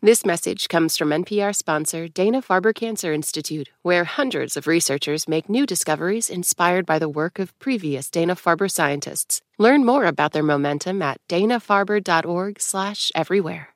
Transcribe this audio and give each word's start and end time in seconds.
This 0.00 0.24
message 0.24 0.68
comes 0.68 0.96
from 0.96 1.08
NPR 1.08 1.52
sponsor 1.52 2.06
Dana 2.06 2.40
Farber 2.40 2.72
Cancer 2.72 3.12
Institute, 3.12 3.70
where 3.82 4.04
hundreds 4.04 4.56
of 4.56 4.68
researchers 4.68 5.26
make 5.26 5.48
new 5.48 5.66
discoveries 5.66 6.30
inspired 6.30 6.86
by 6.86 7.00
the 7.00 7.08
work 7.08 7.40
of 7.40 7.58
previous 7.58 8.08
Dana 8.08 8.36
Farber 8.36 8.70
scientists. 8.70 9.42
Learn 9.58 9.84
more 9.84 10.04
about 10.04 10.30
their 10.30 10.44
momentum 10.44 11.02
at 11.02 11.18
danafarber.org/everywhere. 11.28 13.68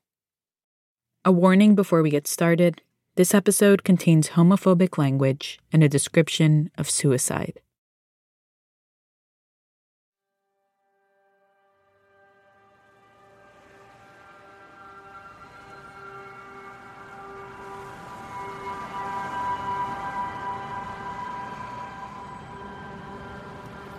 A 1.25 1.33
warning 1.33 1.75
before 1.75 2.05
we 2.05 2.11
get 2.11 2.29
started. 2.29 2.83
This 3.17 3.35
episode 3.35 3.83
contains 3.83 4.29
homophobic 4.29 4.97
language 4.97 5.59
and 5.73 5.83
a 5.83 5.89
description 5.89 6.71
of 6.79 6.89
suicide. 6.89 7.59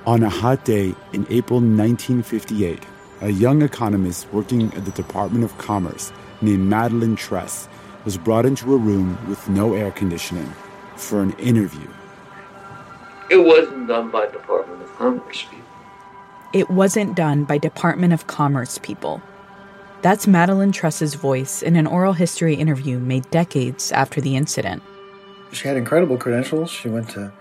On 0.05 0.21
a 0.21 0.30
hot 0.30 0.66
day 0.66 0.93
in 1.13 1.25
April 1.30 1.62
1958, 1.62 2.84
a 3.21 3.30
young 3.30 3.61
economist 3.61 4.27
working 4.34 4.73
at 4.73 4.84
the 4.84 4.91
Department 4.91 5.45
of 5.45 5.57
Commerce 5.57 6.11
named 6.41 6.67
Madeleine 6.67 7.16
Tress 7.16 7.70
was 8.03 8.17
brought 8.17 8.45
into 8.45 8.73
a 8.73 8.77
room 8.77 9.17
with 9.30 9.47
no 9.47 9.73
air 9.73 9.91
conditioning 9.91 10.53
for 10.97 11.21
an 11.21 11.31
interview. 11.39 11.88
It 13.30 13.38
wasn't 13.38 13.88
done 13.88 14.11
by 14.11 14.27
Department 14.27 14.81
of 14.81 14.94
Commerce 14.97 15.44
people. 15.44 15.66
It 16.52 16.70
wasn't 16.70 17.16
done 17.16 17.45
by 17.45 17.58
Department 17.58 18.11
of 18.11 18.27
Commerce 18.27 18.77
people. 18.80 19.22
That's 20.02 20.27
Madeleine 20.27 20.73
Tress's 20.73 21.13
voice 21.13 21.61
in 21.61 21.77
an 21.77 21.88
oral 21.88 22.11
history 22.11 22.55
interview 22.55 22.99
made 22.99 23.31
decades 23.31 23.89
after 23.94 24.20
the 24.20 24.35
incident. 24.35 24.83
She 25.53 25.66
had 25.66 25.77
incredible 25.77 26.17
credentials. 26.17 26.70
She 26.70 26.89
went 26.89 27.09
to 27.11 27.31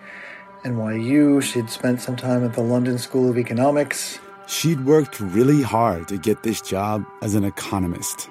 NYU. 0.64 1.42
She'd 1.42 1.70
spent 1.70 2.00
some 2.00 2.16
time 2.16 2.44
at 2.44 2.54
the 2.54 2.62
London 2.62 2.98
School 2.98 3.30
of 3.30 3.38
Economics. 3.38 4.18
She'd 4.46 4.84
worked 4.84 5.20
really 5.20 5.62
hard 5.62 6.08
to 6.08 6.18
get 6.18 6.42
this 6.42 6.60
job 6.60 7.04
as 7.22 7.34
an 7.34 7.44
economist. 7.44 8.28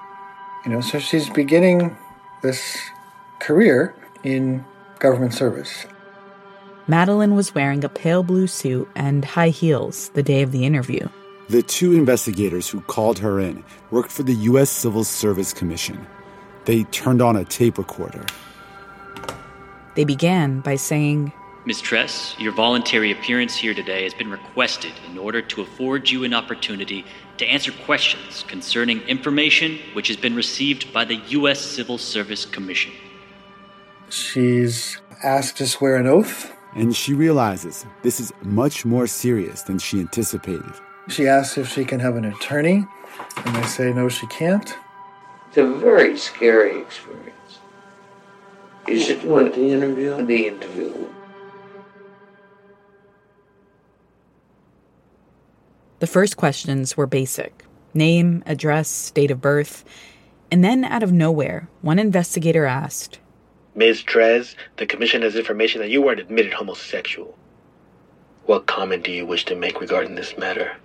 You 0.66 0.72
know, 0.72 0.82
so 0.82 1.00
she's 1.00 1.30
beginning 1.30 1.96
this 2.42 2.78
career 3.40 3.96
in 4.24 4.64
government 5.00 5.34
service. 5.34 5.86
Madeleine 6.88 7.36
was 7.36 7.56
wearing 7.56 7.84
a 7.84 7.90
pale 7.90 8.24
blue 8.24 8.48
suit 8.48 8.88
and 8.96 9.24
high 9.24 9.50
heels 9.50 10.10
the 10.10 10.24
day 10.24 10.42
of 10.42 10.52
the 10.52 10.66
interview. 10.66 11.08
The 11.50 11.64
two 11.64 11.94
investigators 11.94 12.70
who 12.70 12.82
called 12.82 13.20
her 13.20 13.40
in 13.40 13.64
worked 13.90 14.12
for 14.12 14.24
the 14.24 14.34
U.S. 14.34 14.70
Civil 14.70 15.04
Service 15.04 15.54
Commission. 15.54 16.06
They 16.66 16.84
turned 16.86 17.22
on 17.22 17.36
a 17.36 17.44
tape 17.44 17.78
recorder. 17.78 18.26
They 19.96 20.06
began 20.06 20.62
by 20.62 20.76
saying, 20.76 21.34
Ms. 21.64 21.82
Tress, 21.82 22.36
your 22.40 22.52
voluntary 22.54 23.12
appearance 23.12 23.56
here 23.56 23.76
today 23.76 24.04
has 24.04 24.16
been 24.16 24.32
requested 24.32 24.94
in 25.10 25.18
order 25.18 25.44
to 25.44 25.62
afford 25.62 26.10
you 26.10 26.24
an 26.24 26.34
opportunity 26.34 27.06
to 27.38 27.46
answer 27.46 27.72
questions 27.86 28.44
concerning 28.48 29.02
information 29.02 29.78
which 29.94 30.08
has 30.08 30.18
been 30.18 30.36
received 30.36 30.92
by 30.92 31.06
the 31.06 31.18
U.S. 31.38 31.60
Civil 31.60 32.00
Service 32.00 32.46
Commission. 32.46 32.92
She's 34.10 35.00
asked 35.24 35.58
to 35.58 35.68
swear 35.68 35.98
an 35.98 36.08
oath. 36.08 36.52
And 36.74 36.96
she 36.96 37.14
realizes 37.14 37.86
this 38.02 38.20
is 38.20 38.32
much 38.42 38.84
more 38.86 39.06
serious 39.06 39.62
than 39.62 39.78
she 39.78 40.00
anticipated. 40.00 40.72
She 41.10 41.28
asks 41.28 41.58
if 41.58 41.68
she 41.70 41.86
can 41.86 42.00
have 42.00 42.16
an 42.16 42.26
attorney, 42.26 42.88
and 43.46 43.56
they 43.56 43.64
say 43.68 43.92
no, 43.94 44.08
she 44.10 44.26
can't. 44.28 44.74
It's 45.50 45.58
a 45.58 45.66
very 45.68 46.18
scary 46.18 46.80
experience. 46.80 47.60
You 48.88 49.00
should 49.00 49.24
What, 49.26 49.54
the 49.54 49.70
interview? 49.70 50.26
the 50.26 50.48
interview. 50.48 51.08
The 56.02 56.08
first 56.08 56.36
questions 56.36 56.98
were 56.98 57.06
basic 57.06 57.64
name, 57.94 58.42
address, 58.48 59.12
date 59.12 59.30
of 59.30 59.40
birth. 59.40 59.86
And 60.50 60.64
then, 60.64 60.84
out 60.84 61.04
of 61.04 61.12
nowhere, 61.12 61.70
one 61.82 62.00
investigator 62.00 62.66
asked, 62.66 63.20
Ms. 63.76 64.02
Tress, 64.02 64.56
the 64.78 64.88
commission 64.88 65.22
has 65.22 65.36
information 65.36 65.80
that 65.80 65.92
you 65.92 66.02
weren't 66.02 66.20
admitted 66.20 66.54
homosexual. 66.54 67.38
What 68.46 68.66
comment 68.66 69.04
do 69.04 69.12
you 69.12 69.28
wish 69.28 69.46
to 69.46 69.56
make 69.56 69.80
regarding 69.80 70.16
this 70.16 70.36
matter? 70.40 70.76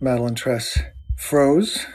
Madeleine 0.00 0.34
Tress 0.34 0.80
froze. 1.16 1.86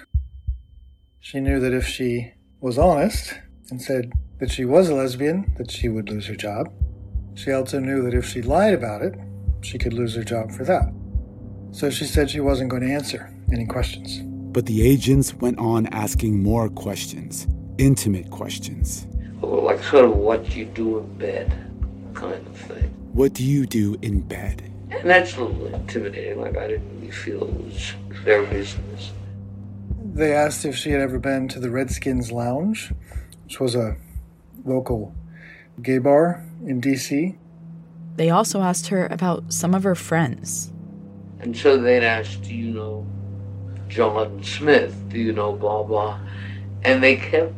She 1.19 1.41
knew 1.41 1.59
that 1.59 1.74
if 1.74 1.85
she 1.85 2.31
was 2.62 2.78
honest 2.78 3.34
and 3.69 3.81
said 3.81 4.11
that 4.39 4.51
she 4.51 4.66
was 4.66 4.89
a 4.89 4.95
lesbian, 4.95 5.53
that 5.57 5.72
she 5.72 5.89
would 5.89 6.09
lose 6.09 6.28
her 6.28 6.35
job. 6.35 6.72
She 7.35 7.51
also 7.51 7.79
knew 7.79 8.01
that 8.03 8.13
if 8.13 8.25
she 8.25 8.41
lied 8.41 8.73
about 8.73 9.01
it, 9.01 9.16
she 9.61 9.78
could 9.78 9.94
lose 9.94 10.16
her 10.16 10.23
job 10.23 10.51
for 10.51 10.63
that. 10.66 10.91
So 11.72 11.89
she 11.89 12.06
said 12.06 12.29
she 12.29 12.39
wasn't 12.39 12.69
going 12.69 12.83
to 12.83 12.91
answer 12.91 13.31
any 13.51 13.66
questions. 13.66 14.22
But 14.51 14.66
the 14.66 14.81
agents 14.88 15.33
went 15.33 15.59
on 15.59 15.88
asking 15.88 16.41
more 16.41 16.69
questions, 16.69 17.47
intimate 17.77 18.29
questions. 18.31 19.07
Like 19.41 19.83
sort 19.83 20.06
of 20.06 20.16
what 20.16 20.56
you 20.56 20.66
do 20.66 21.00
in 21.00 21.17
bed 21.17 21.51
kind 22.13 22.47
of 22.47 22.57
thing. 22.57 22.89
What 23.13 23.33
do 23.33 23.44
you 23.44 23.66
do 23.66 23.97
in 24.01 24.22
bed? 24.22 24.72
And 24.89 25.09
that's 25.09 25.35
a 25.35 25.44
little 25.44 25.67
intimidating. 25.75 26.41
Like 26.41 26.57
I 26.57 26.67
didn't 26.67 26.89
really 26.95 27.11
feel 27.11 27.44
it 27.44 27.53
was 27.53 27.94
their 28.23 28.44
business. 28.45 29.11
They 30.13 30.33
asked 30.33 30.66
if 30.66 30.75
she 30.75 30.89
had 30.89 31.01
ever 31.01 31.19
been 31.19 31.47
to 31.50 31.59
the 31.59 31.69
Redskins 31.69 32.31
Lounge, 32.31 32.91
which 33.47 33.61
was 33.61 33.75
a 33.75 33.95
local 34.65 35.15
gay 35.81 35.99
bar 35.99 36.43
in 36.65 36.81
DC. 36.81 37.33
They 38.17 38.29
also 38.29 38.61
asked 38.61 38.87
her 38.87 39.07
about 39.07 39.53
some 39.53 39.73
of 39.73 39.83
her 39.83 39.95
friends. 39.95 40.73
And 41.39 41.55
so 41.55 41.77
they'd 41.77 42.03
ask, 42.03 42.41
Do 42.41 42.53
you 42.53 42.71
know 42.71 43.07
John 43.87 44.43
Smith? 44.43 44.93
Do 45.07 45.17
you 45.17 45.31
know 45.31 45.53
blah 45.53 45.83
blah? 45.83 46.19
And 46.83 47.01
they 47.01 47.15
kept 47.15 47.53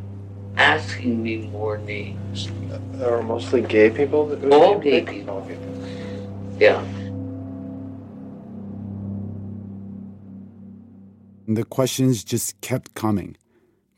asking 0.56 1.24
me 1.24 1.48
more 1.48 1.78
names. 1.78 2.48
There 2.92 3.12
are 3.12 3.24
mostly 3.24 3.60
gay 3.60 3.90
people? 3.90 4.28
That 4.28 4.52
All 4.52 4.78
gay 4.78 5.02
people. 5.02 5.44
Yeah. 6.60 6.84
And 11.48 11.56
the 11.56 11.64
questions 11.64 12.22
just 12.22 12.60
kept 12.60 12.94
coming. 12.94 13.36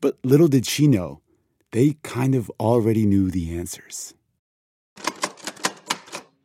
But 0.00 0.16
little 0.24 0.48
did 0.48 0.64
she 0.64 0.86
know, 0.86 1.21
they 1.72 1.96
kind 2.02 2.34
of 2.34 2.50
already 2.60 3.04
knew 3.06 3.30
the 3.30 3.56
answers. 3.56 4.14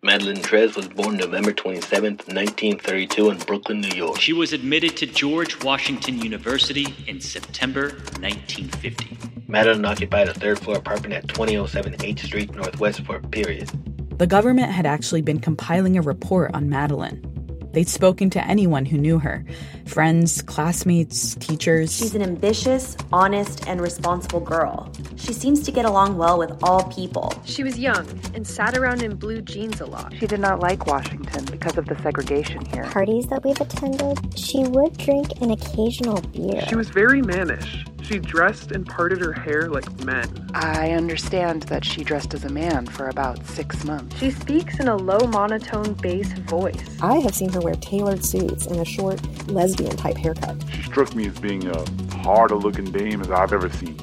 Madeleine 0.02 0.42
Tress 0.42 0.76
was 0.78 0.88
born 0.88 1.18
November 1.18 1.52
27th, 1.52 2.32
1932 2.34 3.30
in 3.30 3.38
Brooklyn, 3.40 3.82
New 3.82 3.90
York. 3.90 4.22
She 4.22 4.32
was 4.32 4.54
admitted 4.54 4.96
to 4.98 5.06
George 5.06 5.62
Washington 5.64 6.20
University 6.20 6.96
in 7.08 7.20
September 7.20 7.90
1950. 8.22 9.18
Madeleine 9.50 9.84
occupied 9.84 10.30
a 10.30 10.34
third 10.34 10.60
floor 10.60 10.78
apartment 10.78 11.14
at 11.14 11.28
2007 11.28 11.98
H 12.04 12.24
Street 12.24 12.56
Northwest 12.56 13.02
for 13.02 13.18
a 13.18 13.22
period. 13.22 13.70
The 14.18 14.28
government 14.28 14.72
had 14.72 14.86
actually 14.86 15.22
been 15.22 15.40
compiling 15.40 15.98
a 15.98 16.02
report 16.02 16.52
on 16.54 16.70
Madeleine. 16.70 17.37
They'd 17.72 17.88
spoken 17.88 18.30
to 18.32 18.46
anyone 18.46 18.86
who 18.86 18.98
knew 18.98 19.20
her 19.20 19.46
friends, 19.86 20.42
classmates, 20.42 21.36
teachers. 21.36 21.96
She's 21.96 22.16
an 22.16 22.22
ambitious, 22.22 22.98
honest, 23.12 23.68
and 23.68 23.80
responsible 23.82 24.40
girl. 24.40 24.92
She 25.16 25.34
seems 25.34 25.62
to 25.64 25.72
get 25.72 25.86
along 25.86 26.18
well 26.18 26.38
with 26.38 26.52
all 26.64 26.84
people. 26.92 27.34
She 27.46 27.64
was 27.64 27.80
young 27.80 28.08
and 28.34 28.46
sat 28.46 28.78
around 28.78 29.02
in 29.02 29.16
blue 29.16 29.42
jeans 29.42 29.82
a 29.82 29.86
lot. 29.86 30.14
She 30.20 30.28
did 30.28 30.40
not 30.40 30.60
like 30.60 30.88
Washington 30.88 31.46
because 31.46 31.78
of 31.78 31.86
the 31.86 31.98
segregation 32.02 32.66
here. 32.66 32.84
Parties 32.86 33.28
that 33.28 33.44
we've 33.44 33.60
attended, 33.60 34.38
she 34.38 34.64
would 34.64 34.98
drink 34.98 35.42
an 35.42 35.52
occasional 35.52 36.22
beer. 36.22 36.66
She 36.68 36.76
was 36.76 36.90
very 36.90 37.22
mannish. 37.22 37.86
She 38.08 38.20
dressed 38.20 38.72
and 38.72 38.86
parted 38.86 39.20
her 39.20 39.34
hair 39.34 39.68
like 39.68 40.06
men. 40.06 40.50
I 40.54 40.92
understand 40.92 41.64
that 41.64 41.84
she 41.84 42.06
dressed 42.06 42.34
as 42.34 42.46
a 42.46 42.50
man 42.50 42.86
for 42.86 43.10
about 43.10 43.46
six 43.46 43.84
months. 43.84 44.18
She 44.18 44.32
speaks 44.32 44.80
in 44.80 44.88
a 44.88 44.96
low 44.96 45.28
monotone 45.28 45.92
bass 45.96 46.32
voice. 46.32 46.98
I 47.02 47.18
have 47.18 47.36
seen 47.36 47.50
her 47.50 47.60
wear 47.60 47.76
tailored 47.76 48.24
suits 48.24 48.66
and 48.66 48.80
a 48.80 48.86
short 48.86 49.20
lesbian 49.50 49.98
type 49.98 50.16
haircut. 50.16 50.56
She 50.72 50.84
struck 50.84 51.14
me 51.16 51.28
as 51.28 51.38
being 51.38 51.68
a 51.68 52.16
harder 52.16 52.56
looking 52.56 52.86
dame 52.86 53.20
as 53.20 53.30
I've 53.30 53.52
ever 53.52 53.70
seen. 53.70 54.00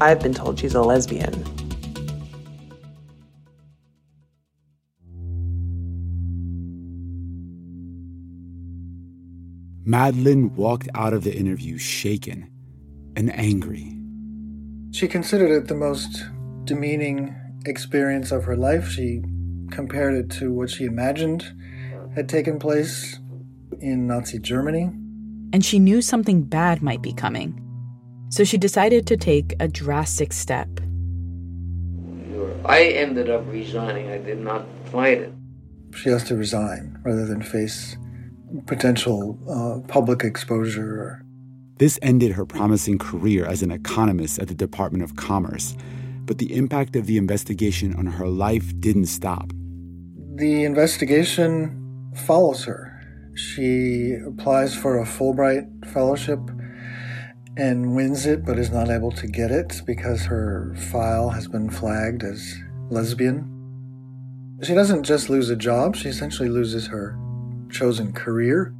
I've 0.00 0.20
been 0.20 0.34
told 0.34 0.58
she's 0.58 0.74
a 0.74 0.82
lesbian. 0.82 1.44
Madeleine 9.84 10.52
walked 10.56 10.88
out 10.96 11.12
of 11.12 11.22
the 11.22 11.32
interview 11.32 11.78
shaken 11.78 12.50
and 13.16 13.34
angry. 13.38 13.96
She 14.92 15.08
considered 15.08 15.50
it 15.50 15.68
the 15.68 15.74
most 15.74 16.24
demeaning 16.64 17.34
experience 17.66 18.32
of 18.32 18.44
her 18.44 18.56
life. 18.56 18.88
She 18.88 19.22
compared 19.70 20.14
it 20.14 20.30
to 20.38 20.52
what 20.52 20.70
she 20.70 20.84
imagined 20.84 21.52
had 22.14 22.28
taken 22.28 22.58
place 22.58 23.18
in 23.80 24.06
Nazi 24.06 24.38
Germany. 24.38 24.90
And 25.52 25.64
she 25.64 25.78
knew 25.78 26.00
something 26.00 26.42
bad 26.42 26.82
might 26.82 27.02
be 27.02 27.12
coming. 27.12 27.60
So 28.30 28.44
she 28.44 28.58
decided 28.58 29.06
to 29.08 29.16
take 29.16 29.54
a 29.60 29.68
drastic 29.68 30.32
step. 30.32 30.68
I 32.64 32.84
ended 32.84 33.30
up 33.30 33.44
resigning. 33.48 34.10
I 34.10 34.18
did 34.18 34.40
not 34.40 34.66
fight 34.86 35.18
it. 35.18 35.32
She 35.94 36.08
has 36.08 36.24
to 36.24 36.36
resign 36.36 36.98
rather 37.04 37.26
than 37.26 37.42
face 37.42 37.96
potential 38.66 39.38
uh, 39.48 39.86
public 39.86 40.24
exposure. 40.24 41.23
This 41.78 41.98
ended 42.02 42.32
her 42.32 42.46
promising 42.46 42.98
career 42.98 43.44
as 43.44 43.62
an 43.62 43.72
economist 43.72 44.38
at 44.38 44.46
the 44.46 44.54
Department 44.54 45.02
of 45.02 45.16
Commerce, 45.16 45.76
but 46.24 46.38
the 46.38 46.54
impact 46.54 46.94
of 46.94 47.06
the 47.06 47.18
investigation 47.18 47.94
on 47.96 48.06
her 48.06 48.28
life 48.28 48.72
didn't 48.78 49.06
stop. 49.06 49.52
The 50.36 50.62
investigation 50.62 52.12
follows 52.14 52.64
her. 52.64 52.92
She 53.34 54.14
applies 54.24 54.74
for 54.76 55.00
a 55.00 55.04
Fulbright 55.04 55.86
fellowship 55.92 56.38
and 57.56 57.96
wins 57.96 58.26
it, 58.26 58.44
but 58.44 58.56
is 58.58 58.70
not 58.70 58.88
able 58.88 59.10
to 59.10 59.26
get 59.26 59.50
it 59.50 59.82
because 59.84 60.22
her 60.26 60.76
file 60.92 61.30
has 61.30 61.48
been 61.48 61.70
flagged 61.70 62.22
as 62.22 62.56
lesbian. 62.88 63.50
She 64.62 64.74
doesn't 64.74 65.02
just 65.02 65.28
lose 65.28 65.50
a 65.50 65.56
job, 65.56 65.96
she 65.96 66.08
essentially 66.08 66.48
loses 66.48 66.86
her 66.86 67.18
chosen 67.70 68.12
career. 68.12 68.72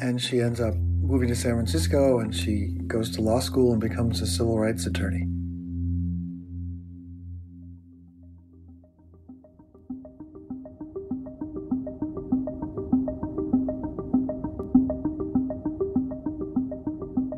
And 0.00 0.20
she 0.20 0.40
ends 0.40 0.60
up 0.60 0.74
moving 1.08 1.26
to 1.26 1.34
San 1.34 1.54
Francisco 1.54 2.18
and 2.18 2.34
she 2.34 2.66
goes 2.86 3.10
to 3.10 3.22
law 3.22 3.40
school 3.40 3.72
and 3.72 3.80
becomes 3.80 4.20
a 4.20 4.26
civil 4.26 4.58
rights 4.58 4.84
attorney. 4.84 5.26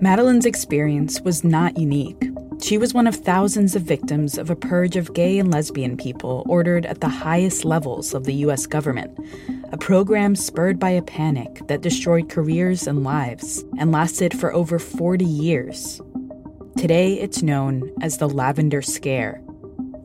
Madeleine's 0.02 0.46
experience 0.46 1.20
was 1.20 1.44
not 1.44 1.78
unique. 1.78 2.24
She 2.62 2.76
was 2.76 2.92
one 2.92 3.06
of 3.06 3.16
thousands 3.16 3.74
of 3.74 3.82
victims 3.82 4.36
of 4.36 4.50
a 4.50 4.54
purge 4.54 4.94
of 4.94 5.14
gay 5.14 5.38
and 5.38 5.50
lesbian 5.50 5.96
people 5.96 6.44
ordered 6.46 6.84
at 6.84 7.00
the 7.00 7.08
highest 7.08 7.64
levels 7.64 8.12
of 8.12 8.24
the 8.24 8.34
U.S. 8.34 8.66
government, 8.66 9.18
a 9.72 9.78
program 9.78 10.36
spurred 10.36 10.78
by 10.78 10.90
a 10.90 11.02
panic 11.02 11.66
that 11.68 11.80
destroyed 11.80 12.28
careers 12.28 12.86
and 12.86 13.02
lives 13.02 13.64
and 13.78 13.90
lasted 13.90 14.38
for 14.38 14.52
over 14.52 14.78
40 14.78 15.24
years. 15.24 16.00
Today, 16.76 17.14
it's 17.14 17.42
known 17.42 17.90
as 18.02 18.18
the 18.18 18.28
Lavender 18.28 18.82
Scare. 18.82 19.42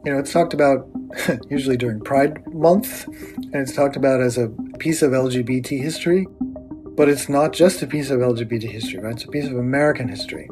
You 0.05 0.13
know, 0.13 0.19
it's 0.19 0.31
talked 0.31 0.53
about 0.53 0.89
usually 1.49 1.77
during 1.77 1.99
Pride 1.99 2.41
Month, 2.53 3.07
and 3.07 3.55
it's 3.55 3.75
talked 3.75 3.97
about 3.97 4.21
as 4.21 4.37
a 4.37 4.49
piece 4.79 5.01
of 5.01 5.11
LGBT 5.11 5.81
history. 5.81 6.25
But 6.95 7.09
it's 7.09 7.27
not 7.27 7.51
just 7.51 7.81
a 7.81 7.87
piece 7.87 8.09
of 8.09 8.19
LGBT 8.21 8.63
history, 8.63 8.99
right? 8.99 9.13
It's 9.13 9.25
a 9.25 9.27
piece 9.27 9.47
of 9.47 9.57
American 9.57 10.07
history. 10.07 10.49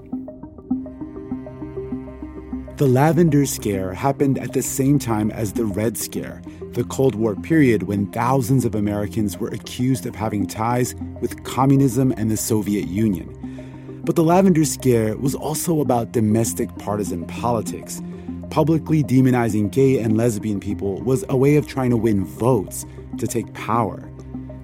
The 2.77 2.87
Lavender 2.87 3.45
Scare 3.45 3.93
happened 3.93 4.39
at 4.39 4.53
the 4.53 4.63
same 4.63 4.97
time 4.97 5.29
as 5.29 5.53
the 5.53 5.63
Red 5.63 5.95
Scare, 5.95 6.41
the 6.71 6.83
Cold 6.83 7.13
War 7.13 7.35
period 7.35 7.83
when 7.83 8.07
thousands 8.07 8.65
of 8.65 8.73
Americans 8.73 9.37
were 9.37 9.49
accused 9.49 10.07
of 10.07 10.15
having 10.15 10.47
ties 10.47 10.95
with 11.21 11.43
communism 11.43 12.11
and 12.17 12.31
the 12.31 12.35
Soviet 12.35 12.87
Union. 12.87 14.01
But 14.03 14.15
the 14.15 14.23
Lavender 14.23 14.65
Scare 14.65 15.15
was 15.17 15.35
also 15.35 15.81
about 15.81 16.13
domestic 16.13 16.75
partisan 16.79 17.27
politics. 17.27 18.01
Publicly 18.49 19.03
demonizing 19.03 19.71
gay 19.71 19.99
and 19.99 20.17
lesbian 20.17 20.59
people 20.59 20.99
was 21.03 21.23
a 21.29 21.37
way 21.37 21.57
of 21.57 21.67
trying 21.67 21.91
to 21.91 21.97
win 21.97 22.25
votes 22.25 22.87
to 23.19 23.27
take 23.27 23.53
power. 23.53 24.09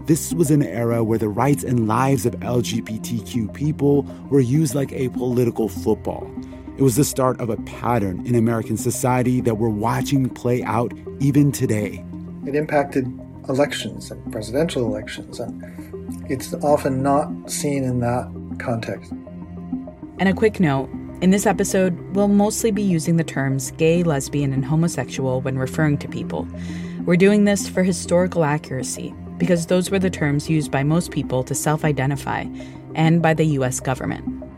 This 0.05 0.33
was 0.33 0.49
an 0.49 0.63
era 0.63 1.03
where 1.03 1.19
the 1.19 1.29
rights 1.29 1.63
and 1.63 1.87
lives 1.87 2.25
of 2.25 2.33
LGBTQ 2.37 3.53
people 3.53 4.01
were 4.31 4.39
used 4.39 4.73
like 4.73 4.91
a 4.93 5.09
political 5.09 5.69
football. 5.69 6.27
It 6.79 6.83
was 6.83 6.95
the 6.95 7.03
start 7.03 7.41
of 7.41 7.49
a 7.49 7.57
pattern 7.57 8.25
in 8.25 8.35
American 8.35 8.77
society 8.77 9.41
that 9.41 9.55
we're 9.55 9.67
watching 9.67 10.29
play 10.29 10.63
out 10.63 10.93
even 11.19 11.51
today. 11.51 12.05
It 12.47 12.55
impacted 12.55 13.05
elections 13.49 14.09
and 14.11 14.31
presidential 14.31 14.85
elections, 14.85 15.41
and 15.41 15.61
it's 16.31 16.53
often 16.53 17.03
not 17.03 17.51
seen 17.51 17.83
in 17.83 17.99
that 17.99 18.31
context. 18.59 19.11
And 20.19 20.29
a 20.29 20.33
quick 20.33 20.61
note 20.61 20.89
in 21.19 21.31
this 21.31 21.45
episode, 21.45 21.99
we'll 22.15 22.29
mostly 22.29 22.71
be 22.71 22.81
using 22.81 23.17
the 23.17 23.25
terms 23.25 23.71
gay, 23.71 24.01
lesbian, 24.01 24.53
and 24.53 24.63
homosexual 24.63 25.41
when 25.41 25.59
referring 25.59 25.97
to 25.97 26.07
people. 26.07 26.47
We're 27.03 27.17
doing 27.17 27.43
this 27.43 27.67
for 27.67 27.83
historical 27.83 28.45
accuracy 28.45 29.13
because 29.37 29.65
those 29.65 29.91
were 29.91 29.99
the 29.99 30.09
terms 30.09 30.49
used 30.49 30.71
by 30.71 30.83
most 30.83 31.11
people 31.11 31.43
to 31.43 31.53
self 31.53 31.83
identify 31.83 32.45
and 32.95 33.21
by 33.21 33.33
the 33.33 33.47
US 33.57 33.81
government. 33.81 34.48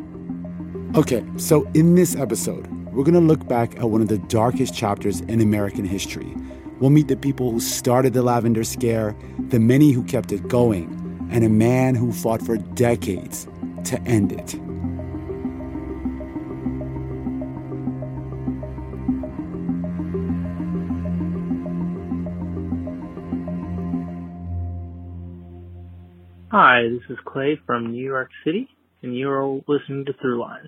Okay, 0.94 1.24
so 1.38 1.66
in 1.74 1.96
this 1.96 2.18
episode, 2.18 2.68
we're 2.92 3.06
going 3.06 3.14
to 3.14 3.22
look 3.22 3.48
back 3.48 3.78
at 3.78 3.90
one 3.90 4.02
of 4.02 4.10
the 4.10 4.18
darkest 4.18 4.76
chapters 4.76 5.22
in 5.22 5.40
American 5.40 5.86
history. 5.86 6.36
We'll 6.82 6.90
meet 6.90 7.08
the 7.08 7.16
people 7.16 7.50
who 7.50 7.62
started 7.62 8.12
the 8.12 8.22
Lavender 8.22 8.66
Scare, 8.66 9.16
the 9.40 9.58
many 9.58 9.94
who 9.94 10.04
kept 10.04 10.34
it 10.34 10.50
going, 10.50 11.30
and 11.32 11.46
a 11.46 11.50
man 11.50 11.96
who 11.96 12.12
fought 12.12 12.42
for 12.42 12.58
decades 12.58 13.48
to 13.86 14.02
end 14.02 14.34
it. 14.34 14.60
Hi, 26.52 26.82
this 26.90 27.10
is 27.10 27.18
Clay 27.24 27.58
from 27.66 27.94
New 27.94 28.04
York 28.04 28.30
City, 28.44 28.68
and 29.02 29.18
you're 29.18 29.62
listening 29.70 30.04
to 30.04 30.14
Throughline. 30.16 30.68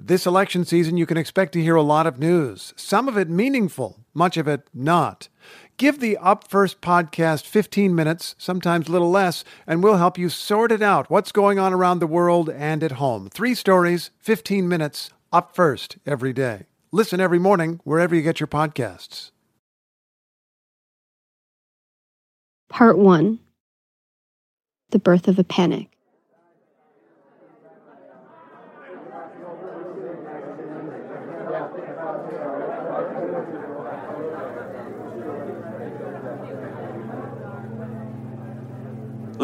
This 0.00 0.26
election 0.26 0.64
season, 0.64 0.96
you 0.96 1.06
can 1.06 1.16
expect 1.16 1.52
to 1.54 1.60
hear 1.60 1.74
a 1.74 1.82
lot 1.82 2.06
of 2.06 2.20
news, 2.20 2.72
some 2.76 3.08
of 3.08 3.18
it 3.18 3.28
meaningful, 3.28 3.98
much 4.14 4.36
of 4.36 4.46
it 4.46 4.68
not. 4.72 5.28
Give 5.76 5.98
the 5.98 6.16
Up 6.18 6.48
First 6.48 6.80
podcast 6.80 7.46
15 7.46 7.96
minutes, 7.96 8.36
sometimes 8.38 8.86
a 8.86 8.92
little 8.92 9.10
less, 9.10 9.42
and 9.66 9.82
we'll 9.82 9.96
help 9.96 10.16
you 10.16 10.28
sort 10.28 10.70
it 10.70 10.82
out 10.82 11.10
what's 11.10 11.32
going 11.32 11.58
on 11.58 11.72
around 11.72 11.98
the 11.98 12.06
world 12.06 12.48
and 12.48 12.84
at 12.84 12.92
home. 12.92 13.28
Three 13.28 13.56
stories, 13.56 14.10
15 14.20 14.68
minutes, 14.68 15.10
up 15.32 15.56
first 15.56 15.98
every 16.06 16.32
day. 16.32 16.66
Listen 16.92 17.18
every 17.18 17.40
morning 17.40 17.80
wherever 17.82 18.14
you 18.14 18.22
get 18.22 18.38
your 18.38 18.46
podcasts. 18.46 19.32
Part 22.68 22.98
1 22.98 23.40
The 24.90 25.00
Birth 25.00 25.26
of 25.26 25.40
a 25.40 25.44
Panic. 25.44 25.97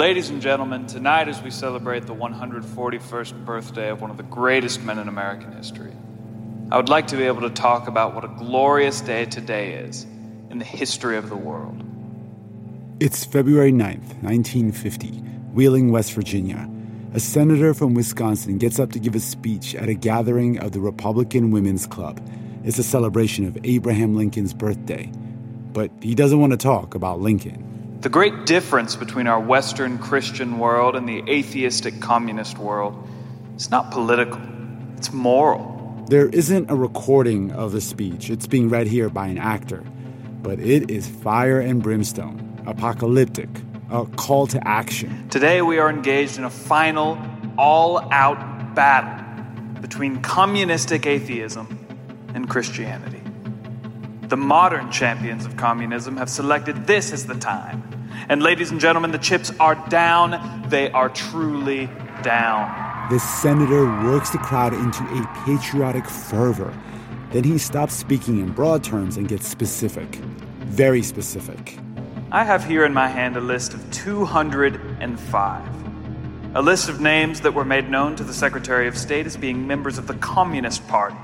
Ladies 0.04 0.28
and 0.28 0.42
gentlemen, 0.42 0.86
tonight 0.86 1.28
as 1.28 1.40
we 1.40 1.50
celebrate 1.50 2.04
the 2.04 2.14
141st 2.14 3.42
birthday 3.46 3.88
of 3.88 4.02
one 4.02 4.10
of 4.10 4.18
the 4.18 4.22
greatest 4.22 4.82
men 4.82 4.98
in 4.98 5.08
American 5.08 5.50
history, 5.52 5.92
I 6.70 6.76
would 6.76 6.90
like 6.90 7.06
to 7.06 7.16
be 7.16 7.22
able 7.22 7.40
to 7.40 7.48
talk 7.48 7.88
about 7.88 8.14
what 8.14 8.22
a 8.22 8.28
glorious 8.28 9.00
day 9.00 9.24
today 9.24 9.72
is 9.72 10.04
in 10.50 10.58
the 10.58 10.64
history 10.66 11.16
of 11.16 11.30
the 11.30 11.36
world. 11.36 11.82
It's 13.00 13.24
February 13.24 13.72
9th, 13.72 14.22
1950, 14.22 15.08
Wheeling, 15.54 15.90
West 15.90 16.12
Virginia. 16.12 16.68
A 17.14 17.18
senator 17.18 17.72
from 17.72 17.94
Wisconsin 17.94 18.58
gets 18.58 18.78
up 18.78 18.92
to 18.92 18.98
give 18.98 19.14
a 19.14 19.20
speech 19.20 19.74
at 19.74 19.88
a 19.88 19.94
gathering 19.94 20.58
of 20.58 20.72
the 20.72 20.80
Republican 20.80 21.50
Women's 21.50 21.86
Club. 21.86 22.20
It's 22.62 22.78
a 22.78 22.82
celebration 22.82 23.46
of 23.46 23.56
Abraham 23.64 24.14
Lincoln's 24.16 24.52
birthday. 24.52 25.10
But 25.72 25.90
he 26.02 26.14
doesn't 26.14 26.38
want 26.38 26.50
to 26.50 26.58
talk 26.58 26.94
about 26.94 27.20
Lincoln. 27.20 27.73
The 28.04 28.10
great 28.10 28.44
difference 28.44 28.96
between 28.96 29.26
our 29.26 29.40
Western 29.40 29.96
Christian 29.96 30.58
world 30.58 30.94
and 30.94 31.08
the 31.08 31.24
atheistic 31.26 32.02
communist 32.02 32.58
world 32.58 33.08
is 33.56 33.70
not 33.70 33.90
political, 33.92 34.38
it's 34.98 35.10
moral. 35.10 36.04
There 36.10 36.28
isn't 36.28 36.70
a 36.70 36.74
recording 36.74 37.50
of 37.52 37.72
the 37.72 37.80
speech, 37.80 38.28
it's 38.28 38.46
being 38.46 38.68
read 38.68 38.88
here 38.88 39.08
by 39.08 39.28
an 39.28 39.38
actor. 39.38 39.82
but 40.42 40.60
it 40.60 40.90
is 40.90 41.08
fire 41.08 41.60
and 41.60 41.82
brimstone, 41.82 42.62
apocalyptic, 42.66 43.48
a 43.90 44.04
call 44.04 44.46
to 44.48 44.68
action. 44.68 45.26
Today 45.30 45.62
we 45.62 45.78
are 45.78 45.88
engaged 45.88 46.36
in 46.36 46.44
a 46.44 46.50
final, 46.50 47.18
all 47.56 48.00
out 48.12 48.74
battle 48.74 49.24
between 49.80 50.20
communistic 50.20 51.06
atheism 51.06 51.66
and 52.34 52.50
Christianity. 52.50 53.22
The 54.28 54.36
modern 54.36 54.90
champions 54.90 55.46
of 55.46 55.56
communism 55.56 56.18
have 56.18 56.28
selected 56.28 56.86
this 56.86 57.10
as 57.10 57.24
the 57.24 57.36
time. 57.36 57.93
And 58.28 58.42
ladies 58.42 58.70
and 58.70 58.80
gentlemen, 58.80 59.10
the 59.10 59.18
chips 59.18 59.52
are 59.60 59.74
down. 59.88 60.64
They 60.68 60.90
are 60.92 61.10
truly 61.10 61.90
down. 62.22 63.10
The 63.10 63.18
senator 63.18 63.84
works 64.04 64.30
the 64.30 64.38
crowd 64.38 64.72
into 64.72 65.04
a 65.04 65.26
patriotic 65.44 66.06
fervor. 66.06 66.72
Then 67.32 67.44
he 67.44 67.58
stops 67.58 67.92
speaking 67.94 68.40
in 68.40 68.52
broad 68.52 68.82
terms 68.82 69.18
and 69.18 69.28
gets 69.28 69.46
specific. 69.46 70.16
Very 70.64 71.02
specific. 71.02 71.78
I 72.32 72.44
have 72.44 72.64
here 72.64 72.86
in 72.86 72.94
my 72.94 73.08
hand 73.08 73.36
a 73.36 73.40
list 73.40 73.74
of 73.74 73.90
205. 73.90 75.68
A 76.56 76.62
list 76.62 76.88
of 76.88 77.00
names 77.00 77.40
that 77.42 77.52
were 77.52 77.64
made 77.64 77.90
known 77.90 78.16
to 78.16 78.24
the 78.24 78.32
Secretary 78.32 78.88
of 78.88 78.96
State 78.96 79.26
as 79.26 79.36
being 79.36 79.66
members 79.66 79.98
of 79.98 80.06
the 80.06 80.14
Communist 80.14 80.86
Party, 80.88 81.16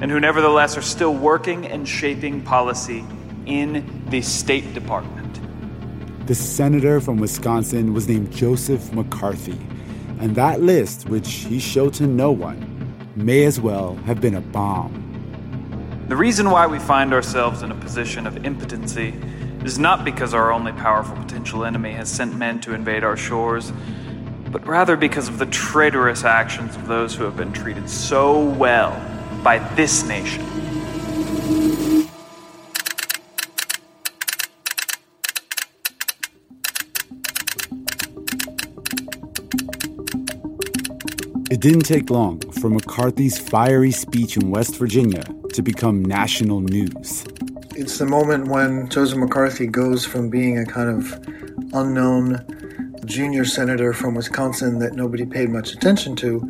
and 0.00 0.10
who 0.10 0.20
nevertheless 0.20 0.76
are 0.76 0.82
still 0.82 1.14
working 1.14 1.64
and 1.66 1.88
shaping 1.88 2.42
policy 2.42 3.04
in 3.46 4.04
the 4.10 4.20
State 4.20 4.74
Department. 4.74 5.25
The 6.26 6.34
senator 6.34 7.00
from 7.00 7.18
Wisconsin 7.18 7.94
was 7.94 8.08
named 8.08 8.32
Joseph 8.32 8.92
McCarthy, 8.92 9.60
and 10.18 10.34
that 10.34 10.60
list, 10.60 11.08
which 11.08 11.30
he 11.30 11.60
showed 11.60 11.94
to 11.94 12.08
no 12.08 12.32
one, 12.32 12.58
may 13.14 13.44
as 13.44 13.60
well 13.60 13.94
have 14.06 14.20
been 14.20 14.34
a 14.34 14.40
bomb. 14.40 15.04
The 16.08 16.16
reason 16.16 16.50
why 16.50 16.66
we 16.66 16.80
find 16.80 17.14
ourselves 17.14 17.62
in 17.62 17.70
a 17.70 17.76
position 17.76 18.26
of 18.26 18.44
impotency 18.44 19.14
is 19.64 19.78
not 19.78 20.04
because 20.04 20.34
our 20.34 20.50
only 20.50 20.72
powerful 20.72 21.14
potential 21.14 21.64
enemy 21.64 21.92
has 21.92 22.10
sent 22.10 22.36
men 22.36 22.60
to 22.62 22.74
invade 22.74 23.04
our 23.04 23.16
shores, 23.16 23.72
but 24.50 24.66
rather 24.66 24.96
because 24.96 25.28
of 25.28 25.38
the 25.38 25.46
traitorous 25.46 26.24
actions 26.24 26.74
of 26.74 26.88
those 26.88 27.14
who 27.14 27.22
have 27.22 27.36
been 27.36 27.52
treated 27.52 27.88
so 27.88 28.42
well 28.42 29.00
by 29.44 29.58
this 29.76 30.02
nation. 30.08 30.44
It 41.48 41.60
didn't 41.60 41.82
take 41.82 42.10
long 42.10 42.40
for 42.60 42.68
McCarthy's 42.68 43.38
fiery 43.38 43.92
speech 43.92 44.36
in 44.36 44.50
West 44.50 44.76
Virginia 44.78 45.22
to 45.52 45.62
become 45.62 46.04
national 46.04 46.60
news. 46.60 47.24
It's 47.76 47.98
the 47.98 48.06
moment 48.06 48.48
when 48.48 48.88
Joseph 48.88 49.18
McCarthy 49.18 49.68
goes 49.68 50.04
from 50.04 50.28
being 50.28 50.58
a 50.58 50.66
kind 50.66 50.90
of 50.90 51.12
unknown 51.72 52.44
junior 53.04 53.44
senator 53.44 53.92
from 53.92 54.16
Wisconsin 54.16 54.80
that 54.80 54.94
nobody 54.94 55.24
paid 55.24 55.50
much 55.50 55.72
attention 55.72 56.16
to 56.16 56.42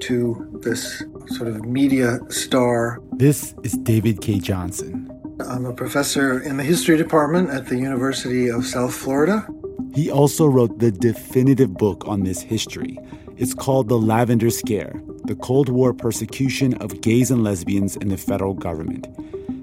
to 0.00 0.60
this 0.62 1.02
sort 1.28 1.48
of 1.48 1.64
media 1.64 2.18
star. 2.28 3.00
This 3.12 3.54
is 3.62 3.72
David 3.72 4.20
K. 4.20 4.38
Johnson. 4.38 5.08
I'm 5.48 5.64
a 5.64 5.72
professor 5.72 6.40
in 6.40 6.58
the 6.58 6.64
history 6.64 6.98
department 6.98 7.48
at 7.48 7.68
the 7.68 7.78
University 7.78 8.48
of 8.48 8.66
South 8.66 8.92
Florida. 8.92 9.48
He 9.94 10.10
also 10.10 10.46
wrote 10.46 10.78
the 10.78 10.90
definitive 10.90 11.72
book 11.72 12.06
on 12.06 12.24
this 12.24 12.42
history. 12.42 12.98
It's 13.36 13.54
called 13.54 13.88
The 13.88 13.98
Lavender 13.98 14.50
Scare 14.50 14.92
The 15.24 15.34
Cold 15.34 15.70
War 15.70 15.94
Persecution 15.94 16.74
of 16.74 17.00
Gays 17.00 17.30
and 17.30 17.42
Lesbians 17.42 17.96
in 17.96 18.08
the 18.08 18.18
Federal 18.18 18.52
Government. 18.52 19.06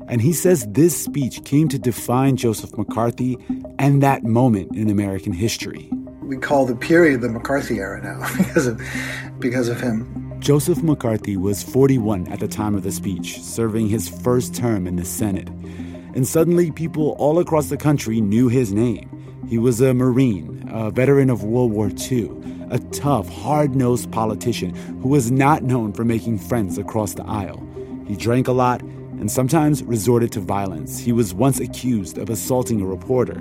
And 0.07 0.21
he 0.21 0.33
says 0.33 0.65
this 0.69 0.99
speech 0.99 1.43
came 1.45 1.69
to 1.69 1.77
define 1.77 2.35
Joseph 2.35 2.75
McCarthy 2.77 3.38
and 3.77 4.01
that 4.01 4.23
moment 4.23 4.75
in 4.75 4.89
American 4.89 5.33
history. 5.33 5.88
We 6.23 6.38
call 6.38 6.65
the 6.65 6.75
period 6.75 7.21
the 7.21 7.29
McCarthy 7.29 7.77
era 7.77 8.01
now 8.01 8.27
because 8.38 8.65
of, 8.65 8.81
because 9.38 9.67
of 9.67 9.79
him. 9.79 10.33
Joseph 10.39 10.81
McCarthy 10.81 11.38
was 11.38 11.61
41 11.61 12.27
at 12.31 12.39
the 12.39 12.47
time 12.47 12.73
of 12.73 12.81
the 12.81 12.91
speech, 12.91 13.39
serving 13.41 13.88
his 13.88 14.09
first 14.09 14.55
term 14.55 14.88
in 14.88 14.95
the 14.95 15.05
Senate. 15.05 15.49
And 16.15 16.27
suddenly, 16.27 16.71
people 16.71 17.15
all 17.19 17.38
across 17.38 17.69
the 17.69 17.77
country 17.77 18.19
knew 18.19 18.47
his 18.47 18.73
name. 18.73 19.09
He 19.47 19.59
was 19.59 19.79
a 19.79 19.93
Marine, 19.93 20.67
a 20.71 20.89
veteran 20.89 21.29
of 21.29 21.43
World 21.43 21.71
War 21.71 21.91
II, 22.09 22.31
a 22.69 22.79
tough, 22.91 23.27
hard 23.29 23.75
nosed 23.75 24.11
politician 24.11 24.73
who 25.01 25.09
was 25.09 25.31
not 25.31 25.63
known 25.63 25.93
for 25.93 26.03
making 26.03 26.39
friends 26.39 26.77
across 26.77 27.13
the 27.13 27.25
aisle. 27.25 27.65
He 28.07 28.15
drank 28.15 28.47
a 28.47 28.51
lot 28.51 28.81
and 28.81 29.29
sometimes 29.29 29.83
resorted 29.83 30.31
to 30.31 30.39
violence. 30.39 30.99
He 30.99 31.11
was 31.11 31.33
once 31.33 31.59
accused 31.59 32.17
of 32.17 32.29
assaulting 32.29 32.81
a 32.81 32.85
reporter, 32.85 33.39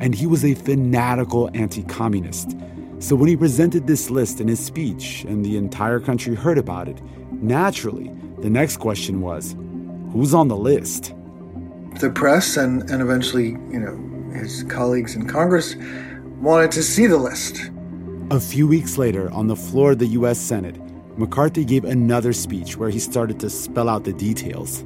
and 0.00 0.14
he 0.14 0.26
was 0.26 0.44
a 0.44 0.54
fanatical 0.54 1.50
anti 1.54 1.82
communist. 1.82 2.56
So 2.98 3.14
when 3.14 3.28
he 3.28 3.36
presented 3.36 3.86
this 3.86 4.08
list 4.08 4.40
in 4.40 4.48
his 4.48 4.64
speech 4.64 5.24
and 5.28 5.44
the 5.44 5.56
entire 5.56 6.00
country 6.00 6.34
heard 6.34 6.58
about 6.58 6.88
it, 6.88 7.02
naturally, 7.32 8.10
the 8.38 8.48
next 8.48 8.78
question 8.78 9.20
was 9.20 9.54
who's 10.12 10.32
on 10.32 10.48
the 10.48 10.56
list? 10.56 11.12
The 12.00 12.10
press 12.10 12.56
and, 12.56 12.88
and 12.90 13.02
eventually, 13.02 13.50
you 13.70 13.80
know, 13.80 14.32
his 14.38 14.62
colleagues 14.64 15.14
in 15.14 15.26
Congress 15.26 15.76
wanted 16.40 16.70
to 16.72 16.82
see 16.82 17.06
the 17.06 17.18
list. 17.18 17.70
A 18.32 18.40
few 18.40 18.66
weeks 18.66 18.98
later, 18.98 19.30
on 19.30 19.46
the 19.46 19.54
floor 19.54 19.92
of 19.92 20.00
the 20.00 20.06
U.S. 20.18 20.36
Senate, 20.36 20.76
McCarthy 21.16 21.64
gave 21.64 21.84
another 21.84 22.32
speech 22.32 22.76
where 22.76 22.90
he 22.90 22.98
started 22.98 23.38
to 23.38 23.48
spell 23.48 23.88
out 23.88 24.02
the 24.02 24.12
details. 24.12 24.84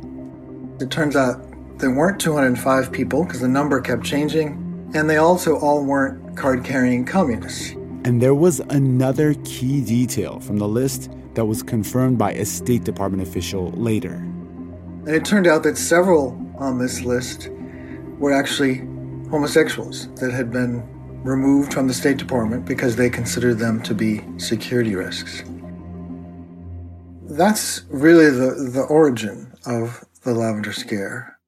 It 0.78 0.90
turns 0.90 1.16
out 1.16 1.42
there 1.78 1.90
weren't 1.90 2.20
205 2.20 2.92
people 2.92 3.25
because 3.25 3.40
the 3.40 3.49
number 3.49 3.80
kept 3.80 4.04
changing, 4.04 4.90
and 4.94 5.09
they 5.09 5.16
also 5.16 5.59
all 5.59 5.82
weren't 5.87 6.37
card 6.37 6.64
carrying 6.64 7.06
communists. 7.06 7.70
And 8.04 8.20
there 8.20 8.35
was 8.35 8.61
another 8.68 9.32
key 9.44 9.80
detail 9.80 10.38
from 10.40 10.59
the 10.59 10.68
list 10.68 11.11
that 11.32 11.47
was 11.47 11.62
confirmed 11.62 12.18
by 12.18 12.32
a 12.32 12.44
State 12.44 12.85
Department 12.85 13.26
official 13.26 13.70
later. 13.70 14.16
And 14.16 15.09
it 15.09 15.25
turned 15.25 15.47
out 15.47 15.62
that 15.62 15.78
several 15.78 16.38
on 16.59 16.78
this 16.78 17.00
list 17.00 17.49
were 18.18 18.35
actually 18.35 18.87
homosexuals 19.30 20.12
that 20.16 20.30
had 20.30 20.50
been 20.50 20.87
removed 21.22 21.74
from 21.74 21.86
the 21.86 21.94
State 21.94 22.16
Department 22.16 22.64
because 22.64 22.96
they 22.96 23.10
considered 23.10 23.58
them 23.58 23.82
to 23.82 23.94
be 23.94 24.22
security 24.38 24.94
risks. 24.94 25.44
That's 27.24 27.82
really 27.90 28.30
the, 28.30 28.70
the 28.72 28.86
origin 28.88 29.52
of 29.66 30.04
the 30.22 30.32
Lavender 30.32 30.72
Scare. 30.72 31.38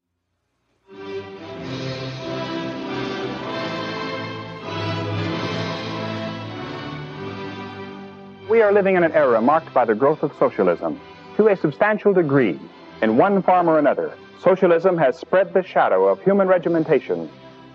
We 8.48 8.60
are 8.60 8.72
living 8.72 8.96
in 8.96 9.02
an 9.02 9.12
era 9.12 9.40
marked 9.40 9.72
by 9.72 9.86
the 9.86 9.94
growth 9.94 10.22
of 10.22 10.32
socialism. 10.38 11.00
To 11.36 11.48
a 11.48 11.56
substantial 11.56 12.12
degree, 12.12 12.60
in 13.00 13.16
one 13.16 13.42
form 13.42 13.68
or 13.68 13.78
another, 13.78 14.14
socialism 14.38 14.98
has 14.98 15.18
spread 15.18 15.54
the 15.54 15.62
shadow 15.62 16.06
of 16.06 16.22
human 16.22 16.46
regimentation 16.46 17.30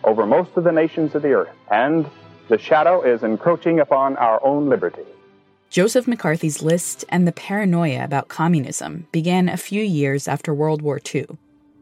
over 0.07 0.25
most 0.25 0.49
of 0.55 0.63
the 0.63 0.71
nations 0.71 1.13
of 1.13 1.21
the 1.21 1.33
earth, 1.33 1.53
and 1.69 2.09
the 2.47 2.57
shadow 2.57 3.01
is 3.01 3.23
encroaching 3.23 3.79
upon 3.79 4.15
our 4.17 4.43
own 4.43 4.69
liberty. 4.69 5.03
Joseph 5.69 6.07
McCarthy's 6.07 6.61
list 6.63 7.03
and 7.09 7.27
the 7.27 7.33
paranoia 7.33 8.05
about 8.05 8.29
communism 8.29 9.05
began 9.11 9.49
a 9.49 9.57
few 9.57 9.83
years 9.83 10.27
after 10.27 10.53
World 10.53 10.81
War 10.81 11.01
II. 11.13 11.27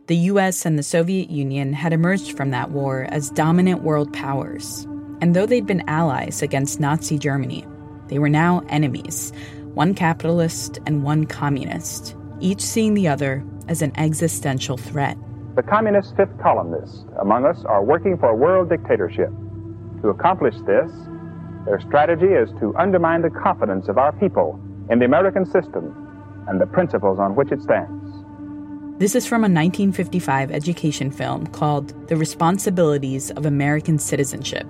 The 0.07 0.17
US 0.31 0.65
and 0.65 0.77
the 0.77 0.83
Soviet 0.83 1.29
Union 1.29 1.73
had 1.73 1.93
emerged 1.93 2.35
from 2.35 2.49
that 2.49 2.71
war 2.71 3.05
as 3.09 3.29
dominant 3.29 3.83
world 3.83 4.11
powers. 4.11 4.87
And 5.21 5.35
though 5.35 5.45
they'd 5.45 5.67
been 5.67 5.87
allies 5.87 6.41
against 6.41 6.79
Nazi 6.79 7.19
Germany, 7.19 7.65
they 8.07 8.17
were 8.17 8.29
now 8.29 8.63
enemies 8.69 9.31
one 9.75 9.93
capitalist 9.93 10.79
and 10.85 11.03
one 11.03 11.25
communist, 11.25 12.15
each 12.39 12.61
seeing 12.61 12.93
the 12.93 13.09
other 13.09 13.43
as 13.67 13.81
an 13.81 13.91
existential 13.97 14.77
threat. 14.77 15.17
The 15.55 15.63
communist 15.63 16.17
fifth 16.17 16.37
columnists 16.41 17.05
among 17.21 17.45
us 17.45 17.63
are 17.63 17.81
working 17.81 18.17
for 18.17 18.27
a 18.27 18.35
world 18.35 18.67
dictatorship. 18.67 19.29
To 20.01 20.09
accomplish 20.09 20.55
this, 20.67 20.91
their 21.65 21.79
strategy 21.79 22.25
is 22.25 22.49
to 22.59 22.75
undermine 22.75 23.21
the 23.21 23.29
confidence 23.29 23.87
of 23.87 23.97
our 23.97 24.11
people 24.11 24.59
in 24.89 24.99
the 24.99 25.05
American 25.05 25.45
system 25.45 26.45
and 26.49 26.59
the 26.59 26.67
principles 26.67 27.19
on 27.19 27.35
which 27.35 27.53
it 27.53 27.61
stands. 27.61 28.03
This 28.99 29.15
is 29.15 29.25
from 29.25 29.43
a 29.43 29.47
1955 29.47 30.51
education 30.51 31.09
film 31.09 31.47
called 31.47 32.09
The 32.09 32.17
Responsibilities 32.17 33.31
of 33.31 33.45
American 33.45 33.97
Citizenship. 33.97 34.67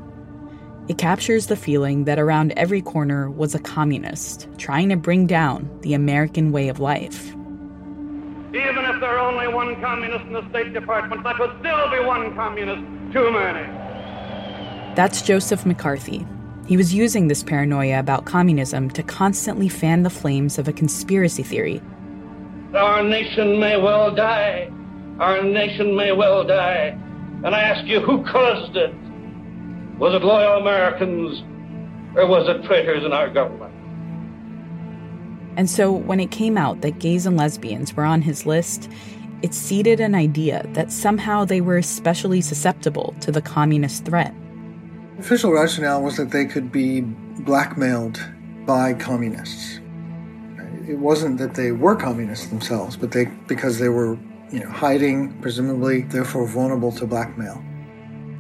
It 0.88 1.00
captures 1.00 1.48
the 1.48 1.56
feeling 1.56 2.04
that 2.06 2.20
around 2.20 2.54
every 2.58 2.84
corner 2.84 3.32
was 3.32 3.56
a 3.56 3.60
communist 3.60 4.48
trying 4.60 4.90
to 4.90 4.98
bring 4.98 5.26
down 5.26 5.68
the 5.82 5.96
American 5.96 6.52
way 6.52 6.70
of 6.70 6.80
life. 6.80 7.36
Even 8.56 8.86
if 8.86 9.02
there 9.02 9.10
are 9.10 9.20
only 9.20 9.50
one 9.50 9.76
communist 9.82 10.24
in 10.28 10.32
the 10.32 10.50
State 10.50 10.72
Department, 10.72 11.26
that 11.26 11.38
would 11.40 11.52
still 11.60 11.92
be 11.92 12.00
one 12.00 12.34
communist 12.36 12.82
too 13.12 13.30
many. 13.30 13.68
That's 14.96 15.22
Joseph 15.22 15.66
McCarthy. 15.66 16.26
He 16.66 16.78
was 16.78 16.94
using 16.94 17.28
this 17.28 17.44
paranoia 17.44 18.00
about 18.00 18.24
communism 18.24 18.90
to 18.92 19.04
constantly 19.04 19.68
fan 19.68 20.04
the 20.04 20.10
flames 20.10 20.58
of 20.58 20.70
a 20.70 20.74
conspiracy 20.74 21.44
theory. 21.44 21.82
Our 22.74 23.04
nation 23.04 23.60
may 23.60 23.76
well 23.76 24.16
die. 24.16 24.72
Our 25.20 25.44
nation 25.44 25.94
may 25.94 26.14
well 26.14 26.46
die. 26.46 26.98
And 27.44 27.48
I 27.48 27.60
ask 27.60 27.86
you, 27.86 28.00
who 28.00 28.24
caused 28.24 28.78
it? 28.78 28.96
Was 30.00 30.16
it 30.16 30.24
loyal 30.24 30.62
Americans 30.62 31.44
or 32.16 32.26
was 32.26 32.48
it 32.48 32.66
traitors 32.66 33.04
in 33.04 33.12
our 33.12 33.30
government? 33.30 33.75
And 35.58 35.70
so 35.70 35.92
when 35.92 36.20
it 36.20 36.32
came 36.32 36.58
out 36.58 36.82
that 36.82 37.00
gays 37.00 37.26
and 37.26 37.38
lesbians 37.38 37.96
were 37.96 38.04
on 38.04 38.22
his 38.22 38.46
list, 38.46 38.90
it 39.42 39.54
seeded 39.54 40.00
an 40.00 40.16
idea 40.16 40.66
that 40.74 40.92
somehow 40.92 41.46
they 41.46 41.62
were 41.62 41.78
especially 41.78 42.42
susceptible 42.42 43.16
to 43.22 43.32
the 43.32 43.42
communist 43.42 44.06
threat. 44.06 44.34
Official 45.20 45.52
rationale 45.52 46.02
was 46.02 46.18
that 46.18 46.32
they 46.32 46.46
could 46.46 46.72
be 46.72 47.02
blackmailed 47.02 48.20
by 48.66 48.94
communists. 48.94 49.80
It 50.88 51.00
wasn't 51.00 51.38
that 51.38 51.56
they 51.56 51.72
were 51.72 51.96
communists 51.96 52.48
themselves, 52.48 52.98
but 52.98 53.12
they 53.12 53.26
because 53.48 53.80
they 53.80 53.90
were, 53.90 54.18
you 54.52 54.60
know, 54.60 54.70
hiding, 54.70 55.34
presumably 55.42 56.02
therefore 56.04 56.48
vulnerable 56.48 56.92
to 56.94 57.08
blackmail. 57.08 57.64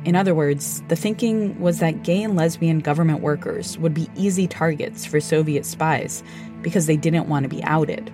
In 0.05 0.15
other 0.15 0.35
words, 0.35 0.83
the 0.87 0.95
thinking 0.95 1.59
was 1.59 1.79
that 1.79 2.03
gay 2.03 2.21
and 2.21 2.35
lesbian 2.35 2.79
government 2.79 3.21
workers 3.21 3.77
would 3.79 3.95
be 3.95 4.07
easy 4.15 4.47
targets 4.47 5.03
for 5.03 5.19
Soviet 5.19 5.65
spies 5.65 6.23
because 6.65 6.87
they 6.87 6.97
didn't 6.97 7.29
want 7.29 7.43
to 7.43 7.47
be 7.47 7.63
outed. 7.63 8.11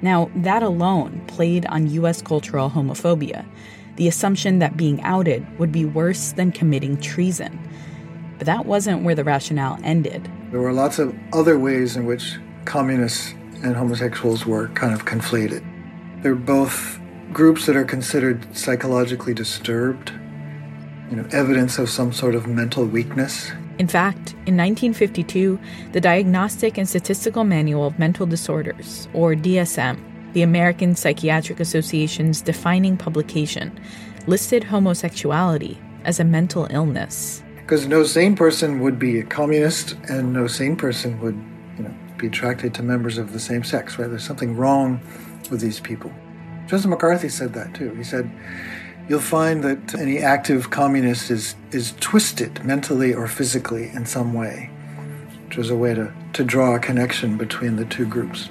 Now, 0.00 0.30
that 0.36 0.62
alone 0.62 1.22
played 1.26 1.66
on 1.66 1.90
US 1.90 2.22
cultural 2.22 2.70
homophobia, 2.70 3.44
the 3.96 4.08
assumption 4.08 4.60
that 4.60 4.78
being 4.78 5.02
outed 5.02 5.46
would 5.58 5.72
be 5.72 5.84
worse 5.84 6.32
than 6.32 6.52
committing 6.52 6.98
treason. 6.98 7.60
But 8.38 8.46
that 8.46 8.64
wasn't 8.64 9.04
where 9.04 9.14
the 9.14 9.24
rationale 9.24 9.78
ended. 9.84 10.26
There 10.50 10.60
were 10.62 10.72
lots 10.72 10.98
of 10.98 11.14
other 11.34 11.58
ways 11.58 11.96
in 11.96 12.06
which 12.06 12.38
communists 12.64 13.34
and 13.62 13.76
homosexuals 13.76 14.46
were 14.46 14.68
kind 14.68 14.94
of 14.94 15.04
conflated. 15.04 15.62
They're 16.22 16.34
both 16.34 16.98
groups 17.34 17.66
that 17.66 17.76
are 17.76 17.84
considered 17.84 18.56
psychologically 18.56 19.34
disturbed, 19.34 20.12
you 21.10 21.16
know, 21.16 21.26
evidence 21.32 21.78
of 21.78 21.88
some 21.88 22.12
sort 22.12 22.34
of 22.34 22.46
mental 22.46 22.84
weakness. 22.84 23.50
In 23.78 23.88
fact, 23.88 24.32
in 24.46 24.56
1952, 24.56 25.58
the 25.92 26.00
Diagnostic 26.00 26.78
and 26.78 26.88
Statistical 26.88 27.44
Manual 27.44 27.86
of 27.86 27.98
Mental 27.98 28.26
Disorders, 28.26 29.06
or 29.12 29.34
DSM, 29.34 29.98
the 30.32 30.42
American 30.42 30.94
Psychiatric 30.94 31.60
Association's 31.60 32.40
defining 32.40 32.96
publication, 32.96 33.78
listed 34.26 34.64
homosexuality 34.64 35.78
as 36.04 36.18
a 36.18 36.24
mental 36.24 36.66
illness. 36.70 37.42
Because 37.56 37.86
no 37.86 38.04
sane 38.04 38.36
person 38.36 38.80
would 38.80 38.98
be 38.98 39.18
a 39.18 39.24
communist, 39.24 39.96
and 40.08 40.32
no 40.32 40.46
sane 40.46 40.76
person 40.76 41.20
would, 41.20 41.34
you 41.76 41.84
know, 41.84 41.94
be 42.16 42.28
attracted 42.28 42.72
to 42.74 42.82
members 42.82 43.18
of 43.18 43.32
the 43.32 43.40
same 43.40 43.62
sex. 43.62 43.98
Right? 43.98 44.08
There's 44.08 44.24
something 44.24 44.56
wrong 44.56 45.00
with 45.50 45.60
these 45.60 45.80
people. 45.80 46.12
Joseph 46.66 46.90
McCarthy 46.90 47.28
said 47.28 47.52
that 47.54 47.74
too. 47.74 47.94
He 47.94 48.04
said, 48.04 48.30
"You'll 49.08 49.20
find 49.20 49.62
that 49.62 49.94
any 49.94 50.18
active 50.18 50.70
communist 50.70 51.30
is 51.30 51.54
is 51.70 51.94
twisted 52.00 52.64
mentally 52.64 53.14
or 53.14 53.28
physically 53.28 53.88
in 53.88 54.06
some 54.06 54.34
way," 54.34 54.70
which 55.44 55.56
was 55.56 55.70
a 55.70 55.76
way 55.76 55.94
to 55.94 56.12
to 56.32 56.44
draw 56.44 56.74
a 56.74 56.78
connection 56.78 57.36
between 57.36 57.76
the 57.76 57.84
two 57.84 58.06
groups. 58.06 58.50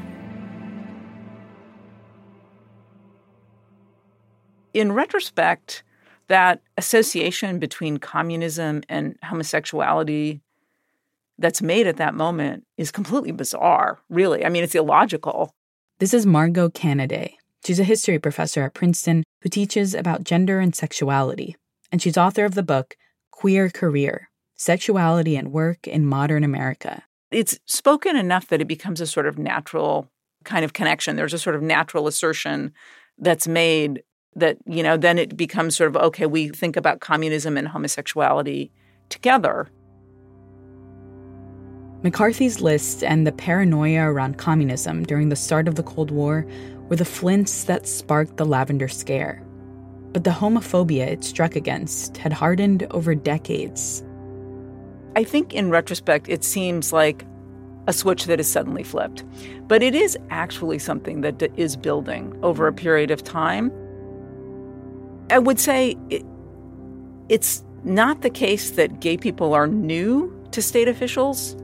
In 4.73 4.91
retrospect, 4.91 5.83
that 6.27 6.61
association 6.77 7.59
between 7.59 7.97
communism 7.97 8.81
and 8.89 9.17
homosexuality 9.23 10.41
that's 11.37 11.61
made 11.61 11.87
at 11.87 11.97
that 11.97 12.13
moment 12.13 12.65
is 12.77 12.91
completely 12.91 13.31
bizarre, 13.31 13.99
really. 14.09 14.45
I 14.45 14.49
mean, 14.49 14.63
it's 14.63 14.75
illogical. 14.75 15.53
This 15.99 16.13
is 16.13 16.25
Margot 16.25 16.69
Canaday. 16.69 17.35
She's 17.65 17.79
a 17.79 17.83
history 17.83 18.19
professor 18.19 18.61
at 18.61 18.75
Princeton 18.75 19.23
who 19.41 19.49
teaches 19.49 19.95
about 19.95 20.23
gender 20.23 20.59
and 20.59 20.75
sexuality, 20.75 21.55
and 21.91 21.99
she's 21.99 22.15
author 22.15 22.45
of 22.45 22.53
the 22.53 22.61
book 22.61 22.95
Queer 23.31 23.71
Career 23.71 24.29
Sexuality 24.55 25.35
and 25.35 25.51
Work 25.51 25.87
in 25.87 26.05
Modern 26.05 26.43
America. 26.43 27.03
It's 27.31 27.57
spoken 27.65 28.15
enough 28.15 28.49
that 28.49 28.61
it 28.61 28.67
becomes 28.67 29.01
a 29.01 29.07
sort 29.07 29.25
of 29.25 29.39
natural 29.39 30.07
kind 30.43 30.63
of 30.63 30.73
connection. 30.73 31.15
There's 31.15 31.33
a 31.33 31.39
sort 31.39 31.55
of 31.55 31.63
natural 31.63 32.05
assertion 32.05 32.71
that's 33.17 33.47
made 33.47 34.03
that 34.35 34.57
you 34.67 34.83
know 34.83 34.95
then 34.95 35.17
it 35.17 35.35
becomes 35.35 35.75
sort 35.75 35.89
of 35.89 35.95
okay 35.95 36.25
we 36.25 36.49
think 36.49 36.75
about 36.75 36.99
communism 36.99 37.57
and 37.57 37.69
homosexuality 37.69 38.69
together 39.07 39.69
mccarthy's 42.03 42.59
list 42.59 43.01
and 43.01 43.25
the 43.25 43.31
paranoia 43.31 44.01
around 44.01 44.37
communism 44.37 45.03
during 45.03 45.29
the 45.29 45.37
start 45.37 45.69
of 45.69 45.75
the 45.75 45.83
cold 45.83 46.11
war 46.11 46.45
were 46.89 46.95
the 46.95 47.05
flints 47.05 47.63
that 47.65 47.87
sparked 47.87 48.37
the 48.37 48.45
lavender 48.45 48.87
scare. 48.87 49.41
But 50.13 50.23
the 50.23 50.31
homophobia 50.31 51.07
it 51.07 51.23
struck 51.23 51.55
against 51.55 52.17
had 52.17 52.31
hardened 52.31 52.87
over 52.91 53.15
decades. 53.15 54.03
I 55.15 55.23
think 55.23 55.53
in 55.53 55.69
retrospect 55.69 56.29
it 56.29 56.43
seems 56.43 56.93
like 56.93 57.25
a 57.87 57.93
switch 57.93 58.25
that 58.25 58.39
is 58.39 58.47
suddenly 58.47 58.83
flipped. 58.83 59.23
But 59.67 59.83
it 59.83 59.95
is 59.95 60.17
actually 60.29 60.79
something 60.79 61.21
that 61.21 61.41
is 61.57 61.75
building 61.75 62.37
over 62.43 62.67
a 62.67 62.73
period 62.73 63.11
of 63.11 63.23
time. 63.23 63.71
I 65.29 65.39
would 65.39 65.59
say 65.59 65.97
it, 66.09 66.23
it's 67.29 67.63
not 67.83 68.21
the 68.21 68.29
case 68.29 68.71
that 68.71 68.99
gay 68.99 69.17
people 69.17 69.53
are 69.53 69.67
new 69.67 70.31
to 70.51 70.61
state 70.61 70.87
officials, 70.87 71.55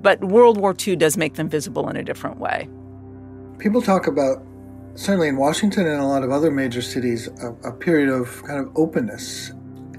but 0.00 0.22
World 0.24 0.58
War 0.58 0.74
II 0.86 0.96
does 0.96 1.16
make 1.16 1.34
them 1.34 1.48
visible 1.48 1.88
in 1.88 1.96
a 1.96 2.02
different 2.02 2.38
way. 2.38 2.68
People 3.60 3.80
talk 3.80 4.08
about, 4.08 4.42
certainly 4.94 5.28
in 5.28 5.36
Washington 5.36 5.86
and 5.86 6.00
a 6.00 6.06
lot 6.06 6.24
of 6.24 6.30
other 6.30 6.50
major 6.50 6.82
cities, 6.82 7.28
a, 7.42 7.52
a 7.68 7.72
period 7.72 8.08
of 8.08 8.42
kind 8.44 8.58
of 8.58 8.72
openness 8.76 9.50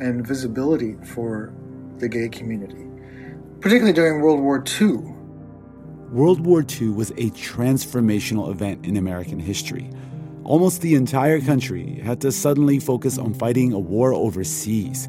and 0.02 0.28
visibility 0.28 0.98
for 1.06 1.54
the 2.00 2.10
gay 2.10 2.28
community, 2.28 2.86
particularly 3.62 3.94
during 3.94 4.22
World 4.22 4.42
War 4.42 4.64
II. 4.82 4.98
World 6.12 6.46
War 6.46 6.66
II 6.70 6.90
was 6.90 7.12
a 7.12 7.30
transformational 7.30 8.52
event 8.52 8.86
in 8.86 8.98
American 8.98 9.40
history 9.40 9.90
Almost 10.44 10.82
the 10.82 10.96
entire 10.96 11.40
country 11.40 12.02
had 12.04 12.20
to 12.22 12.32
suddenly 12.32 12.80
focus 12.80 13.18
on 13.18 13.34
fighting 13.34 13.74
a 13.74 13.80
war 13.80 14.14
overseas. 14.14 15.08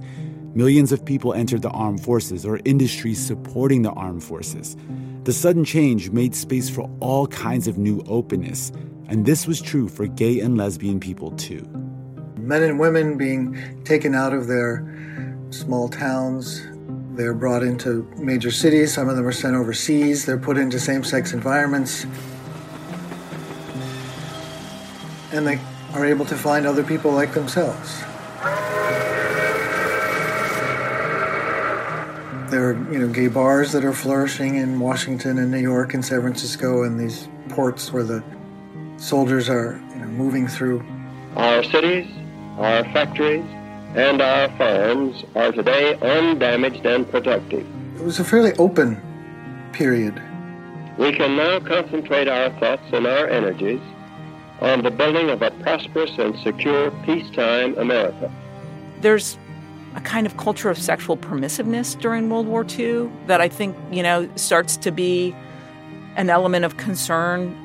Millions 0.55 0.93
of 0.93 1.05
people 1.05 1.33
entered 1.35 1.63
the 1.63 1.71
armed 1.71 2.03
forces 2.03 2.45
or 2.45 2.61
industries 2.65 3.25
supporting 3.25 3.83
the 3.83 3.91
armed 3.93 4.23
forces. 4.23 4.77
The 5.25 5.33
sudden 5.33 5.65
change 5.65 6.11
made 6.11 6.35
space 6.35 6.69
for 6.69 6.91
all 7.01 7.27
kinds 7.27 7.69
of 7.69 7.79
new 7.79 8.03
openness, 8.07 8.71
and 9.09 9.25
this 9.25 9.47
was 9.47 9.61
true 9.61 9.89
for 9.89 10.07
gay 10.07 10.41
and 10.41 10.57
lesbian 10.57 11.01
people 11.01 11.31
too. 11.33 11.63
Men 12.37 12.63
and 12.63 12.79
women 12.79 13.17
being 13.17 13.83
taken 13.85 14.15
out 14.15 14.33
of 14.33 14.47
their 14.47 14.85
small 15.51 15.89
towns, 15.89 16.67
they're 17.15 17.35
brought 17.35 17.63
into 17.63 18.03
major 18.19 18.51
cities, 18.51 18.93
some 18.93 19.09
of 19.09 19.17
them 19.17 19.27
are 19.27 19.33
sent 19.33 19.55
overseas, 19.55 20.27
they're 20.27 20.39
put 20.39 20.59
into 20.59 20.79
same 20.79 21.05
sex 21.05 21.33
environments. 21.33 22.07
and 25.33 25.47
they 25.47 25.59
are 25.95 26.05
able 26.05 26.27
to 26.27 26.37
find 26.37 26.67
other 26.67 26.85
people 26.85 27.11
like 27.11 27.33
themselves. 27.33 28.03
There 32.53 32.69
are, 32.69 32.93
you 32.93 32.99
know, 32.99 33.09
gay 33.09 33.29
bars 33.29 33.73
that 33.73 33.83
are 33.83 33.95
flourishing 33.95 34.57
in 34.57 34.79
Washington 34.79 35.39
and 35.39 35.51
New 35.51 35.57
York 35.57 35.95
and 35.95 36.05
San 36.05 36.21
Francisco 36.21 36.83
and 36.83 37.01
these 37.01 37.27
ports 37.49 37.91
where 37.95 38.05
the 38.05 38.23
soldiers 38.99 39.49
are, 39.49 39.83
you 39.89 40.01
know, 40.01 40.07
moving 40.09 40.47
through. 40.47 40.85
Our 41.35 41.65
cities, 41.65 42.11
our 42.59 42.85
factories, 42.93 43.47
and 43.95 44.21
our 44.21 44.51
farms 44.59 45.25
are 45.35 45.51
today 45.53 45.95
undamaged 45.95 46.85
and 46.85 47.11
protected. 47.11 47.67
It 47.97 48.05
was 48.05 48.21
a 48.21 48.25
fairly 48.25 48.53
open 48.59 49.01
period. 49.73 50.21
We 50.99 51.11
can 51.13 51.39
now 51.39 51.59
concentrate 51.59 52.29
our 52.29 52.51
thoughts 52.61 52.85
and 52.93 53.07
our 53.07 53.29
energies 53.29 53.81
on 54.61 54.83
the 54.83 54.91
building 54.91 55.31
of 55.31 55.41
a 55.41 55.53
prosperous 55.63 56.19
and 56.19 56.39
secure 56.41 56.91
peacetime 57.07 57.79
America. 57.79 58.31
There's 59.01 59.39
a 59.95 60.01
kind 60.01 60.27
of 60.27 60.37
culture 60.37 60.71
of 60.71 60.79
sexual 60.79 61.17
permissiveness 61.17 61.99
during 61.99 62.31
World 62.31 62.47
War 62.47 62.65
II 62.67 63.11
that 63.27 63.41
I 63.41 63.49
think, 63.49 63.77
you 63.91 64.03
know, 64.03 64.29
starts 64.37 64.77
to 64.79 64.91
be 64.91 65.35
an 66.17 66.31
element 66.31 66.65
of 66.65 66.77
concern. 66.77 67.57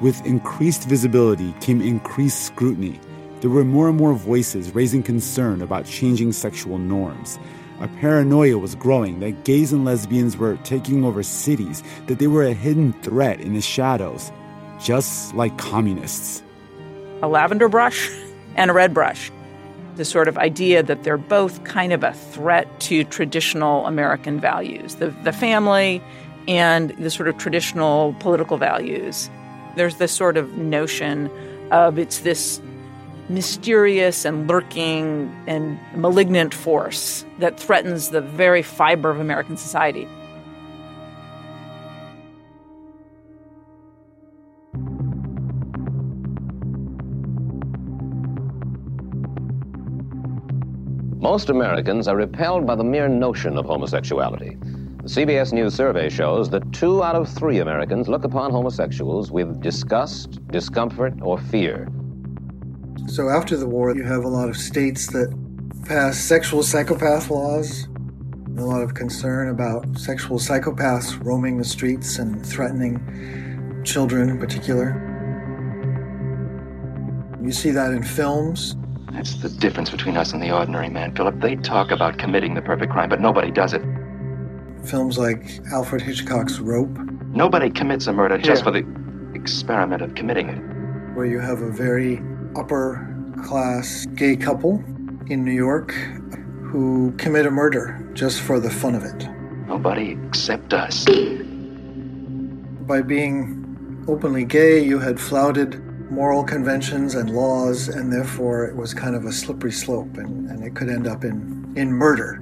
With 0.00 0.24
increased 0.24 0.88
visibility 0.88 1.52
came 1.60 1.80
increased 1.80 2.44
scrutiny. 2.44 3.00
There 3.40 3.50
were 3.50 3.64
more 3.64 3.88
and 3.88 3.96
more 3.96 4.14
voices 4.14 4.74
raising 4.74 5.02
concern 5.02 5.62
about 5.62 5.86
changing 5.86 6.32
sexual 6.32 6.78
norms. 6.78 7.38
A 7.80 7.88
paranoia 7.88 8.58
was 8.58 8.74
growing 8.74 9.20
that 9.20 9.44
gays 9.44 9.72
and 9.72 9.84
lesbians 9.84 10.36
were 10.36 10.56
taking 10.64 11.04
over 11.04 11.22
cities, 11.22 11.82
that 12.06 12.18
they 12.18 12.26
were 12.26 12.44
a 12.44 12.52
hidden 12.52 12.92
threat 13.02 13.40
in 13.40 13.54
the 13.54 13.62
shadows 13.62 14.30
just 14.80 15.34
like 15.34 15.56
communists. 15.58 16.42
A 17.22 17.28
lavender 17.28 17.68
brush 17.68 18.10
and 18.56 18.70
a 18.70 18.74
red 18.74 18.94
brush. 18.94 19.30
The 20.00 20.06
sort 20.06 20.28
of 20.28 20.38
idea 20.38 20.82
that 20.82 21.02
they're 21.02 21.18
both 21.18 21.62
kind 21.64 21.92
of 21.92 22.02
a 22.02 22.14
threat 22.14 22.80
to 22.88 23.04
traditional 23.04 23.84
American 23.84 24.40
values 24.40 24.94
the, 24.94 25.08
the 25.24 25.30
family 25.30 26.00
and 26.48 26.88
the 26.92 27.10
sort 27.10 27.28
of 27.28 27.36
traditional 27.36 28.14
political 28.14 28.56
values. 28.56 29.28
There's 29.76 29.96
this 29.96 30.10
sort 30.10 30.38
of 30.38 30.56
notion 30.56 31.30
of 31.70 31.98
it's 31.98 32.20
this 32.20 32.62
mysterious 33.28 34.24
and 34.24 34.48
lurking 34.48 35.36
and 35.46 35.78
malignant 35.94 36.54
force 36.54 37.26
that 37.38 37.60
threatens 37.60 38.08
the 38.08 38.22
very 38.22 38.62
fiber 38.62 39.10
of 39.10 39.20
American 39.20 39.58
society. 39.58 40.08
Most 51.20 51.50
Americans 51.50 52.08
are 52.08 52.16
repelled 52.16 52.66
by 52.66 52.74
the 52.74 52.82
mere 52.82 53.06
notion 53.06 53.58
of 53.58 53.66
homosexuality. 53.66 54.56
The 55.02 55.08
CBS 55.08 55.52
News 55.52 55.74
survey 55.74 56.08
shows 56.08 56.48
that 56.48 56.72
two 56.72 57.02
out 57.02 57.14
of 57.14 57.28
three 57.28 57.58
Americans 57.58 58.08
look 58.08 58.24
upon 58.24 58.52
homosexuals 58.52 59.30
with 59.30 59.60
disgust, 59.60 60.40
discomfort, 60.48 61.12
or 61.20 61.36
fear. 61.36 61.88
So 63.06 63.28
after 63.28 63.58
the 63.58 63.68
war, 63.68 63.94
you 63.94 64.02
have 64.02 64.24
a 64.24 64.28
lot 64.28 64.48
of 64.48 64.56
states 64.56 65.08
that 65.08 65.28
pass 65.86 66.18
sexual 66.18 66.62
psychopath 66.62 67.28
laws, 67.28 67.86
a 68.56 68.62
lot 68.62 68.80
of 68.80 68.94
concern 68.94 69.50
about 69.50 69.98
sexual 69.98 70.38
psychopaths 70.38 71.22
roaming 71.22 71.58
the 71.58 71.64
streets 71.64 72.18
and 72.18 72.44
threatening 72.46 73.82
children 73.84 74.30
in 74.30 74.38
particular. 74.38 74.96
You 77.42 77.52
see 77.52 77.72
that 77.72 77.92
in 77.92 78.02
films. 78.02 78.74
That's 79.12 79.34
the 79.34 79.48
difference 79.48 79.90
between 79.90 80.16
us 80.16 80.32
and 80.32 80.42
the 80.42 80.52
ordinary 80.52 80.88
man, 80.88 81.14
Philip. 81.14 81.40
They 81.40 81.56
talk 81.56 81.90
about 81.90 82.18
committing 82.18 82.54
the 82.54 82.62
perfect 82.62 82.92
crime, 82.92 83.08
but 83.08 83.20
nobody 83.20 83.50
does 83.50 83.72
it. 83.72 83.82
Films 84.84 85.18
like 85.18 85.60
Alfred 85.72 86.02
Hitchcock's 86.02 86.58
Rope. 86.58 86.96
Nobody 87.32 87.70
commits 87.70 88.06
a 88.06 88.12
murder 88.12 88.38
just 88.38 88.64
for 88.64 88.70
the 88.70 88.86
experiment 89.34 90.02
of 90.02 90.14
committing 90.14 90.48
it. 90.48 90.58
Where 91.14 91.26
you 91.26 91.38
have 91.40 91.60
a 91.60 91.70
very 91.70 92.22
upper 92.56 93.06
class 93.44 94.06
gay 94.14 94.36
couple 94.36 94.82
in 95.28 95.44
New 95.44 95.52
York 95.52 95.92
who 96.70 97.12
commit 97.18 97.46
a 97.46 97.50
murder 97.50 98.08
just 98.14 98.40
for 98.40 98.60
the 98.60 98.70
fun 98.70 98.94
of 98.94 99.04
it. 99.04 99.28
Nobody 99.66 100.18
except 100.28 100.72
us. 100.72 101.04
By 102.86 103.02
being 103.02 104.04
openly 104.08 104.44
gay, 104.44 104.82
you 104.82 104.98
had 104.98 105.20
flouted 105.20 105.82
moral 106.10 106.44
conventions 106.44 107.14
and 107.14 107.30
laws, 107.30 107.88
and 107.88 108.12
therefore 108.12 108.64
it 108.64 108.76
was 108.76 108.92
kind 108.92 109.14
of 109.14 109.24
a 109.24 109.32
slippery 109.32 109.72
slope, 109.72 110.16
and, 110.16 110.50
and 110.50 110.64
it 110.64 110.74
could 110.74 110.88
end 110.88 111.06
up 111.06 111.24
in, 111.24 111.72
in 111.76 111.92
murder. 111.92 112.36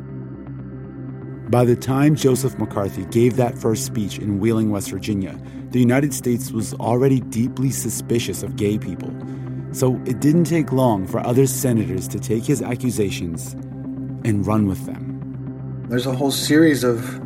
By 1.50 1.64
the 1.64 1.76
time 1.76 2.14
Joseph 2.14 2.58
McCarthy 2.58 3.04
gave 3.06 3.36
that 3.36 3.56
first 3.56 3.86
speech 3.86 4.18
in 4.18 4.38
Wheeling, 4.38 4.70
West 4.70 4.90
Virginia, 4.90 5.38
the 5.70 5.78
United 5.78 6.12
States 6.12 6.50
was 6.50 6.74
already 6.74 7.20
deeply 7.20 7.70
suspicious 7.70 8.42
of 8.42 8.56
gay 8.56 8.78
people. 8.78 9.14
So 9.72 9.96
it 10.06 10.20
didn't 10.20 10.44
take 10.44 10.72
long 10.72 11.06
for 11.06 11.20
other 11.20 11.46
senators 11.46 12.08
to 12.08 12.18
take 12.18 12.44
his 12.44 12.62
accusations 12.62 13.52
and 14.24 14.46
run 14.46 14.66
with 14.66 14.84
them. 14.86 15.84
There's 15.88 16.06
a 16.06 16.14
whole 16.14 16.30
series 16.30 16.84
of 16.84 17.18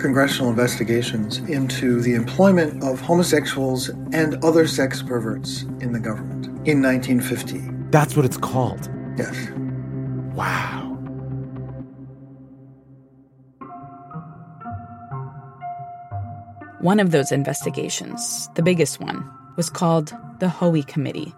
congressional 0.00 0.50
investigations 0.50 1.38
into 1.38 2.00
the 2.00 2.14
employment 2.14 2.82
of 2.82 3.00
homosexuals 3.00 3.88
and 4.12 4.42
other 4.44 4.66
sex 4.66 5.02
perverts 5.02 5.62
in 5.80 5.92
the 5.92 6.00
government 6.00 6.46
in 6.66 6.82
1950. 6.82 7.62
That's 7.90 8.16
what 8.16 8.24
it's 8.24 8.36
called. 8.36 8.90
Yes. 9.16 9.36
Wow. 10.34 10.90
One 16.80 16.98
of 16.98 17.10
those 17.10 17.30
investigations, 17.30 18.48
the 18.54 18.62
biggest 18.62 19.00
one, 19.00 19.30
was 19.56 19.68
called 19.68 20.14
the 20.38 20.48
Hoey 20.48 20.82
Committee. 20.82 21.34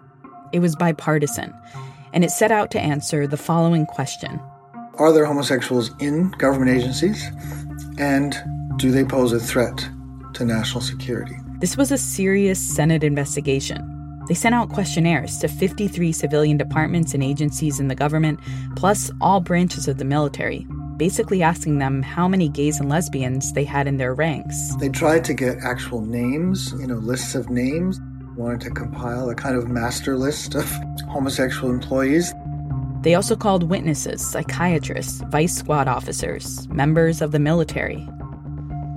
It 0.53 0.59
was 0.59 0.73
bipartisan, 0.75 1.53
and 2.13 2.23
it 2.23 2.31
set 2.31 2.51
out 2.51 2.71
to 2.71 2.79
answer 2.79 3.27
the 3.27 3.35
following 3.35 3.85
question 3.85 4.39
Are 4.95 5.11
there 5.11 5.25
homosexuals 5.25 5.91
in 5.99 6.31
government 6.31 6.71
agencies? 6.71 7.29
And 7.97 8.35
do 8.77 8.91
they 8.91 9.03
pose 9.03 9.33
a 9.33 9.39
threat 9.39 9.87
to 10.33 10.45
national 10.45 10.81
security? 10.81 11.35
This 11.59 11.77
was 11.77 11.91
a 11.91 11.97
serious 11.97 12.59
Senate 12.59 13.03
investigation. 13.03 13.89
They 14.27 14.33
sent 14.33 14.55
out 14.55 14.69
questionnaires 14.69 15.37
to 15.39 15.47
53 15.47 16.11
civilian 16.11 16.57
departments 16.57 17.13
and 17.13 17.23
agencies 17.23 17.79
in 17.79 17.89
the 17.89 17.95
government, 17.95 18.39
plus 18.75 19.11
all 19.19 19.41
branches 19.41 19.87
of 19.87 19.97
the 19.97 20.05
military, 20.05 20.65
basically 20.97 21.43
asking 21.43 21.79
them 21.79 22.01
how 22.01 22.27
many 22.27 22.47
gays 22.47 22.79
and 22.79 22.89
lesbians 22.89 23.51
they 23.53 23.65
had 23.65 23.87
in 23.87 23.97
their 23.97 24.13
ranks. 24.13 24.75
They 24.77 24.89
tried 24.89 25.25
to 25.25 25.33
get 25.33 25.57
actual 25.59 26.01
names, 26.01 26.73
you 26.79 26.87
know, 26.87 26.95
lists 26.95 27.35
of 27.35 27.49
names, 27.49 27.99
wanted 28.37 28.61
to 28.61 28.71
compile 28.71 29.29
a 29.29 29.35
kind 29.35 29.57
of 29.57 29.67
master 29.67 30.17
list 30.17 30.55
of 30.55 30.69
homosexual 31.09 31.69
employees. 31.69 32.33
They 33.03 33.15
also 33.15 33.35
called 33.35 33.63
witnesses, 33.63 34.25
psychiatrists, 34.25 35.21
vice 35.27 35.53
squad 35.53 35.89
officers, 35.89 36.69
members 36.69 37.21
of 37.21 37.33
the 37.33 37.39
military. 37.39 37.97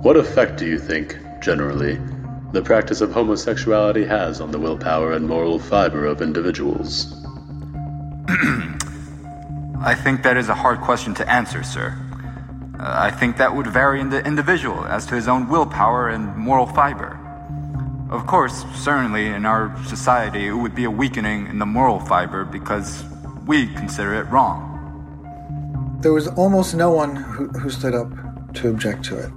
What 0.01 0.15
effect 0.15 0.57
do 0.57 0.65
you 0.65 0.79
think, 0.79 1.17
generally, 1.41 1.99
the 2.53 2.61
practice 2.61 3.01
of 3.01 3.11
homosexuality 3.11 4.05
has 4.05 4.39
on 4.39 4.51
the 4.51 4.59
willpower 4.59 5.11
and 5.11 5.27
moral 5.27 5.59
fiber 5.59 6.05
of 6.05 6.21
individuals? 6.21 7.13
I 9.81 9.93
think 9.93 10.23
that 10.23 10.37
is 10.37 10.47
a 10.47 10.55
hard 10.55 10.79
question 10.79 11.13
to 11.15 11.29
answer, 11.29 11.61
sir. 11.61 11.93
Uh, 12.79 12.83
I 12.83 13.11
think 13.11 13.35
that 13.37 13.53
would 13.53 13.67
vary 13.67 13.99
in 13.99 14.09
the 14.09 14.25
individual 14.25 14.85
as 14.85 15.05
to 15.07 15.15
his 15.15 15.27
own 15.27 15.49
willpower 15.49 16.07
and 16.07 16.33
moral 16.37 16.65
fiber. 16.65 17.19
Of 18.09 18.25
course, 18.25 18.63
certainly 18.73 19.27
in 19.27 19.45
our 19.45 19.75
society, 19.83 20.47
it 20.47 20.53
would 20.53 20.75
be 20.75 20.85
a 20.85 20.91
weakening 20.91 21.47
in 21.47 21.59
the 21.59 21.65
moral 21.65 21.99
fiber 21.99 22.45
because 22.45 23.03
we 23.47 23.67
consider 23.67 24.13
it 24.13 24.23
wrong. 24.25 24.73
There 26.01 26.13
was 26.13 26.27
almost 26.27 26.75
no 26.75 26.91
one 26.91 27.15
who, 27.15 27.47
who 27.47 27.69
stood 27.69 27.95
up 27.95 28.11
to 28.55 28.69
object 28.69 29.05
to 29.05 29.17
it. 29.17 29.31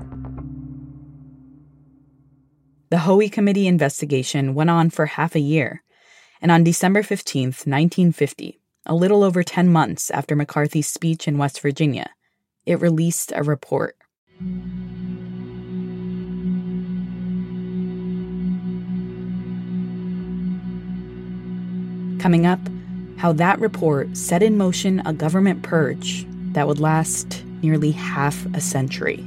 The 2.90 2.98
Hoey 2.98 3.28
Committee 3.28 3.68
investigation 3.68 4.54
went 4.54 4.68
on 4.68 4.90
for 4.90 5.06
half 5.06 5.36
a 5.36 5.40
year, 5.40 5.84
and 6.42 6.50
on 6.50 6.64
December 6.64 7.02
15th, 7.02 7.66
1950, 7.66 8.60
a 8.84 8.94
little 8.94 9.22
over 9.22 9.44
10 9.44 9.68
months 9.68 10.10
after 10.10 10.34
McCarthy's 10.34 10.88
speech 10.88 11.28
in 11.28 11.38
West 11.38 11.60
Virginia, 11.60 12.10
it 12.66 12.80
released 12.80 13.32
a 13.34 13.44
report. 13.44 13.96
Coming 22.20 22.44
up, 22.44 22.60
how 23.20 23.34
that 23.34 23.60
report 23.60 24.16
set 24.16 24.42
in 24.42 24.56
motion 24.56 25.02
a 25.04 25.12
government 25.12 25.62
purge 25.62 26.24
that 26.52 26.66
would 26.66 26.80
last 26.80 27.44
nearly 27.60 27.90
half 27.90 28.46
a 28.54 28.60
century. 28.62 29.22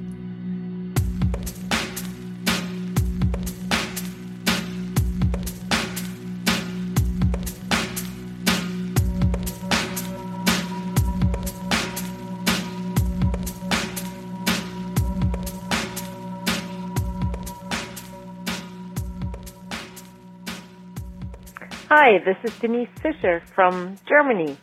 Hi, 22.06 22.18
this 22.18 22.36
is 22.44 22.60
Denise 22.60 22.90
Fisher 23.02 23.42
from 23.56 23.96
Germany. 24.10 24.58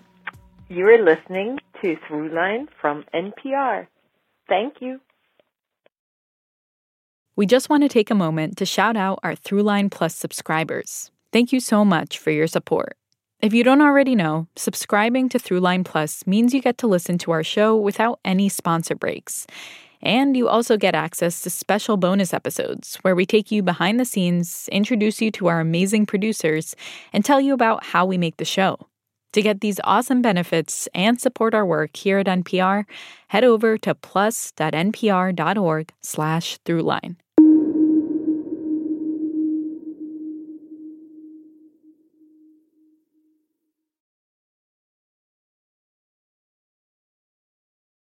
You 0.68 0.87
are 0.88 1.03
listening 1.03 1.59
to 1.81 1.96
Throughline 2.07 2.66
from 2.79 3.07
NPR. 3.14 3.87
Thank 4.46 4.74
you. 4.83 5.00
We 7.37 7.46
just 7.46 7.70
want 7.70 7.83
to 7.83 7.88
take 7.88 8.11
a 8.11 8.14
moment 8.14 8.59
to 8.59 8.66
shout 8.66 8.94
out 8.94 9.20
our 9.22 9.35
Throughline 9.35 9.90
Plus 9.90 10.14
subscribers. 10.14 11.11
Thank 11.33 11.50
you 11.50 11.61
so 11.61 11.83
much 11.83 12.18
for 12.18 12.31
your 12.31 12.46
support. 12.46 12.98
If 13.40 13.55
you 13.55 13.64
don't 13.64 13.81
already 13.81 14.14
know, 14.14 14.46
subscribing 14.55 15.31
to 15.31 15.38
Throughline 15.38 15.83
Plus 15.83 16.26
means 16.26 16.53
you 16.53 16.61
get 16.61 16.76
to 16.76 16.87
listen 16.87 17.16
to 17.16 17.31
our 17.31 17.42
show 17.42 17.74
without 17.74 18.20
any 18.22 18.50
sponsor 18.50 18.94
breaks. 18.94 19.46
And 20.02 20.36
you 20.36 20.48
also 20.48 20.76
get 20.76 20.94
access 20.94 21.42
to 21.42 21.50
special 21.50 21.96
bonus 21.96 22.32
episodes 22.32 22.96
where 23.02 23.14
we 23.14 23.26
take 23.26 23.50
you 23.50 23.62
behind 23.62 24.00
the 24.00 24.04
scenes, 24.04 24.68
introduce 24.72 25.20
you 25.20 25.30
to 25.32 25.48
our 25.48 25.60
amazing 25.60 26.06
producers, 26.06 26.74
and 27.12 27.24
tell 27.24 27.40
you 27.40 27.52
about 27.52 27.84
how 27.84 28.06
we 28.06 28.16
make 28.18 28.38
the 28.38 28.44
show. 28.44 28.78
To 29.34 29.42
get 29.42 29.60
these 29.60 29.78
awesome 29.84 30.22
benefits 30.22 30.88
and 30.92 31.20
support 31.20 31.54
our 31.54 31.64
work 31.64 31.96
here 31.96 32.18
at 32.18 32.26
NPR, 32.26 32.84
head 33.28 33.44
over 33.44 33.78
to 33.78 33.94
plus.npr.org 33.94 35.92
slash 36.02 36.58
throughline. 36.64 37.16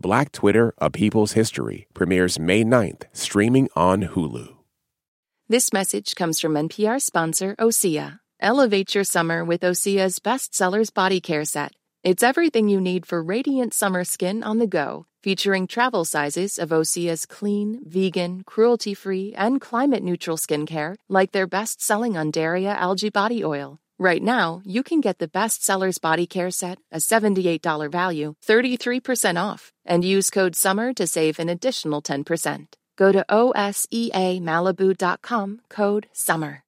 Black 0.00 0.30
Twitter 0.30 0.72
A 0.78 0.90
People's 0.90 1.32
History 1.32 1.88
premieres 1.92 2.38
May 2.38 2.62
9th, 2.62 3.02
streaming 3.12 3.68
on 3.74 4.04
Hulu. 4.04 4.54
This 5.48 5.72
message 5.72 6.14
comes 6.14 6.38
from 6.38 6.54
NPR 6.54 7.02
sponsor 7.02 7.56
Osea. 7.58 8.20
Elevate 8.38 8.94
your 8.94 9.02
summer 9.02 9.44
with 9.44 9.62
Osea's 9.62 10.20
bestsellers 10.20 10.94
body 10.94 11.20
care 11.20 11.44
set. 11.44 11.72
It's 12.04 12.22
everything 12.22 12.68
you 12.68 12.80
need 12.80 13.06
for 13.06 13.20
radiant 13.20 13.74
summer 13.74 14.04
skin 14.04 14.44
on 14.44 14.58
the 14.58 14.68
go, 14.68 15.06
featuring 15.20 15.66
travel 15.66 16.04
sizes 16.04 16.58
of 16.58 16.68
Osea's 16.68 17.26
clean, 17.26 17.80
vegan, 17.84 18.44
cruelty 18.44 18.94
free, 18.94 19.34
and 19.36 19.60
climate 19.60 20.04
neutral 20.04 20.36
skincare, 20.36 20.94
like 21.08 21.32
their 21.32 21.48
best 21.48 21.82
selling 21.82 22.12
Undaria 22.12 22.76
algae 22.76 23.10
body 23.10 23.44
oil. 23.44 23.80
Right 24.00 24.22
now, 24.22 24.62
you 24.64 24.84
can 24.84 25.00
get 25.00 25.18
the 25.18 25.26
bestsellers 25.26 26.00
body 26.00 26.24
care 26.24 26.52
set, 26.52 26.78
a 26.92 26.98
$78 26.98 27.90
value, 27.90 28.34
33% 28.46 29.42
off, 29.42 29.72
and 29.84 30.04
use 30.04 30.30
code 30.30 30.54
SUMMER 30.54 30.94
to 30.94 31.04
save 31.04 31.40
an 31.40 31.48
additional 31.48 32.00
10%. 32.00 32.66
Go 32.96 33.10
to 33.10 33.26
OSEAMalibu.com, 33.28 35.60
code 35.68 36.06
SUMMER. 36.12 36.62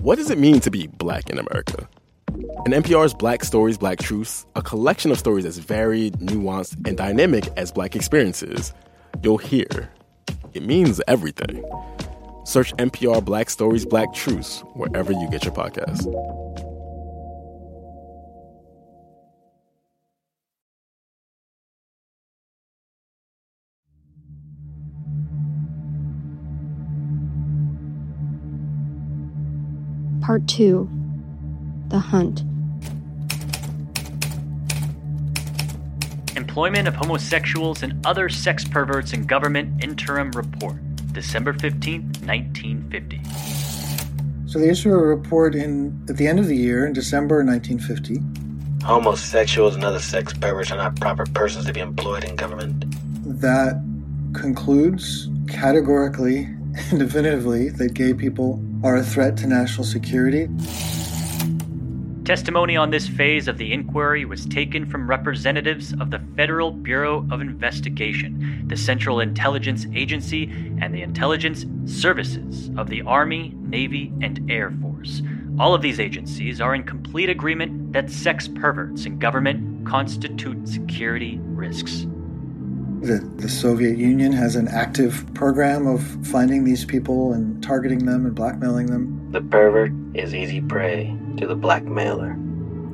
What 0.00 0.16
does 0.16 0.30
it 0.30 0.38
mean 0.38 0.60
to 0.60 0.70
be 0.70 0.86
black 0.86 1.30
in 1.30 1.38
America? 1.38 1.88
In 2.66 2.72
NPR's 2.72 3.14
Black 3.14 3.42
Stories, 3.42 3.78
Black 3.78 4.00
Truths, 4.00 4.44
a 4.54 4.60
collection 4.60 5.12
of 5.12 5.18
stories 5.18 5.46
as 5.46 5.56
varied, 5.56 6.18
nuanced, 6.18 6.86
and 6.86 6.94
dynamic 6.94 7.48
as 7.56 7.72
black 7.72 7.96
experiences, 7.96 8.74
you'll 9.22 9.38
hear 9.38 9.90
it 10.52 10.62
means 10.62 11.00
everything. 11.08 11.64
Search 12.44 12.74
NPR 12.76 13.24
Black 13.24 13.50
Stories, 13.50 13.84
Black 13.84 14.12
Truths 14.12 14.60
wherever 14.74 15.12
you 15.12 15.28
get 15.30 15.44
your 15.44 15.54
podcasts. 15.54 16.04
Part 30.24 30.48
2 30.48 30.88
The 31.88 31.98
Hunt. 31.98 32.44
Employment 36.34 36.88
of 36.88 36.94
homosexuals 36.94 37.82
and 37.82 38.04
other 38.06 38.30
sex 38.30 38.64
perverts 38.64 39.12
in 39.12 39.26
government 39.26 39.84
interim 39.84 40.30
report, 40.30 40.76
December 41.14 41.52
15th, 41.54 42.26
1950. 42.26 43.20
So 44.46 44.58
they 44.58 44.68
issue 44.68 44.92
a 44.92 44.96
report 44.96 45.54
in 45.54 46.04
at 46.08 46.16
the 46.16 46.26
end 46.26 46.38
of 46.38 46.46
the 46.46 46.56
year 46.56 46.86
in 46.86 46.92
December 46.92 47.44
1950. 47.44 48.20
Homosexuals 48.84 49.74
and 49.74 49.84
other 49.84 50.00
sex 50.00 50.32
perverts 50.34 50.70
are 50.70 50.76
not 50.76 50.96
proper 50.96 51.24
persons 51.24 51.64
to 51.66 51.72
be 51.72 51.80
employed 51.80 52.24
in 52.24 52.36
government. 52.36 52.84
That 53.40 53.82
concludes 54.34 55.28
categorically 55.48 56.44
and 56.90 56.98
definitively 56.98 57.70
that 57.70 57.94
gay 57.94 58.12
people 58.12 58.60
are 58.82 58.96
a 58.96 59.02
threat 59.02 59.36
to 59.38 59.46
national 59.46 59.84
security. 59.84 60.48
Testimony 62.24 62.74
on 62.74 62.88
this 62.88 63.06
phase 63.06 63.48
of 63.48 63.58
the 63.58 63.70
inquiry 63.70 64.24
was 64.24 64.46
taken 64.46 64.86
from 64.86 65.06
representatives 65.06 65.92
of 66.00 66.10
the 66.10 66.22
Federal 66.36 66.72
Bureau 66.72 67.26
of 67.30 67.42
Investigation, 67.42 68.64
the 68.66 68.78
Central 68.78 69.20
Intelligence 69.20 69.86
Agency, 69.94 70.44
and 70.80 70.94
the 70.94 71.02
intelligence 71.02 71.66
services 71.84 72.70
of 72.78 72.88
the 72.88 73.02
Army, 73.02 73.52
Navy, 73.56 74.10
and 74.22 74.50
Air 74.50 74.72
Force. 74.80 75.20
All 75.58 75.74
of 75.74 75.82
these 75.82 76.00
agencies 76.00 76.62
are 76.62 76.74
in 76.74 76.84
complete 76.84 77.28
agreement 77.28 77.92
that 77.92 78.08
sex 78.08 78.48
perverts 78.48 79.04
in 79.04 79.18
government 79.18 79.86
constitute 79.86 80.66
security 80.66 81.38
risks. 81.42 82.06
The, 83.02 83.18
the 83.36 83.50
Soviet 83.50 83.98
Union 83.98 84.32
has 84.32 84.56
an 84.56 84.68
active 84.68 85.26
program 85.34 85.86
of 85.86 86.02
finding 86.26 86.64
these 86.64 86.86
people 86.86 87.34
and 87.34 87.62
targeting 87.62 88.06
them 88.06 88.24
and 88.24 88.34
blackmailing 88.34 88.86
them. 88.86 89.30
The 89.30 89.42
pervert 89.42 89.92
is 90.14 90.34
easy 90.34 90.62
prey 90.62 91.14
to 91.36 91.46
the 91.46 91.54
blackmailer. 91.54 92.36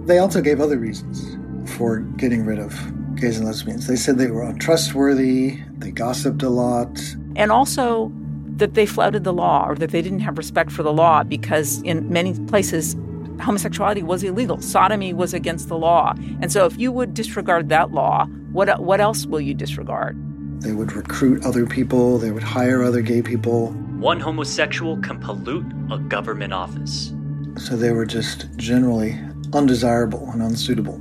They 0.07 0.19
also 0.19 0.41
gave 0.41 0.61
other 0.61 0.79
reasons 0.79 1.37
for 1.77 2.01
getting 2.01 2.45
rid 2.45 2.59
of 2.59 2.75
gays 3.17 3.39
and 3.39 3.47
lesbians. 3.47 3.87
They 3.87 3.97
said 3.97 4.19
they 4.19 4.31
were 4.31 4.43
untrustworthy, 4.43 5.61
they 5.79 5.91
gossiped 5.91 6.43
a 6.43 6.49
lot. 6.49 6.99
And 7.37 7.53
also 7.53 8.13
that 8.57 8.75
they 8.75 8.87
flouted 8.87 9.25
the 9.25 9.33
law 9.33 9.67
or 9.67 9.75
that 9.77 9.91
they 9.91 10.03
didn't 10.03 10.21
have 10.21 10.39
respect 10.39 10.71
for 10.71 10.83
the 10.83 10.93
law 10.93 11.23
because 11.23 11.83
in 11.83 12.11
many 12.11 12.35
places 12.47 12.97
homosexuality 13.41 14.03
was 14.03 14.23
illegal. 14.23 14.61
Sodomy 14.61 15.13
was 15.13 15.33
against 15.33 15.69
the 15.69 15.77
law. 15.77 16.15
And 16.41 16.53
so 16.53 16.67
if 16.67 16.79
you 16.79 16.93
would 16.93 17.15
disregard 17.15 17.69
that 17.71 17.93
law, 17.93 18.27
what 18.53 18.83
what 18.83 19.01
else 19.01 19.27
will 19.27 19.41
you 19.41 19.55
disregard? 19.55 20.17
They 20.61 20.73
would 20.73 20.93
recruit 20.93 21.45
other 21.45 21.67
people, 21.67 22.19
they 22.19 22.31
would 22.31 22.43
hire 22.43 22.83
other 22.83 23.01
gay 23.01 23.23
people. 23.23 23.73
One 23.99 24.21
homosexual 24.21 24.99
can 24.99 25.19
pollute 25.21 25.65
a 25.91 25.99
government 25.99 26.53
office. 26.53 27.15
So 27.61 27.77
they 27.77 27.93
were 27.93 28.07
just 28.07 28.49
generally 28.57 29.19
undesirable 29.53 30.31
and 30.31 30.43
unsuitable. 30.43 30.99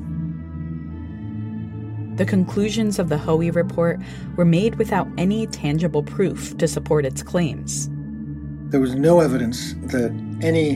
The 2.17 2.25
conclusions 2.25 2.99
of 2.99 3.07
the 3.07 3.17
Hoey 3.17 3.49
report 3.49 3.99
were 4.35 4.43
made 4.43 4.75
without 4.75 5.07
any 5.17 5.47
tangible 5.47 6.03
proof 6.03 6.57
to 6.57 6.67
support 6.67 7.05
its 7.05 7.23
claims. 7.23 7.89
There 8.71 8.81
was 8.81 8.93
no 8.93 9.21
evidence 9.21 9.73
that 9.83 10.11
any 10.41 10.75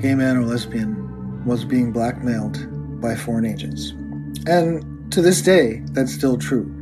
gay 0.00 0.16
man 0.16 0.36
or 0.36 0.42
lesbian 0.42 1.44
was 1.44 1.64
being 1.64 1.92
blackmailed 1.92 3.00
by 3.00 3.14
foreign 3.14 3.46
agents. 3.46 3.90
And 4.46 5.12
to 5.12 5.22
this 5.22 5.42
day, 5.42 5.82
that's 5.92 6.12
still 6.12 6.38
true. 6.38 6.79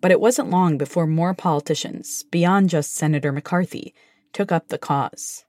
But 0.00 0.10
it 0.12 0.20
wasn't 0.20 0.50
long 0.50 0.78
before 0.78 1.06
more 1.06 1.34
politicians, 1.34 2.24
beyond 2.30 2.70
just 2.70 2.94
Senator 2.94 3.32
McCarthy, 3.32 3.94
took 4.32 4.52
up 4.52 4.68
the 4.68 4.78
cause. 4.78 5.44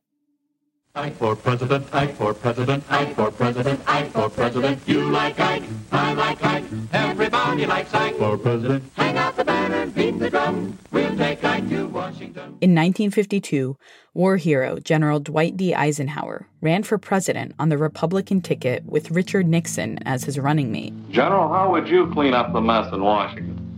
Ike 0.96 1.16
for 1.18 1.36
president, 1.36 1.86
Ike 1.94 2.16
for 2.16 2.34
president, 2.34 2.84
Ike 2.90 3.14
for 3.14 3.30
president, 3.30 3.80
Ike 3.88 4.10
for 4.10 4.28
president. 4.28 4.82
You 4.88 5.08
like 5.12 5.40
Ike, 5.40 5.64
I 5.92 6.14
like 6.14 6.44
Ike, 6.44 6.64
everybody 6.92 7.68
likes 7.68 7.94
Ike 7.94 8.16
for 8.16 8.40
president. 8.40 8.84
Hang 8.96 9.16
out 9.16 9.38
the 9.38 9.46
banner, 9.46 9.86
beat 9.86 10.18
the 10.18 10.32
drum, 10.32 10.80
we'll 10.92 11.16
take 11.16 11.44
Ike 11.44 11.70
to 11.70 11.88
Washington. 11.88 12.58
In 12.60 12.74
1952, 12.74 13.78
war 14.16 14.38
hero 14.38 14.80
General 14.80 15.20
Dwight 15.20 15.56
D. 15.56 15.76
Eisenhower 15.76 16.48
ran 16.60 16.82
for 16.82 16.98
president 16.98 17.54
on 17.60 17.70
the 17.70 17.78
Republican 17.78 18.42
ticket 18.42 18.84
with 18.86 19.12
Richard 19.12 19.48
Nixon 19.48 20.00
as 20.08 20.24
his 20.24 20.40
running 20.40 20.72
mate. 20.72 20.94
General, 21.12 21.50
how 21.50 21.72
would 21.72 21.88
you 21.88 22.12
clean 22.12 22.34
up 22.34 22.52
the 22.52 22.62
mess 22.62 22.92
in 22.92 23.04
Washington? 23.04 23.69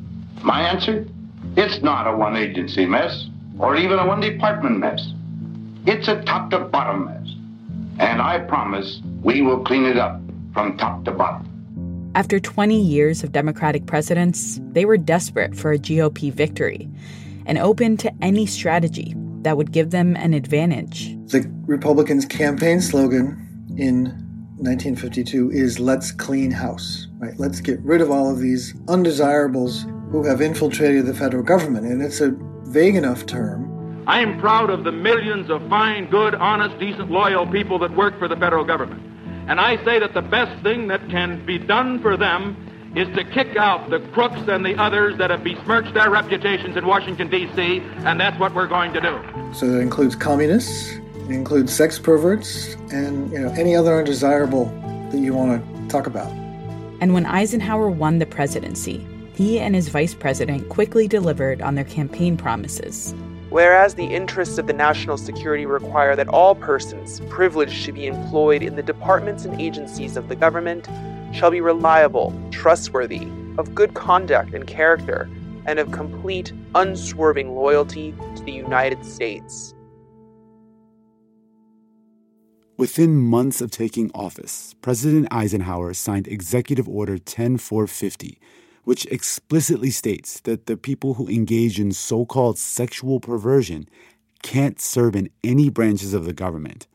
My 0.44 0.62
answer? 0.62 1.08
It's 1.56 1.82
not 1.82 2.08
a 2.08 2.16
one 2.16 2.36
agency 2.36 2.86
mess, 2.86 3.28
or 3.60 3.76
even 3.76 4.00
a 4.00 4.08
one 4.08 4.20
department 4.20 4.80
mess. 4.80 5.14
It's 5.86 6.08
a 6.08 6.22
top 6.24 6.50
to 6.52 6.60
bottom 6.60 7.06
mess. 7.06 7.36
And 8.00 8.22
I 8.22 8.40
promise 8.40 9.02
we 9.22 9.42
will 9.42 9.64
clean 9.64 9.86
it 9.86 9.98
up 9.98 10.20
from 10.54 10.78
top 10.78 11.06
to 11.06 11.12
bottom. 11.12 12.12
After 12.16 12.40
20 12.40 12.80
years 12.80 13.24
of 13.24 13.32
Democratic 13.32 13.86
presidents, 13.86 14.60
they 14.72 14.86
were 14.86 14.98
desperate 14.98 15.56
for 15.56 15.72
a 15.72 15.78
GOP 15.78 16.32
victory 16.34 16.90
and 17.46 17.58
open 17.58 17.98
to 17.98 18.12
any 18.22 18.46
strategy 18.46 19.14
that 19.44 19.58
would 19.58 19.72
give 19.72 19.92
them 19.92 20.16
an 20.16 20.34
advantage. 20.34 21.16
The 21.28 21.50
Republicans' 21.66 22.26
campaign 22.26 22.82
slogan 22.82 23.48
in 23.78 24.06
1952 24.58 25.52
is 25.52 25.80
let's 25.80 26.12
clean 26.12 26.52
house, 26.52 27.08
right? 27.18 27.34
Let's 27.40 27.62
get 27.62 27.80
rid 27.82 28.02
of 28.02 28.12
all 28.12 28.32
of 28.32 28.40
these 28.40 28.76
undesirables 28.88 29.86
who 30.12 30.24
have 30.26 30.42
infiltrated 30.42 31.06
the 31.06 31.14
federal 31.14 31.44
government. 31.44 31.86
And 31.86 32.02
it's 32.02 32.22
a 32.22 32.36
vague 32.66 32.96
enough 32.96 33.26
term. 33.26 34.04
I 34.08 34.20
am 34.20 34.40
proud 34.40 34.70
of 34.70 34.84
the 34.84 34.92
millions 34.92 35.50
of 35.50 35.68
fine, 35.70 36.10
good, 36.10 36.36
honest, 36.36 36.78
decent, 36.80 37.10
loyal 37.10 37.48
people 37.48 37.80
that 37.80 37.96
work 37.96 38.18
for 38.20 38.28
the 38.28 38.36
federal 38.36 38.66
government. 38.66 39.02
And 39.48 39.60
I 39.60 39.84
say 39.86 40.00
that 40.00 40.14
the 40.14 40.22
best 40.22 40.62
thing 40.64 40.88
that 40.88 41.08
can 41.10 41.46
be 41.46 41.58
done 41.58 42.02
for 42.02 42.18
them 42.18 42.56
is 42.96 43.08
to 43.16 43.24
kick 43.24 43.56
out 43.56 43.90
the 43.90 44.00
crooks 44.12 44.42
and 44.48 44.66
the 44.66 44.76
others 44.76 45.18
that 45.18 45.30
have 45.30 45.44
besmirched 45.44 45.94
their 45.94 46.10
reputations 46.10 46.76
in 46.76 46.86
Washington, 46.86 47.30
D.C., 47.30 47.82
and 48.00 48.20
that's 48.20 48.38
what 48.38 48.54
we're 48.54 48.68
going 48.68 48.92
to 48.94 49.00
do. 49.00 49.18
So 49.54 49.68
that 49.68 49.80
includes 49.80 50.16
communists, 50.16 50.92
it 51.16 51.32
includes 51.32 51.74
sex 51.74 51.98
perverts, 51.98 52.74
and 52.92 53.32
you 53.32 53.40
know 53.40 53.50
any 53.54 53.76
other 53.76 53.98
undesirable 53.98 54.66
that 55.12 55.20
you 55.20 55.34
want 55.34 55.64
to 55.64 55.88
talk 55.88 56.06
about. 56.06 56.30
And 57.00 57.14
when 57.14 57.26
Eisenhower 57.26 57.90
won 57.90 58.20
the 58.20 58.26
presidency, 58.26 59.08
he 59.42 59.60
and 59.60 59.74
his 59.74 59.90
vice 59.90 60.14
president 60.14 60.70
quickly 60.70 61.08
delivered 61.08 61.64
on 61.64 61.74
their 61.74 61.84
campaign 61.84 62.38
promises. 62.38 63.16
Whereas 63.50 63.96
the 63.96 64.06
interests 64.06 64.60
of 64.60 64.68
the 64.68 64.74
national 64.74 65.18
security 65.18 65.66
require 65.66 66.16
that 66.16 66.28
all 66.28 66.54
persons 66.54 67.22
privileged 67.22 67.84
to 67.86 67.92
be 67.92 68.06
employed 68.06 68.62
in 68.62 68.76
the 68.76 68.84
departments 68.84 69.44
and 69.44 69.60
agencies 69.60 70.16
of 70.16 70.30
the 70.30 70.36
government 70.36 70.88
shall 71.34 71.50
be 71.50 71.60
reliable, 71.60 72.40
trustworthy, 72.52 73.28
of 73.58 73.74
good 73.74 73.96
conduct 73.96 74.54
and 74.54 74.68
character, 74.68 75.28
and 75.66 75.80
of 75.80 75.92
complete, 75.92 76.54
unswerving 76.76 77.56
loyalty 77.56 78.14
to 78.36 78.44
the 78.44 78.52
United 78.52 79.04
States. 79.04 79.74
Within 82.78 83.18
months 83.18 83.60
of 83.60 83.72
taking 83.72 84.12
office, 84.14 84.76
President 84.82 85.28
Eisenhower 85.32 85.94
signed 85.96 86.28
Executive 86.28 86.88
Order 86.88 87.18
10450, 87.18 88.40
which 88.84 89.06
explicitly 89.08 89.92
states 89.92 90.40
that 90.42 90.66
the 90.66 90.78
people 90.78 91.16
who 91.16 91.28
engage 91.28 91.80
in 91.80 91.92
so 91.92 92.26
called 92.26 92.58
sexual 92.58 93.20
perversion 93.20 93.88
can't 94.42 94.82
serve 94.82 95.16
in 95.16 95.30
any 95.44 95.70
branches 95.70 96.14
of 96.14 96.26
the 96.26 96.34
government. 96.34 96.88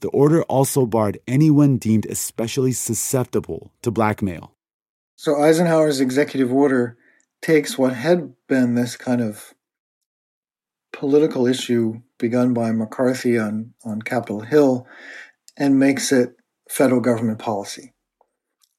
The 0.00 0.08
order 0.08 0.42
also 0.44 0.86
barred 0.86 1.18
anyone 1.28 1.76
deemed 1.76 2.06
especially 2.06 2.72
susceptible 2.72 3.72
to 3.82 3.90
blackmail. 3.90 4.52
So 5.16 5.36
Eisenhower's 5.36 6.00
executive 6.00 6.52
order 6.52 6.96
takes 7.42 7.78
what 7.78 7.94
had 7.94 8.32
been 8.48 8.74
this 8.74 8.96
kind 8.96 9.20
of 9.20 9.54
political 10.92 11.46
issue 11.46 12.00
begun 12.18 12.54
by 12.54 12.72
McCarthy 12.72 13.38
on, 13.38 13.74
on 13.84 14.02
Capitol 14.02 14.40
Hill 14.40 14.86
and 15.56 15.78
makes 15.78 16.12
it 16.12 16.34
federal 16.68 17.00
government 17.00 17.38
policy. 17.38 17.92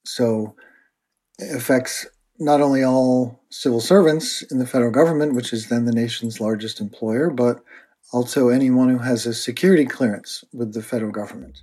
So 0.05 0.55
affects 1.39 2.07
not 2.41 2.59
only 2.59 2.83
all 2.83 3.39
civil 3.51 3.79
servants 3.79 4.41
in 4.41 4.57
the 4.57 4.65
federal 4.65 4.89
government, 4.89 5.35
which 5.35 5.53
is 5.53 5.69
then 5.69 5.85
the 5.85 5.91
nation's 5.91 6.41
largest 6.41 6.81
employer, 6.81 7.29
but 7.29 7.63
also 8.11 8.49
anyone 8.49 8.89
who 8.89 8.97
has 8.97 9.27
a 9.27 9.33
security 9.33 9.85
clearance 9.85 10.43
with 10.51 10.73
the 10.73 10.81
federal 10.81 11.11
government. 11.11 11.61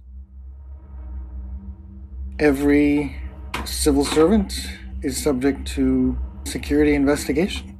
Every 2.38 3.16
civil 3.64 4.04
servant 4.04 4.54
is 5.02 5.20
subject 5.20 5.66
to 5.74 6.16
security 6.44 6.94
investigation. 6.94 7.76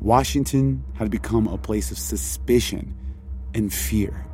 Washington 0.00 0.82
had 0.94 1.08
become 1.08 1.46
a 1.46 1.56
place 1.56 1.92
of 1.92 1.98
suspicion 1.98 2.96
and 3.54 3.72
fear. 3.72 4.26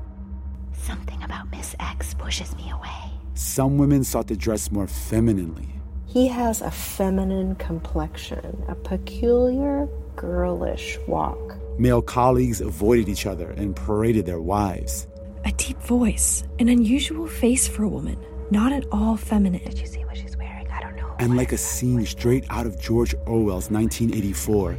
Something 0.72 1.22
about 1.22 1.50
Miss 1.50 1.76
X 1.80 2.14
pushes 2.14 2.56
me 2.56 2.70
away. 2.70 3.10
Some 3.34 3.76
women 3.76 4.04
sought 4.04 4.28
to 4.28 4.36
dress 4.36 4.70
more 4.70 4.86
femininely. 4.86 5.75
He 6.16 6.28
has 6.28 6.62
a 6.62 6.70
feminine 6.70 7.56
complexion, 7.56 8.64
a 8.68 8.74
peculiar 8.74 9.86
girlish 10.16 10.98
walk. 11.06 11.58
Male 11.78 12.00
colleagues 12.00 12.62
avoided 12.62 13.10
each 13.10 13.26
other 13.26 13.50
and 13.50 13.76
paraded 13.76 14.24
their 14.24 14.40
wives. 14.40 15.08
A 15.44 15.52
deep 15.52 15.78
voice, 15.82 16.42
an 16.58 16.70
unusual 16.70 17.26
face 17.26 17.68
for 17.68 17.82
a 17.82 17.88
woman, 17.90 18.16
not 18.50 18.72
at 18.72 18.86
all 18.90 19.18
feminine. 19.18 19.62
Did 19.62 19.78
you 19.78 19.86
see 19.86 20.06
what 20.06 20.16
she's 20.16 20.38
wearing? 20.38 20.66
I 20.70 20.80
don't 20.80 20.96
know. 20.96 21.14
And 21.18 21.36
like 21.36 21.52
a 21.52 21.58
scene 21.58 22.06
straight 22.06 22.46
out 22.48 22.64
of 22.64 22.80
George 22.80 23.14
Orwell's 23.26 23.70
1984, 23.70 24.78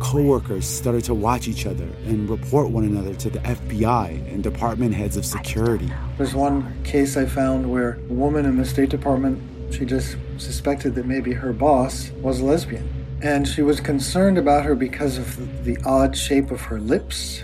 Coworkers 0.00 0.66
started 0.66 1.04
to 1.04 1.14
watch 1.14 1.48
each 1.48 1.64
other 1.64 1.88
and 2.04 2.28
report 2.28 2.70
one 2.70 2.84
another 2.84 3.14
to 3.14 3.30
the 3.30 3.38
FBI 3.38 4.30
and 4.30 4.42
department 4.42 4.94
heads 4.94 5.16
of 5.16 5.24
security. 5.24 5.90
There's 6.18 6.34
one 6.34 6.82
case 6.84 7.16
I 7.16 7.24
found 7.24 7.72
where 7.72 7.94
a 7.94 8.12
woman 8.12 8.44
in 8.44 8.58
the 8.58 8.66
State 8.66 8.90
Department, 8.90 9.40
she 9.70 9.84
just 9.84 10.16
suspected 10.38 10.94
that 10.94 11.06
maybe 11.06 11.32
her 11.32 11.52
boss 11.52 12.10
was 12.22 12.40
a 12.40 12.44
lesbian. 12.44 12.88
And 13.22 13.46
she 13.48 13.62
was 13.62 13.80
concerned 13.80 14.38
about 14.38 14.64
her 14.64 14.74
because 14.74 15.18
of 15.18 15.64
the 15.64 15.78
odd 15.84 16.16
shape 16.16 16.50
of 16.50 16.60
her 16.62 16.78
lips 16.78 17.42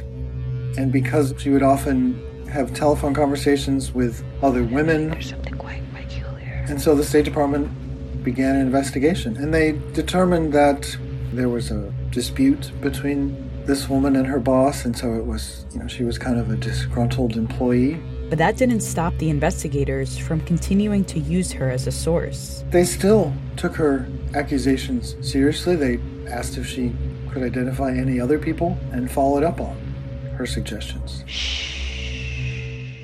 and 0.76 0.92
because 0.92 1.34
she 1.38 1.50
would 1.50 1.62
often 1.62 2.20
have 2.48 2.74
telephone 2.74 3.14
conversations 3.14 3.92
with 3.92 4.24
other 4.42 4.62
women. 4.64 5.10
There's 5.10 5.30
something 5.30 5.56
quite 5.56 5.82
peculiar. 5.94 6.64
And 6.68 6.80
so 6.80 6.94
the 6.94 7.04
State 7.04 7.24
Department 7.24 7.70
began 8.22 8.56
an 8.56 8.62
investigation 8.62 9.36
and 9.36 9.54
they 9.54 9.72
determined 9.92 10.52
that 10.52 10.96
there 11.32 11.48
was 11.48 11.70
a 11.70 11.92
dispute 12.10 12.72
between 12.80 13.50
this 13.66 13.88
woman 13.88 14.16
and 14.16 14.26
her 14.26 14.40
boss, 14.40 14.84
and 14.84 14.96
so 14.96 15.14
it 15.14 15.24
was, 15.24 15.64
you 15.72 15.78
know, 15.78 15.86
she 15.86 16.02
was 16.02 16.18
kind 16.18 16.38
of 16.38 16.50
a 16.50 16.56
disgruntled 16.56 17.36
employee. 17.36 18.00
But 18.30 18.38
that 18.38 18.56
didn't 18.56 18.80
stop 18.80 19.12
the 19.18 19.28
investigators 19.28 20.16
from 20.16 20.40
continuing 20.42 21.04
to 21.06 21.18
use 21.18 21.50
her 21.50 21.68
as 21.68 21.88
a 21.88 21.92
source. 21.92 22.62
They 22.70 22.84
still 22.84 23.34
took 23.56 23.74
her 23.74 24.06
accusations 24.34 25.16
seriously. 25.20 25.74
They 25.74 25.98
asked 26.28 26.56
if 26.56 26.64
she 26.64 26.94
could 27.32 27.42
identify 27.42 27.90
any 27.90 28.20
other 28.20 28.38
people 28.38 28.78
and 28.92 29.10
followed 29.10 29.42
up 29.42 29.60
on 29.60 29.76
her 30.38 30.46
suggestions. 30.46 31.24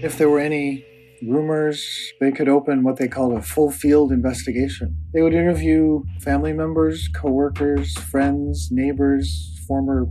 If 0.00 0.16
there 0.16 0.30
were 0.30 0.38
any 0.38 0.84
rumors, 1.26 1.84
they 2.20 2.30
could 2.30 2.48
open 2.48 2.84
what 2.84 2.96
they 2.96 3.08
called 3.08 3.36
a 3.36 3.42
full 3.42 3.72
field 3.72 4.12
investigation. 4.12 4.96
They 5.12 5.22
would 5.22 5.34
interview 5.34 6.04
family 6.20 6.52
members, 6.52 7.08
coworkers, 7.08 7.98
friends, 7.98 8.68
neighbors, 8.70 9.58
former 9.66 10.06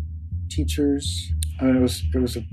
teachers. 0.50 1.32
I 1.62 1.66
mean, 1.66 1.78
it 1.78 1.82
was 1.82 2.04
it 2.14 2.20
was 2.20 2.36
a 2.36 2.44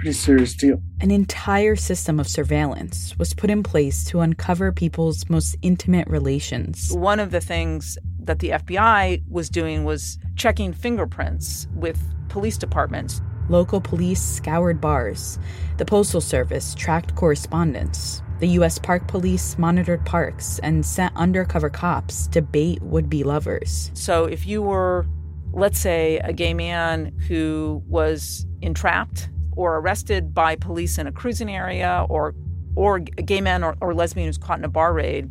pretty 0.00 0.14
serious 0.14 0.54
deal. 0.54 0.80
An 1.00 1.10
entire 1.10 1.76
system 1.76 2.18
of 2.18 2.26
surveillance 2.26 3.14
was 3.18 3.34
put 3.34 3.50
in 3.50 3.62
place 3.62 4.02
to 4.06 4.20
uncover 4.20 4.72
people's 4.72 5.28
most 5.28 5.56
intimate 5.60 6.08
relations. 6.08 6.90
One 6.92 7.20
of 7.20 7.32
the 7.32 7.40
things 7.40 7.98
that 8.20 8.38
the 8.38 8.50
FBI 8.50 9.22
was 9.28 9.50
doing 9.50 9.84
was 9.84 10.18
checking 10.36 10.72
fingerprints 10.72 11.68
with 11.74 12.02
police 12.30 12.56
departments. 12.56 13.20
Local 13.50 13.78
police 13.78 14.22
scoured 14.22 14.80
bars. 14.80 15.38
The 15.76 15.84
Postal 15.84 16.22
Service 16.22 16.74
tracked 16.74 17.14
correspondence. 17.14 18.22
The 18.38 18.48
U.S. 18.48 18.78
Park 18.78 19.06
Police 19.06 19.58
monitored 19.58 20.06
parks 20.06 20.58
and 20.60 20.86
sent 20.86 21.14
undercover 21.14 21.68
cops 21.68 22.26
to 22.28 22.40
bait 22.40 22.80
would 22.80 23.10
be 23.10 23.22
lovers. 23.22 23.90
So 23.92 24.24
if 24.24 24.46
you 24.46 24.62
were, 24.62 25.04
let's 25.52 25.78
say, 25.78 26.20
a 26.24 26.32
gay 26.32 26.54
man 26.54 27.12
who 27.28 27.82
was 27.86 28.46
entrapped 28.62 29.28
or 29.52 29.76
arrested 29.78 30.34
by 30.34 30.56
police 30.56 30.98
in 30.98 31.06
a 31.06 31.12
cruising 31.12 31.50
area, 31.50 32.06
or, 32.08 32.34
or 32.74 32.96
a 32.96 33.00
gay 33.00 33.40
man 33.40 33.64
or, 33.64 33.76
or 33.80 33.94
lesbian 33.94 34.26
who's 34.26 34.38
caught 34.38 34.58
in 34.58 34.64
a 34.64 34.68
bar 34.68 34.92
raid, 34.92 35.30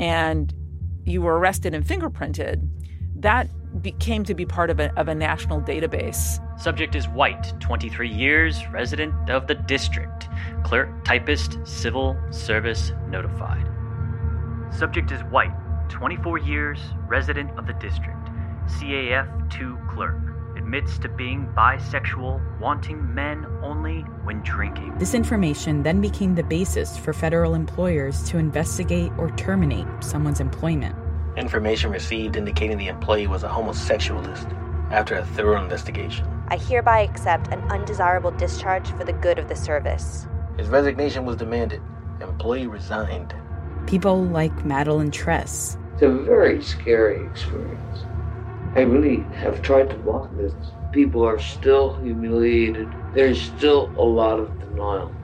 and 0.00 0.52
you 1.04 1.22
were 1.22 1.38
arrested 1.38 1.74
and 1.74 1.84
fingerprinted, 1.84 2.68
that 3.14 3.48
came 3.98 4.24
to 4.24 4.34
be 4.34 4.44
part 4.44 4.70
of 4.70 4.80
a, 4.80 4.92
of 4.98 5.08
a 5.08 5.14
national 5.14 5.60
database. 5.60 6.40
Subject 6.60 6.94
is 6.94 7.08
white, 7.08 7.52
23 7.60 8.08
years, 8.08 8.66
resident 8.68 9.30
of 9.30 9.46
the 9.46 9.54
district. 9.54 10.28
Clerk, 10.64 11.04
typist, 11.04 11.58
civil 11.64 12.16
service 12.30 12.92
notified. 13.08 13.66
Subject 14.70 15.10
is 15.10 15.20
white, 15.24 15.52
24 15.88 16.38
years, 16.38 16.80
resident 17.06 17.50
of 17.58 17.66
the 17.66 17.74
district. 17.74 18.28
CAF 18.66 19.50
2 19.50 19.78
clerk. 19.88 20.35
Admits 20.66 20.98
to 20.98 21.08
being 21.08 21.46
bisexual, 21.56 22.40
wanting 22.58 23.14
men 23.14 23.46
only 23.62 24.00
when 24.24 24.42
drinking. 24.42 24.98
This 24.98 25.14
information 25.14 25.84
then 25.84 26.00
became 26.00 26.34
the 26.34 26.42
basis 26.42 26.98
for 26.98 27.12
federal 27.12 27.54
employers 27.54 28.24
to 28.30 28.38
investigate 28.38 29.12
or 29.16 29.30
terminate 29.36 29.86
someone's 30.00 30.40
employment. 30.40 30.96
Information 31.36 31.92
received 31.92 32.34
indicating 32.34 32.78
the 32.78 32.88
employee 32.88 33.28
was 33.28 33.44
a 33.44 33.48
homosexualist 33.48 34.52
after 34.90 35.14
a 35.14 35.24
thorough 35.24 35.62
investigation. 35.62 36.26
I 36.48 36.56
hereby 36.56 37.02
accept 37.02 37.52
an 37.52 37.60
undesirable 37.70 38.32
discharge 38.32 38.90
for 38.90 39.04
the 39.04 39.12
good 39.12 39.38
of 39.38 39.46
the 39.46 39.54
service. 39.54 40.26
His 40.56 40.66
resignation 40.66 41.24
was 41.24 41.36
demanded. 41.36 41.80
Employee 42.20 42.66
resigned. 42.66 43.32
People 43.86 44.24
like 44.24 44.64
Madeleine 44.64 45.12
Tress. 45.12 45.78
It's 45.92 46.02
a 46.02 46.08
very 46.08 46.60
scary 46.60 47.24
experience. 47.24 48.00
I 48.76 48.82
really 48.82 49.24
have 49.36 49.62
tried 49.62 49.88
to 49.88 49.96
block 49.96 50.36
this. 50.36 50.52
People 50.92 51.24
are 51.24 51.38
still 51.38 51.96
humiliated. 52.02 52.86
There's 53.14 53.40
still 53.40 53.90
a 53.96 54.04
lot 54.04 54.38
of 54.38 54.50
denial. 54.60 55.14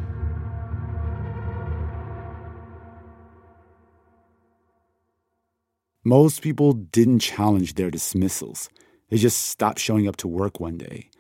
Most 6.02 6.40
people 6.40 6.72
didn't 6.72 7.18
challenge 7.18 7.74
their 7.74 7.90
dismissals. 7.90 8.70
They 9.10 9.18
just 9.18 9.42
stopped 9.42 9.80
showing 9.80 10.08
up 10.08 10.16
to 10.16 10.28
work 10.28 10.58
one 10.58 10.78
day. 10.78 11.10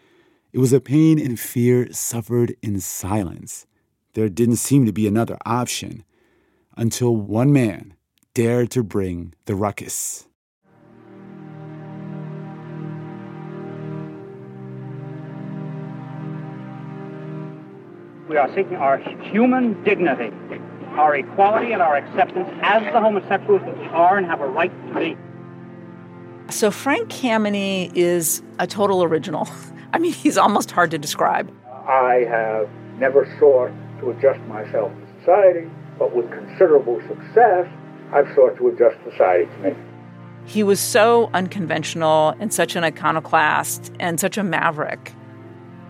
It 0.54 0.58
was 0.58 0.72
a 0.72 0.80
pain 0.80 1.18
and 1.18 1.38
fear 1.38 1.92
suffered 1.92 2.56
in 2.62 2.80
silence. 2.80 3.66
There 4.14 4.30
didn't 4.30 4.56
seem 4.56 4.86
to 4.86 4.92
be 4.92 5.06
another 5.06 5.36
option 5.44 6.02
until 6.78 7.14
one 7.14 7.52
man 7.52 7.92
dared 8.32 8.70
to 8.70 8.82
bring 8.82 9.34
the 9.44 9.54
ruckus. 9.54 10.26
We 18.32 18.38
are 18.38 18.48
seeking 18.54 18.76
our 18.76 18.96
human 19.30 19.84
dignity 19.84 20.32
our 20.96 21.14
equality 21.16 21.72
and 21.72 21.82
our 21.82 21.96
acceptance 21.96 22.48
as 22.62 22.82
the 22.92 22.98
homosexuals 22.98 23.60
that 23.60 23.78
we 23.78 23.84
are 23.88 24.16
and 24.16 24.26
have 24.26 24.40
a 24.40 24.46
right 24.46 24.72
to 24.88 24.94
be. 24.98 25.16
So 26.50 26.70
Frank 26.70 27.10
Kameny 27.10 27.92
is 27.94 28.42
a 28.58 28.66
total 28.66 29.02
original. 29.02 29.46
I 29.92 29.98
mean, 29.98 30.14
he's 30.14 30.38
almost 30.38 30.70
hard 30.70 30.90
to 30.92 30.98
describe. 30.98 31.52
I 31.86 32.26
have 32.26 32.70
never 32.98 33.26
sought 33.38 33.70
to 34.00 34.10
adjust 34.10 34.40
myself 34.46 34.92
to 34.92 35.20
society, 35.20 35.70
but 35.98 36.16
with 36.16 36.30
considerable 36.30 37.02
success, 37.08 37.68
I've 38.14 38.34
sought 38.34 38.56
to 38.56 38.68
adjust 38.68 38.96
society 39.10 39.44
to 39.44 39.58
me. 39.58 39.76
He 40.46 40.62
was 40.62 40.80
so 40.80 41.28
unconventional 41.34 42.34
and 42.40 42.50
such 42.50 42.76
an 42.76 42.82
iconoclast 42.82 43.92
and 44.00 44.18
such 44.18 44.38
a 44.38 44.42
maverick. 44.42 45.12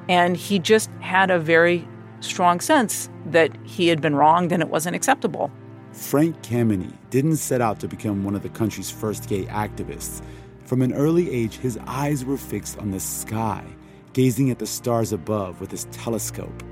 And 0.09 0.37
he 0.37 0.59
just 0.59 0.91
had 1.01 1.31
a 1.31 1.39
very 1.39 1.87
strong 2.23 2.61
sense 2.61 3.09
that 3.27 3.51
he 3.65 3.89
had 3.89 4.01
been 4.01 4.15
wronged 4.15 4.53
and 4.53 4.63
it 4.63 4.69
wasn't 4.69 4.97
acceptable. 4.97 5.51
Frank 5.93 6.41
Kameny 6.43 6.93
didn't 7.11 7.37
set 7.37 7.61
out 7.61 7.81
to 7.81 7.89
become 7.89 8.25
one 8.25 8.35
of 8.35 8.43
the 8.43 8.49
country's 8.49 8.91
first 8.91 9.29
gay 9.29 9.45
activists. 9.47 10.23
From 10.65 10.81
an 10.81 10.95
early 10.95 11.31
age, 11.31 11.59
his 11.59 11.79
eyes 11.87 12.25
were 12.25 12.39
fixed 12.39 12.79
on 12.79 12.91
the 12.91 13.01
sky, 13.01 13.65
gazing 14.15 14.51
at 14.51 14.59
the 14.59 14.67
stars 14.67 15.13
above 15.13 15.61
with 15.61 15.71
his 15.71 15.85
telescope. 15.93 16.63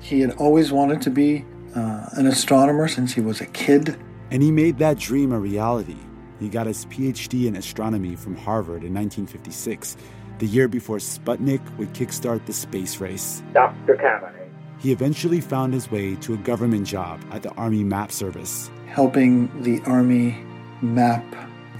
He 0.00 0.20
had 0.20 0.32
always 0.32 0.72
wanted 0.72 1.00
to 1.02 1.10
be 1.10 1.44
uh, 1.74 2.06
an 2.12 2.26
astronomer 2.26 2.88
since 2.88 3.14
he 3.14 3.20
was 3.20 3.40
a 3.40 3.46
kid. 3.46 3.96
And 4.30 4.42
he 4.42 4.50
made 4.50 4.78
that 4.78 4.98
dream 4.98 5.32
a 5.32 5.38
reality. 5.38 5.96
He 6.38 6.48
got 6.48 6.66
his 6.66 6.84
PhD 6.86 7.46
in 7.46 7.56
astronomy 7.56 8.14
from 8.14 8.36
Harvard 8.36 8.84
in 8.84 8.92
1956, 8.92 9.96
the 10.38 10.46
year 10.46 10.68
before 10.68 10.98
Sputnik 10.98 11.62
would 11.78 11.94
kickstart 11.94 12.44
the 12.44 12.52
space 12.52 13.00
race. 13.00 13.42
Dr. 13.54 13.94
Kameny. 13.94 14.35
He 14.78 14.92
eventually 14.92 15.40
found 15.40 15.72
his 15.72 15.90
way 15.90 16.16
to 16.16 16.34
a 16.34 16.36
government 16.38 16.86
job 16.86 17.20
at 17.30 17.42
the 17.42 17.50
Army 17.52 17.82
Map 17.82 18.12
Service, 18.12 18.70
helping 18.86 19.62
the 19.62 19.80
Army 19.86 20.36
map 20.82 21.24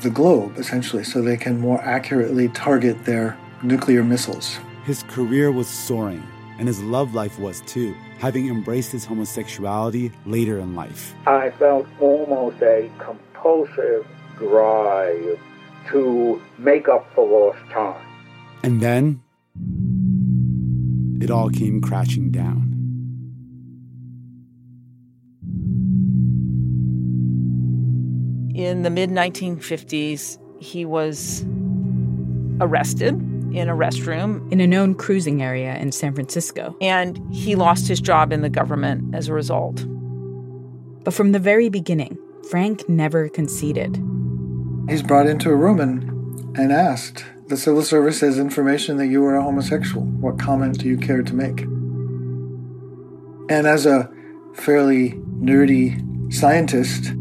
the 0.03 0.11
globe, 0.11 0.57
essentially, 0.57 1.05
so 1.05 1.22
they 1.22 1.36
can 1.36 1.61
more 1.61 1.80
accurately 1.82 2.49
target 2.49 3.05
their 3.05 3.36
nuclear 3.62 4.03
missiles. 4.03 4.59
His 4.84 5.03
career 5.05 5.51
was 5.53 5.68
soaring, 5.68 6.22
and 6.59 6.68
his 6.68 6.82
love 6.82 7.14
life 7.14 7.38
was 7.38 7.61
too, 7.62 7.94
having 8.18 8.49
embraced 8.49 8.92
his 8.92 9.05
homosexuality 9.05 10.12
later 10.24 10.59
in 10.59 10.74
life. 10.74 11.14
I 11.26 11.51
felt 11.51 11.86
almost 12.01 12.62
a 12.62 12.90
compulsive 12.99 14.07
drive 14.38 15.38
to 15.88 16.42
make 16.59 16.88
up 16.88 17.12
for 17.14 17.26
lost 17.26 17.70
time. 17.70 18.05
And 18.62 18.80
then 18.80 19.22
it 21.20 21.30
all 21.30 21.51
came 21.51 21.80
crashing 21.80 22.30
down. 22.30 22.76
In 28.57 28.80
the 28.80 28.88
mid 28.88 29.11
1950s, 29.11 30.38
he 30.62 30.86
was 30.86 31.44
arrested 32.59 33.14
in 33.52 33.68
a 33.68 33.76
restroom 33.76 34.50
in 34.50 34.62
a 34.62 34.66
known 34.66 34.94
cruising 34.94 35.42
area 35.42 35.76
in 35.76 35.92
San 35.92 36.14
Francisco. 36.14 36.74
And 36.80 37.20
he 37.30 37.54
lost 37.54 37.86
his 37.86 38.00
job 38.00 38.32
in 38.32 38.40
the 38.40 38.48
government 38.48 39.14
as 39.14 39.28
a 39.28 39.34
result. 39.34 39.84
But 41.04 41.12
from 41.12 41.32
the 41.32 41.38
very 41.38 41.68
beginning, 41.68 42.16
Frank 42.48 42.88
never 42.88 43.28
conceded. 43.28 44.02
He's 44.88 45.02
brought 45.02 45.26
into 45.26 45.50
a 45.50 45.54
room 45.54 45.78
and, 45.78 46.57
and 46.57 46.72
asked, 46.72 47.26
The 47.48 47.59
civil 47.59 47.82
service 47.82 48.20
has 48.20 48.38
information 48.38 48.96
that 48.96 49.09
you 49.09 49.22
are 49.26 49.36
a 49.36 49.42
homosexual. 49.42 50.07
What 50.07 50.38
comment 50.38 50.78
do 50.78 50.88
you 50.88 50.96
care 50.96 51.22
to 51.22 51.34
make? 51.34 51.61
And 53.50 53.66
as 53.66 53.84
a 53.84 54.11
fairly 54.54 55.11
nerdy 55.42 56.32
scientist, 56.32 57.12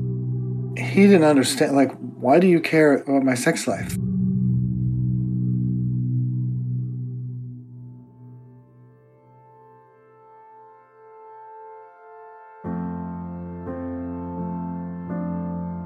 he 0.78 1.08
didn't 1.08 1.24
understand, 1.24 1.76
like, 1.76 1.92
why 2.20 2.40
do 2.40 2.48
you 2.48 2.60
care 2.60 2.98
about 2.98 3.24
my 3.24 3.36
sex 3.36 3.68
life? 3.68 3.98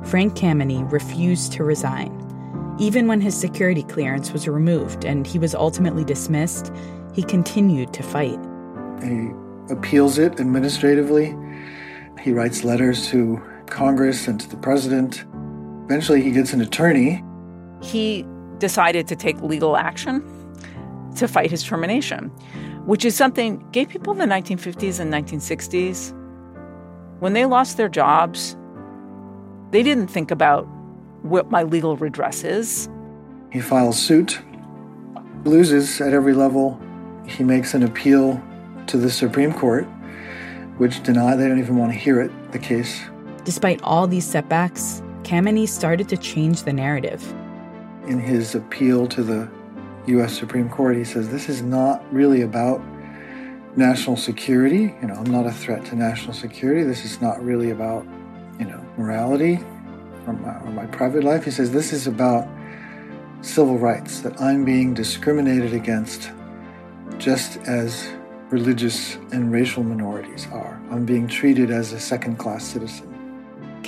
Frank 0.09 0.33
Kameny 0.33 0.91
refused 0.91 1.51
to 1.53 1.63
resign. 1.63 2.15
Even 2.79 3.07
when 3.07 3.21
his 3.21 3.35
security 3.35 3.83
clearance 3.83 4.31
was 4.33 4.47
removed 4.47 5.05
and 5.05 5.27
he 5.27 5.37
was 5.37 5.53
ultimately 5.53 6.03
dismissed, 6.03 6.71
he 7.13 7.21
continued 7.21 7.93
to 7.93 8.01
fight. 8.01 8.39
He 9.03 9.29
appeals 9.69 10.17
it 10.17 10.39
administratively. 10.39 11.35
He 12.21 12.31
writes 12.31 12.63
letters 12.63 13.07
to 13.09 13.39
Congress 13.69 14.27
and 14.27 14.39
to 14.39 14.49
the 14.49 14.57
president. 14.57 15.25
Eventually, 15.85 16.21
he 16.21 16.31
gets 16.31 16.53
an 16.53 16.61
attorney. 16.61 17.23
He 17.81 18.25
decided 18.57 19.07
to 19.07 19.15
take 19.15 19.41
legal 19.41 19.77
action 19.77 20.23
to 21.15 21.27
fight 21.27 21.49
his 21.49 21.63
termination, 21.63 22.29
which 22.85 23.05
is 23.05 23.15
something 23.15 23.65
gay 23.71 23.85
people 23.85 24.13
in 24.13 24.19
the 24.19 24.25
1950s 24.25 24.99
and 24.99 25.11
1960s, 25.13 26.13
when 27.19 27.33
they 27.33 27.45
lost 27.45 27.75
their 27.75 27.89
jobs, 27.89 28.55
they 29.71 29.83
didn't 29.83 30.07
think 30.07 30.31
about 30.31 30.63
what 31.21 31.51
my 31.51 31.63
legal 31.63 31.97
redress 31.97 32.43
is. 32.45 32.89
He 33.51 33.59
files 33.59 33.99
suit, 33.99 34.39
loses 35.43 35.99
at 35.99 36.13
every 36.13 36.33
level. 36.33 36.79
He 37.27 37.43
makes 37.43 37.73
an 37.73 37.83
appeal 37.83 38.41
to 38.87 38.97
the 38.97 39.09
Supreme 39.09 39.53
Court, 39.53 39.83
which 40.77 41.03
deny 41.03 41.35
they 41.35 41.47
don't 41.47 41.59
even 41.59 41.75
want 41.75 41.91
to 41.91 41.97
hear 41.97 42.21
it, 42.21 42.31
the 42.53 42.59
case. 42.59 43.01
Despite 43.49 43.81
all 43.81 44.05
these 44.05 44.25
setbacks, 44.25 45.01
Kameny 45.23 45.67
started 45.67 46.07
to 46.09 46.17
change 46.17 46.61
the 46.61 46.71
narrative. 46.71 47.33
In 48.05 48.19
his 48.19 48.53
appeal 48.53 49.07
to 49.07 49.23
the 49.23 49.49
U.S. 50.05 50.37
Supreme 50.37 50.69
Court, 50.69 50.95
he 50.95 51.03
says 51.03 51.29
this 51.29 51.49
is 51.49 51.63
not 51.63 52.03
really 52.13 52.43
about 52.43 52.79
national 53.75 54.17
security. 54.17 54.93
You 55.01 55.07
know, 55.07 55.15
I'm 55.15 55.31
not 55.31 55.47
a 55.47 55.51
threat 55.51 55.83
to 55.85 55.95
national 55.95 56.33
security. 56.33 56.83
This 56.83 57.03
is 57.03 57.21
not 57.21 57.43
really 57.43 57.71
about 57.71 58.05
you 58.59 58.65
know, 58.65 58.85
morality 58.99 59.57
or 60.27 60.33
my, 60.33 60.59
or 60.59 60.69
my 60.69 60.85
private 60.85 61.23
life. 61.23 61.43
He 61.43 61.49
says 61.49 61.71
this 61.71 61.91
is 61.91 62.05
about 62.05 62.47
civil 63.41 63.79
rights, 63.79 64.19
that 64.19 64.39
I'm 64.39 64.63
being 64.63 64.93
discriminated 64.93 65.73
against 65.73 66.29
just 67.17 67.57
as 67.65 68.11
religious 68.51 69.15
and 69.31 69.51
racial 69.51 69.81
minorities 69.81 70.47
are. 70.51 70.79
I'm 70.91 71.03
being 71.03 71.27
treated 71.27 71.71
as 71.71 71.93
a 71.93 71.99
second 71.99 72.37
class 72.37 72.63
citizen. 72.63 73.08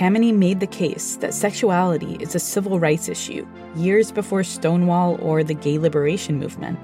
Kameny 0.02 0.34
made 0.34 0.60
the 0.60 0.66
case 0.66 1.18
that 1.18 1.32
sexuality 1.32 2.18
is 2.20 2.34
a 2.34 2.40
civil 2.40 2.80
rights 2.80 3.08
issue 3.08 3.46
years 3.76 4.12
before 4.12 4.44
Stonewall 4.44 5.16
or 5.22 5.44
the 5.44 5.54
gay 5.54 5.78
liberation 5.78 6.40
movement. 6.40 6.80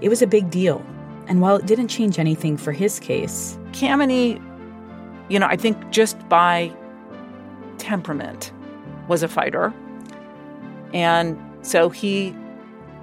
It 0.00 0.08
was 0.08 0.22
a 0.22 0.26
big 0.26 0.48
deal, 0.48 0.82
and 1.26 1.42
while 1.42 1.56
it 1.56 1.66
didn't 1.66 1.88
change 1.88 2.18
anything 2.18 2.56
for 2.56 2.72
his 2.72 2.98
case, 2.98 3.58
Kameny, 3.72 4.42
you 5.28 5.38
know, 5.38 5.44
I 5.46 5.56
think 5.56 5.90
just 5.90 6.16
by 6.30 6.72
temperament 7.76 8.50
was 9.06 9.22
a 9.22 9.28
fighter. 9.28 9.74
And 10.94 11.38
so 11.60 11.90
he 11.90 12.34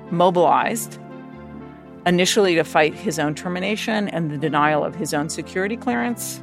mobilized 0.09 0.97
initially 2.07 2.55
to 2.55 2.63
fight 2.63 2.95
his 2.95 3.19
own 3.19 3.35
termination 3.35 4.09
and 4.09 4.31
the 4.31 4.37
denial 4.39 4.83
of 4.83 4.95
his 4.95 5.13
own 5.13 5.29
security 5.29 5.77
clearance. 5.77 6.41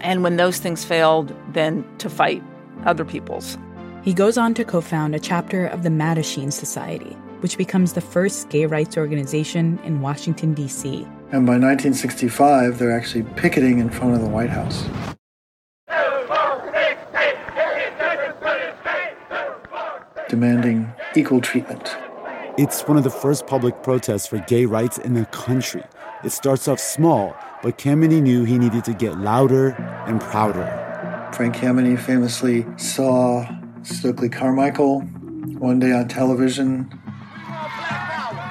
And 0.00 0.22
when 0.22 0.36
those 0.36 0.58
things 0.58 0.84
failed, 0.84 1.34
then 1.52 1.84
to 1.98 2.08
fight 2.10 2.42
other 2.84 3.04
people's. 3.04 3.58
He 4.02 4.14
goes 4.14 4.38
on 4.38 4.54
to 4.54 4.64
co 4.64 4.80
found 4.80 5.14
a 5.14 5.20
chapter 5.20 5.66
of 5.66 5.82
the 5.82 5.88
Mattachine 5.88 6.52
Society, 6.52 7.16
which 7.40 7.58
becomes 7.58 7.92
the 7.92 8.00
first 8.00 8.48
gay 8.48 8.66
rights 8.66 8.96
organization 8.96 9.78
in 9.84 10.00
Washington, 10.00 10.54
D.C. 10.54 11.06
And 11.30 11.46
by 11.46 11.58
1965, 11.58 12.78
they're 12.78 12.96
actually 12.96 13.24
picketing 13.36 13.80
in 13.80 13.90
front 13.90 14.14
of 14.14 14.20
the 14.20 14.28
White 14.28 14.50
House. 14.50 14.88
demanding 20.28 20.92
equal 21.16 21.40
treatment. 21.40 21.96
It's 22.56 22.82
one 22.86 22.96
of 22.96 23.04
the 23.04 23.10
first 23.10 23.46
public 23.46 23.82
protests 23.82 24.26
for 24.26 24.38
gay 24.40 24.66
rights 24.66 24.98
in 24.98 25.14
the 25.14 25.26
country. 25.26 25.82
It 26.24 26.30
starts 26.30 26.66
off 26.66 26.80
small, 26.80 27.36
but 27.62 27.78
Kameny 27.78 28.20
knew 28.20 28.44
he 28.44 28.58
needed 28.58 28.84
to 28.86 28.92
get 28.92 29.18
louder 29.18 29.70
and 30.06 30.20
prouder. 30.20 30.66
Frank 31.32 31.54
Kameny 31.54 31.96
famously 31.96 32.66
saw 32.76 33.46
Stokely 33.82 34.28
Carmichael 34.28 35.02
one 35.58 35.78
day 35.78 35.92
on 35.92 36.08
television. 36.08 36.90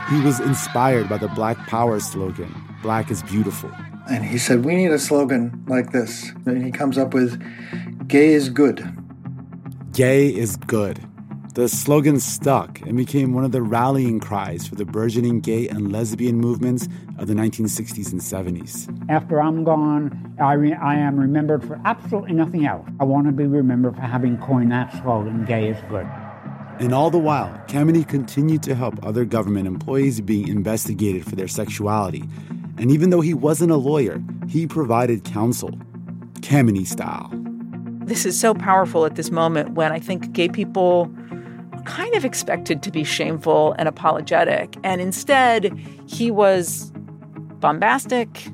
He 0.10 0.22
was 0.22 0.40
inspired 0.40 1.10
by 1.10 1.18
the 1.18 1.28
Black 1.28 1.58
Power 1.68 2.00
slogan, 2.00 2.56
Black 2.82 3.12
is 3.12 3.22
Beautiful. 3.24 3.70
And 4.10 4.24
he 4.24 4.38
said, 4.38 4.64
We 4.64 4.76
need 4.76 4.92
a 4.92 5.00
slogan 5.00 5.66
like 5.68 5.92
this. 5.92 6.32
And 6.46 6.64
he 6.64 6.72
comes 6.72 6.98
up 6.98 7.14
with, 7.14 7.38
Gay 8.08 8.30
is 8.30 8.48
good. 8.48 8.88
Gay 9.92 10.34
is 10.34 10.56
good. 10.56 11.06
The 11.58 11.68
slogan 11.68 12.20
stuck 12.20 12.82
and 12.82 12.96
became 12.96 13.34
one 13.34 13.44
of 13.44 13.52
the 13.52 13.64
rallying 13.64 14.20
cries 14.20 14.68
for 14.68 14.76
the 14.76 14.86
burgeoning 14.86 15.40
gay 15.40 15.68
and 15.68 15.92
lesbian 15.92 16.38
movements 16.38 16.88
of 17.18 17.26
the 17.26 17.34
1960s 17.34 18.12
and 18.12 18.22
70s. 18.22 19.10
After 19.10 19.42
I'm 19.42 19.64
gone, 19.64 20.36
I, 20.40 20.54
re- 20.54 20.76
I 20.76 20.94
am 20.94 21.20
remembered 21.20 21.66
for 21.66 21.82
absolutely 21.84 22.34
nothing 22.34 22.68
else. 22.68 22.88
I 23.00 23.06
want 23.06 23.26
to 23.26 23.32
be 23.32 23.46
remembered 23.48 23.96
for 23.96 24.02
having 24.02 24.38
coined 24.38 24.72
that 24.72 24.92
slogan, 25.02 25.46
gay 25.46 25.70
is 25.70 25.78
good. 25.90 26.06
And 26.80 26.94
all 26.94 27.10
the 27.10 27.18
while, 27.18 27.60
Kameny 27.68 28.08
continued 28.08 28.62
to 28.62 28.76
help 28.76 29.04
other 29.04 29.26
government 29.26 29.66
employees 29.66 30.22
being 30.22 30.48
investigated 30.48 31.26
for 31.26 31.36
their 31.36 31.48
sexuality. 31.48 32.24
And 32.78 32.92
even 32.92 33.10
though 33.10 33.22
he 33.22 33.34
wasn't 33.34 33.72
a 33.72 33.78
lawyer, 33.78 34.22
he 34.48 34.68
provided 34.68 35.24
counsel, 35.24 35.72
Kameny 36.42 36.86
style. 36.86 37.32
This 38.06 38.28
is 38.28 38.40
so 38.40 38.54
powerful 38.54 39.08
at 39.08 39.16
this 39.16 39.32
moment 39.32 39.72
when 39.72 39.92
I 39.92 39.98
think 39.98 40.34
gay 40.34 40.50
people 40.50 41.12
kind 41.88 42.14
of 42.16 42.26
expected 42.26 42.84
to 42.84 42.92
be 42.92 43.04
shameful 43.04 43.74
and 43.80 43.88
apologetic. 43.88 44.76
And 44.84 45.02
instead, 45.02 45.76
he 46.06 46.30
was 46.30 46.92
bombastic, 47.60 48.52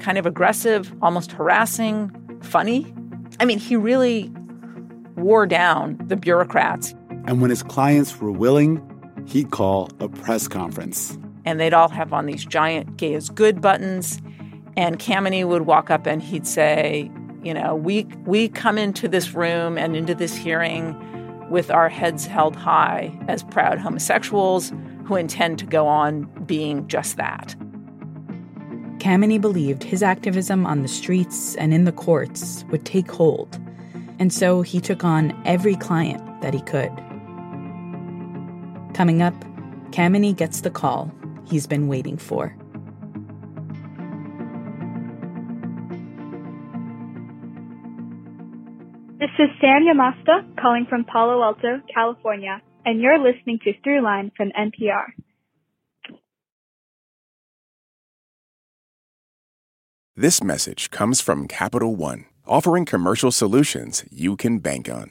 kind 0.00 0.18
of 0.18 0.26
aggressive, 0.26 0.92
almost 1.00 1.32
harassing, 1.32 2.10
funny. 2.42 2.92
I 3.38 3.44
mean, 3.44 3.58
he 3.58 3.76
really 3.76 4.30
wore 5.16 5.46
down 5.46 5.98
the 6.06 6.16
bureaucrats. 6.16 6.94
And 7.26 7.40
when 7.40 7.50
his 7.50 7.62
clients 7.62 8.20
were 8.20 8.32
willing, 8.32 8.82
he'd 9.26 9.50
call 9.50 9.90
a 10.00 10.08
press 10.08 10.48
conference. 10.48 11.16
And 11.44 11.60
they'd 11.60 11.72
all 11.72 11.88
have 11.88 12.12
on 12.12 12.26
these 12.26 12.44
giant 12.44 12.96
gay 12.96 13.14
is 13.14 13.30
good 13.30 13.60
buttons. 13.60 14.20
And 14.76 14.98
Kameny 14.98 15.46
would 15.46 15.62
walk 15.62 15.90
up 15.90 16.06
and 16.06 16.20
he'd 16.20 16.46
say, 16.46 17.10
you 17.42 17.54
know, 17.54 17.74
we 17.74 18.04
we 18.26 18.48
come 18.48 18.76
into 18.76 19.08
this 19.08 19.32
room 19.34 19.78
and 19.78 19.96
into 19.96 20.14
this 20.14 20.34
hearing 20.34 20.94
with 21.50 21.70
our 21.70 21.88
heads 21.88 22.26
held 22.26 22.56
high 22.56 23.12
as 23.28 23.42
proud 23.42 23.78
homosexuals 23.78 24.72
who 25.04 25.16
intend 25.16 25.58
to 25.58 25.66
go 25.66 25.86
on 25.86 26.22
being 26.46 26.86
just 26.86 27.16
that. 27.16 27.54
Kameny 28.98 29.40
believed 29.40 29.82
his 29.82 30.02
activism 30.02 30.66
on 30.66 30.82
the 30.82 30.88
streets 30.88 31.56
and 31.56 31.74
in 31.74 31.84
the 31.84 31.92
courts 31.92 32.64
would 32.70 32.84
take 32.84 33.10
hold, 33.10 33.58
and 34.18 34.32
so 34.32 34.62
he 34.62 34.80
took 34.80 35.04
on 35.04 35.38
every 35.44 35.74
client 35.74 36.22
that 36.42 36.54
he 36.54 36.60
could. 36.62 36.92
Coming 38.94 39.22
up, 39.22 39.34
Kameny 39.90 40.36
gets 40.36 40.60
the 40.60 40.70
call 40.70 41.10
he's 41.46 41.66
been 41.66 41.88
waiting 41.88 42.16
for. 42.16 42.54
Is 49.40 49.48
Sam 49.58 49.86
Yamasta 49.88 50.44
calling 50.60 50.84
from 50.86 51.04
Palo 51.04 51.42
Alto, 51.42 51.80
California, 51.94 52.60
and 52.84 53.00
you're 53.00 53.18
listening 53.18 53.58
to 53.64 53.72
Throughline 53.80 54.30
from 54.36 54.50
NPR. 54.50 55.06
This 60.14 60.42
message 60.42 60.90
comes 60.90 61.22
from 61.22 61.48
Capital 61.48 61.96
One, 61.96 62.26
offering 62.46 62.84
commercial 62.84 63.30
solutions 63.30 64.04
you 64.10 64.36
can 64.36 64.58
bank 64.58 64.90
on. 64.90 65.10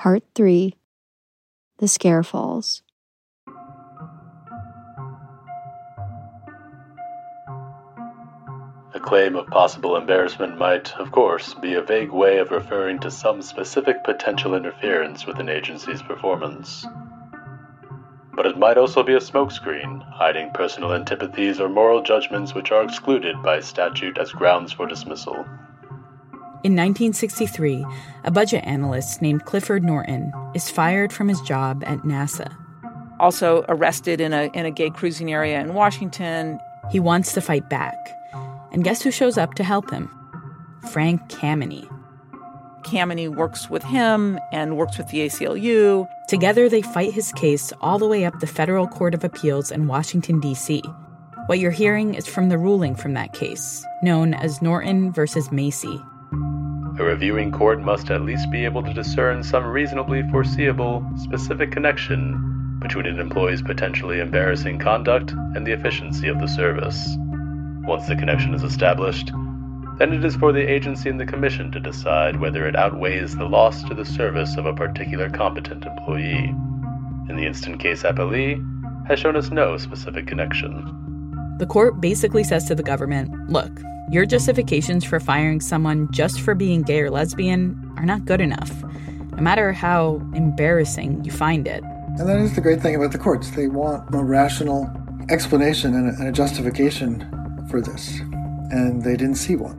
Part 0.00 0.22
3 0.34 0.74
The 1.76 1.86
Scare 1.86 2.22
Falls. 2.22 2.80
A 8.94 8.98
claim 8.98 9.36
of 9.36 9.46
possible 9.48 9.96
embarrassment 9.96 10.56
might, 10.56 10.96
of 10.96 11.12
course, 11.12 11.52
be 11.52 11.74
a 11.74 11.82
vague 11.82 12.12
way 12.12 12.38
of 12.38 12.50
referring 12.50 12.98
to 13.00 13.10
some 13.10 13.42
specific 13.42 14.02
potential 14.02 14.54
interference 14.54 15.26
with 15.26 15.38
an 15.38 15.50
agency's 15.50 16.00
performance. 16.00 16.86
But 18.32 18.46
it 18.46 18.56
might 18.56 18.78
also 18.78 19.02
be 19.02 19.12
a 19.12 19.20
smokescreen, 19.20 20.02
hiding 20.14 20.52
personal 20.54 20.94
antipathies 20.94 21.60
or 21.60 21.68
moral 21.68 22.02
judgments 22.02 22.54
which 22.54 22.72
are 22.72 22.84
excluded 22.84 23.42
by 23.42 23.60
statute 23.60 24.16
as 24.16 24.32
grounds 24.32 24.72
for 24.72 24.86
dismissal. 24.86 25.44
In 26.62 26.76
1963, 26.76 27.86
a 28.24 28.30
budget 28.30 28.62
analyst 28.64 29.22
named 29.22 29.46
Clifford 29.46 29.82
Norton 29.82 30.30
is 30.54 30.70
fired 30.70 31.10
from 31.10 31.28
his 31.28 31.40
job 31.40 31.82
at 31.86 32.00
NASA. 32.00 32.54
Also 33.18 33.64
arrested 33.70 34.20
in 34.20 34.34
a, 34.34 34.50
in 34.52 34.66
a 34.66 34.70
gay 34.70 34.90
cruising 34.90 35.32
area 35.32 35.58
in 35.58 35.72
Washington. 35.72 36.60
He 36.90 37.00
wants 37.00 37.32
to 37.32 37.40
fight 37.40 37.70
back. 37.70 37.96
And 38.72 38.84
guess 38.84 39.00
who 39.00 39.10
shows 39.10 39.38
up 39.38 39.54
to 39.54 39.64
help 39.64 39.90
him? 39.90 40.10
Frank 40.92 41.30
Kameny. 41.30 41.88
Kameny 42.82 43.34
works 43.34 43.70
with 43.70 43.82
him 43.82 44.38
and 44.52 44.76
works 44.76 44.98
with 44.98 45.08
the 45.08 45.20
ACLU. 45.20 46.06
Together, 46.28 46.68
they 46.68 46.82
fight 46.82 47.14
his 47.14 47.32
case 47.32 47.72
all 47.80 47.98
the 47.98 48.06
way 48.06 48.26
up 48.26 48.38
the 48.40 48.46
Federal 48.46 48.86
Court 48.86 49.14
of 49.14 49.24
Appeals 49.24 49.70
in 49.70 49.86
Washington, 49.86 50.40
D.C. 50.40 50.82
What 51.46 51.58
you're 51.58 51.70
hearing 51.70 52.14
is 52.14 52.26
from 52.26 52.50
the 52.50 52.58
ruling 52.58 52.94
from 52.94 53.14
that 53.14 53.32
case, 53.32 53.82
known 54.02 54.34
as 54.34 54.60
Norton 54.60 55.10
versus 55.10 55.50
Macy. 55.50 56.00
A 57.00 57.02
reviewing 57.02 57.50
court 57.50 57.80
must 57.80 58.10
at 58.10 58.20
least 58.20 58.50
be 58.50 58.66
able 58.66 58.82
to 58.82 58.92
discern 58.92 59.42
some 59.42 59.64
reasonably 59.64 60.22
foreseeable, 60.30 61.02
specific 61.16 61.72
connection 61.72 62.76
between 62.78 63.06
an 63.06 63.18
employee's 63.18 63.62
potentially 63.62 64.20
embarrassing 64.20 64.78
conduct 64.80 65.32
and 65.32 65.66
the 65.66 65.72
efficiency 65.72 66.28
of 66.28 66.38
the 66.38 66.46
service. 66.46 67.16
Once 67.86 68.06
the 68.06 68.16
connection 68.16 68.52
is 68.52 68.62
established, 68.62 69.32
then 69.96 70.12
it 70.12 70.22
is 70.22 70.36
for 70.36 70.52
the 70.52 70.70
agency 70.70 71.08
and 71.08 71.18
the 71.18 71.24
commission 71.24 71.72
to 71.72 71.80
decide 71.80 72.38
whether 72.38 72.66
it 72.66 72.76
outweighs 72.76 73.34
the 73.34 73.46
loss 73.46 73.82
to 73.84 73.94
the 73.94 74.04
service 74.04 74.58
of 74.58 74.66
a 74.66 74.74
particular 74.74 75.30
competent 75.30 75.86
employee. 75.86 76.54
In 77.30 77.36
the 77.36 77.46
instant 77.46 77.80
case 77.80 78.02
appellee 78.02 78.62
has 79.08 79.18
shown 79.18 79.36
us 79.36 79.50
no 79.50 79.78
specific 79.78 80.26
connection. 80.26 81.09
The 81.60 81.66
court 81.66 82.00
basically 82.00 82.42
says 82.42 82.64
to 82.64 82.74
the 82.74 82.82
government 82.82 83.50
look, 83.50 83.70
your 84.10 84.24
justifications 84.24 85.04
for 85.04 85.20
firing 85.20 85.60
someone 85.60 86.10
just 86.10 86.40
for 86.40 86.54
being 86.54 86.80
gay 86.80 87.02
or 87.02 87.10
lesbian 87.10 87.78
are 87.98 88.06
not 88.06 88.24
good 88.24 88.40
enough, 88.40 88.82
no 89.32 89.42
matter 89.42 89.70
how 89.70 90.22
embarrassing 90.34 91.22
you 91.22 91.30
find 91.30 91.68
it. 91.68 91.84
And 92.16 92.26
that 92.26 92.38
is 92.38 92.54
the 92.54 92.62
great 92.62 92.80
thing 92.80 92.96
about 92.96 93.12
the 93.12 93.18
courts. 93.18 93.50
They 93.50 93.68
want 93.68 94.08
a 94.14 94.24
rational 94.24 94.90
explanation 95.28 95.94
and 95.94 96.08
a, 96.08 96.18
and 96.18 96.28
a 96.28 96.32
justification 96.32 97.20
for 97.68 97.82
this, 97.82 98.20
and 98.70 99.02
they 99.02 99.18
didn't 99.18 99.36
see 99.36 99.56
one. 99.56 99.76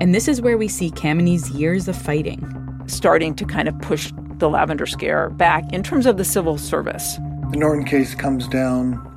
And 0.00 0.14
this 0.14 0.28
is 0.28 0.40
where 0.40 0.56
we 0.56 0.68
see 0.68 0.92
Kameny's 0.92 1.50
years 1.50 1.88
of 1.88 1.96
fighting 1.96 2.46
starting 2.86 3.34
to 3.34 3.44
kind 3.44 3.66
of 3.66 3.76
push 3.80 4.12
the 4.38 4.48
lavender 4.48 4.86
scare 4.86 5.30
back 5.30 5.72
in 5.72 5.82
terms 5.82 6.06
of 6.06 6.16
the 6.16 6.24
civil 6.24 6.58
service. 6.58 7.16
The 7.50 7.56
Norton 7.56 7.84
case 7.84 8.14
comes 8.14 8.46
down 8.46 9.04
at 9.04 9.09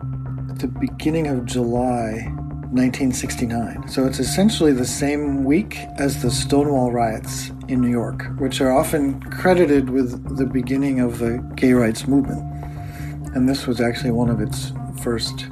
the 0.60 0.68
beginning 0.68 1.28
of 1.28 1.46
July 1.46 2.32
1969. 2.74 3.88
So 3.88 4.06
it's 4.06 4.20
essentially 4.20 4.74
the 4.74 4.86
same 4.86 5.44
week 5.44 5.78
as 5.98 6.22
the 6.22 6.32
Stonewall 6.32 6.92
riots 6.92 7.52
in 7.68 7.82
New 7.82 7.92
York, 7.92 8.26
which 8.40 8.62
are 8.62 8.72
often 8.72 9.22
credited 9.22 9.90
with 9.90 10.38
the 10.38 10.46
beginning 10.46 11.00
of 11.00 11.20
the 11.20 11.38
gay 11.56 11.74
rights 11.74 12.08
movement. 12.08 12.42
And 13.36 13.48
this 13.48 13.68
was 13.68 13.80
actually 13.80 14.12
one 14.12 14.30
of 14.30 14.42
its 14.42 14.74
first 15.02 15.48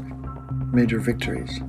major 0.74 0.99
victories. 0.99 1.62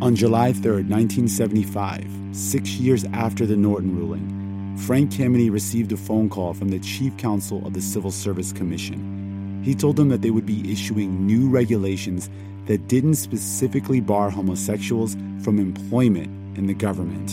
On 0.00 0.14
July 0.14 0.52
3, 0.52 0.84
1975, 0.84 2.06
six 2.30 2.74
years 2.74 3.04
after 3.12 3.44
the 3.44 3.56
Norton 3.56 3.96
ruling, 3.96 4.76
Frank 4.86 5.10
Kameny 5.10 5.50
received 5.50 5.90
a 5.90 5.96
phone 5.96 6.28
call 6.28 6.54
from 6.54 6.68
the 6.68 6.78
chief 6.78 7.16
counsel 7.16 7.66
of 7.66 7.74
the 7.74 7.80
Civil 7.80 8.12
Service 8.12 8.52
Commission. 8.52 9.60
He 9.64 9.74
told 9.74 9.96
them 9.96 10.08
that 10.10 10.22
they 10.22 10.30
would 10.30 10.46
be 10.46 10.70
issuing 10.70 11.26
new 11.26 11.50
regulations 11.50 12.30
that 12.66 12.86
didn't 12.86 13.16
specifically 13.16 13.98
bar 14.00 14.30
homosexuals 14.30 15.16
from 15.42 15.58
employment 15.58 16.28
in 16.56 16.68
the 16.68 16.74
government. 16.74 17.32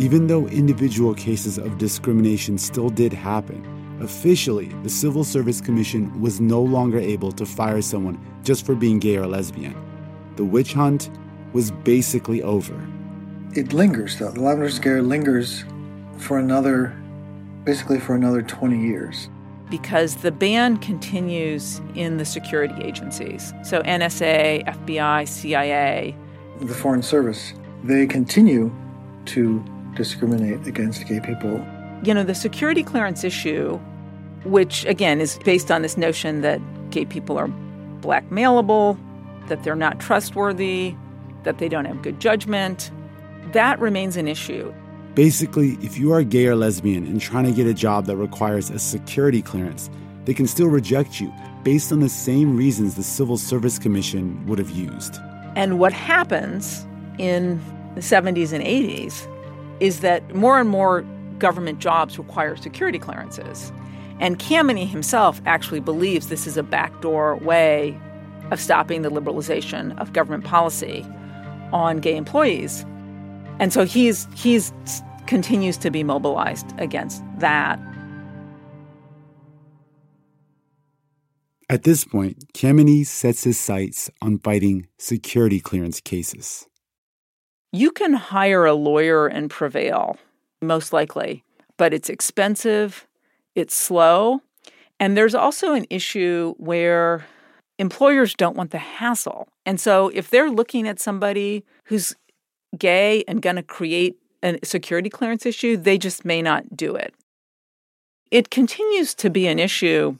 Even 0.00 0.26
though 0.26 0.46
individual 0.46 1.12
cases 1.12 1.58
of 1.58 1.76
discrimination 1.76 2.56
still 2.56 2.88
did 2.88 3.12
happen, 3.12 3.62
officially 4.00 4.68
the 4.82 4.88
Civil 4.88 5.22
Service 5.22 5.60
Commission 5.60 6.18
was 6.18 6.40
no 6.40 6.62
longer 6.62 6.98
able 6.98 7.30
to 7.32 7.44
fire 7.44 7.82
someone 7.82 8.18
just 8.46 8.64
for 8.64 8.74
being 8.74 8.98
gay 8.98 9.16
or 9.16 9.26
lesbian. 9.26 9.74
The 10.36 10.44
witch 10.44 10.72
hunt 10.72 11.10
was 11.52 11.70
basically 11.70 12.42
over. 12.42 12.80
It 13.54 13.72
lingers, 13.72 14.18
though. 14.18 14.30
The 14.30 14.40
lavender 14.40 14.70
scare 14.70 15.02
lingers 15.02 15.64
for 16.18 16.38
another, 16.38 16.96
basically 17.64 17.98
for 17.98 18.14
another 18.14 18.40
20 18.42 18.80
years. 18.80 19.28
because 19.68 20.14
the 20.18 20.30
ban 20.30 20.76
continues 20.76 21.80
in 21.96 22.18
the 22.18 22.24
security 22.24 22.74
agencies. 22.84 23.52
So 23.64 23.82
NSA, 23.82 24.64
FBI, 24.64 25.26
CIA. 25.26 26.14
The 26.60 26.72
Foreign 26.72 27.02
Service, 27.02 27.52
they 27.82 28.06
continue 28.06 28.72
to 29.24 29.64
discriminate 29.96 30.64
against 30.68 31.04
gay 31.08 31.18
people. 31.18 31.66
You 32.04 32.14
know, 32.14 32.22
the 32.22 32.32
security 32.34 32.84
clearance 32.84 33.24
issue, 33.24 33.80
which 34.44 34.84
again 34.84 35.20
is 35.20 35.36
based 35.44 35.72
on 35.72 35.82
this 35.82 35.96
notion 35.96 36.42
that 36.42 36.60
gay 36.90 37.04
people 37.04 37.36
are 37.36 37.50
blackmailable, 38.00 38.98
that 39.48 39.62
they're 39.62 39.76
not 39.76 40.00
trustworthy, 40.00 40.94
that 41.44 41.58
they 41.58 41.68
don't 41.68 41.84
have 41.84 42.02
good 42.02 42.20
judgment, 42.20 42.90
that 43.52 43.78
remains 43.78 44.16
an 44.16 44.28
issue. 44.28 44.72
Basically, 45.14 45.78
if 45.80 45.96
you 45.96 46.12
are 46.12 46.22
gay 46.22 46.46
or 46.46 46.56
lesbian 46.56 47.06
and 47.06 47.20
trying 47.20 47.44
to 47.44 47.52
get 47.52 47.66
a 47.66 47.74
job 47.74 48.06
that 48.06 48.16
requires 48.16 48.70
a 48.70 48.78
security 48.78 49.40
clearance, 49.40 49.88
they 50.24 50.34
can 50.34 50.46
still 50.46 50.66
reject 50.66 51.20
you 51.20 51.32
based 51.62 51.90
on 51.90 52.00
the 52.00 52.08
same 52.08 52.56
reasons 52.56 52.96
the 52.96 53.02
Civil 53.02 53.38
Service 53.38 53.78
Commission 53.78 54.44
would 54.46 54.58
have 54.58 54.70
used. 54.70 55.18
And 55.54 55.78
what 55.78 55.92
happens 55.92 56.86
in 57.18 57.60
the 57.94 58.00
70s 58.02 58.52
and 58.52 58.62
80s 58.62 59.26
is 59.80 60.00
that 60.00 60.34
more 60.34 60.60
and 60.60 60.68
more 60.68 61.02
government 61.38 61.78
jobs 61.78 62.18
require 62.18 62.56
security 62.56 62.98
clearances. 62.98 63.72
And 64.18 64.38
Kameny 64.38 64.88
himself 64.88 65.40
actually 65.46 65.80
believes 65.80 66.28
this 66.28 66.46
is 66.46 66.56
a 66.56 66.62
backdoor 66.62 67.36
way 67.36 67.98
of 68.50 68.60
stopping 68.60 69.02
the 69.02 69.10
liberalization 69.10 69.98
of 69.98 70.12
government 70.12 70.44
policy 70.44 71.04
on 71.72 71.98
gay 71.98 72.16
employees. 72.16 72.84
And 73.58 73.72
so 73.72 73.84
he's 73.84 74.26
he's 74.34 74.72
continues 75.26 75.76
to 75.78 75.90
be 75.90 76.04
mobilized 76.04 76.72
against 76.78 77.22
that. 77.38 77.80
At 81.68 81.82
this 81.82 82.04
point, 82.04 82.52
Kameny 82.54 83.04
sets 83.04 83.42
his 83.42 83.58
sights 83.58 84.08
on 84.22 84.38
fighting 84.38 84.86
security 84.98 85.58
clearance 85.58 86.00
cases. 86.00 86.66
You 87.72 87.90
can 87.90 88.14
hire 88.14 88.64
a 88.64 88.72
lawyer 88.72 89.26
and 89.26 89.50
prevail, 89.50 90.16
most 90.62 90.92
likely, 90.92 91.42
but 91.76 91.92
it's 91.92 92.08
expensive, 92.08 93.05
it's 93.56 93.74
slow, 93.74 94.42
and 95.00 95.16
there's 95.16 95.34
also 95.34 95.72
an 95.72 95.86
issue 95.90 96.54
where 96.58 97.26
employers 97.78 98.34
don't 98.34 98.56
want 98.56 98.70
the 98.70 98.78
hassle. 98.78 99.48
And 99.64 99.80
so 99.80 100.08
if 100.14 100.30
they're 100.30 100.50
looking 100.50 100.86
at 100.86 101.00
somebody 101.00 101.64
who's 101.84 102.14
gay 102.78 103.24
and 103.26 103.42
going 103.42 103.56
to 103.56 103.62
create 103.62 104.16
a 104.42 104.58
security 104.62 105.10
clearance 105.10 105.44
issue, 105.44 105.76
they 105.76 105.98
just 105.98 106.24
may 106.24 106.40
not 106.40 106.76
do 106.76 106.94
it. 106.94 107.14
It 108.30 108.50
continues 108.50 109.14
to 109.16 109.30
be 109.30 109.46
an 109.46 109.58
issue 109.58 110.18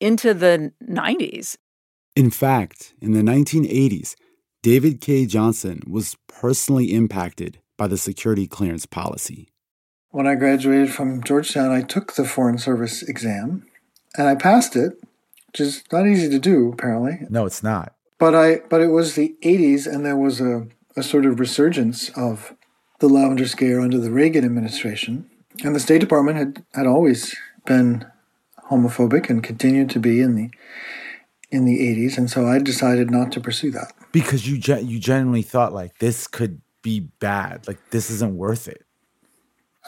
into 0.00 0.34
the 0.34 0.72
90s. 0.88 1.56
In 2.14 2.30
fact, 2.30 2.94
in 3.00 3.12
the 3.12 3.22
1980s, 3.22 4.14
David 4.62 5.00
K. 5.00 5.26
Johnson 5.26 5.82
was 5.86 6.16
personally 6.28 6.92
impacted 6.92 7.58
by 7.76 7.86
the 7.86 7.98
security 7.98 8.46
clearance 8.46 8.86
policy. 8.86 9.48
When 10.16 10.26
I 10.26 10.34
graduated 10.34 10.94
from 10.94 11.22
Georgetown, 11.22 11.70
I 11.70 11.82
took 11.82 12.14
the 12.14 12.24
Foreign 12.24 12.56
Service 12.56 13.02
exam 13.02 13.66
and 14.16 14.26
I 14.26 14.34
passed 14.34 14.74
it, 14.74 14.92
which 15.48 15.60
is 15.60 15.84
not 15.92 16.06
easy 16.06 16.30
to 16.30 16.38
do, 16.38 16.72
apparently. 16.72 17.18
No, 17.28 17.44
it's 17.44 17.62
not. 17.62 17.92
But 18.16 18.34
I 18.34 18.60
but 18.70 18.80
it 18.80 18.86
was 18.86 19.14
the 19.14 19.36
80s 19.44 19.86
and 19.86 20.06
there 20.06 20.16
was 20.16 20.40
a, 20.40 20.68
a 20.96 21.02
sort 21.02 21.26
of 21.26 21.38
resurgence 21.38 22.08
of 22.16 22.54
the 23.00 23.10
lavender 23.10 23.46
scare 23.46 23.78
under 23.78 23.98
the 23.98 24.10
Reagan 24.10 24.42
administration. 24.42 25.28
And 25.62 25.76
the 25.76 25.80
State 25.80 26.00
Department 26.00 26.38
had, 26.38 26.64
had 26.72 26.86
always 26.86 27.36
been 27.66 28.06
homophobic 28.70 29.28
and 29.28 29.44
continued 29.44 29.90
to 29.90 29.98
be 29.98 30.22
in 30.22 30.34
the 30.34 30.48
in 31.50 31.66
the 31.66 31.78
80s 31.78 32.16
and 32.16 32.30
so 32.30 32.46
I 32.46 32.58
decided 32.58 33.10
not 33.10 33.32
to 33.32 33.40
pursue 33.40 33.70
that 33.72 33.92
because 34.12 34.48
you 34.48 34.56
you 34.78 34.98
genuinely 34.98 35.42
thought 35.42 35.74
like 35.74 35.98
this 35.98 36.26
could 36.26 36.62
be 36.80 37.00
bad 37.20 37.68
like 37.68 37.78
this 37.90 38.10
isn't 38.10 38.34
worth 38.34 38.66
it 38.66 38.85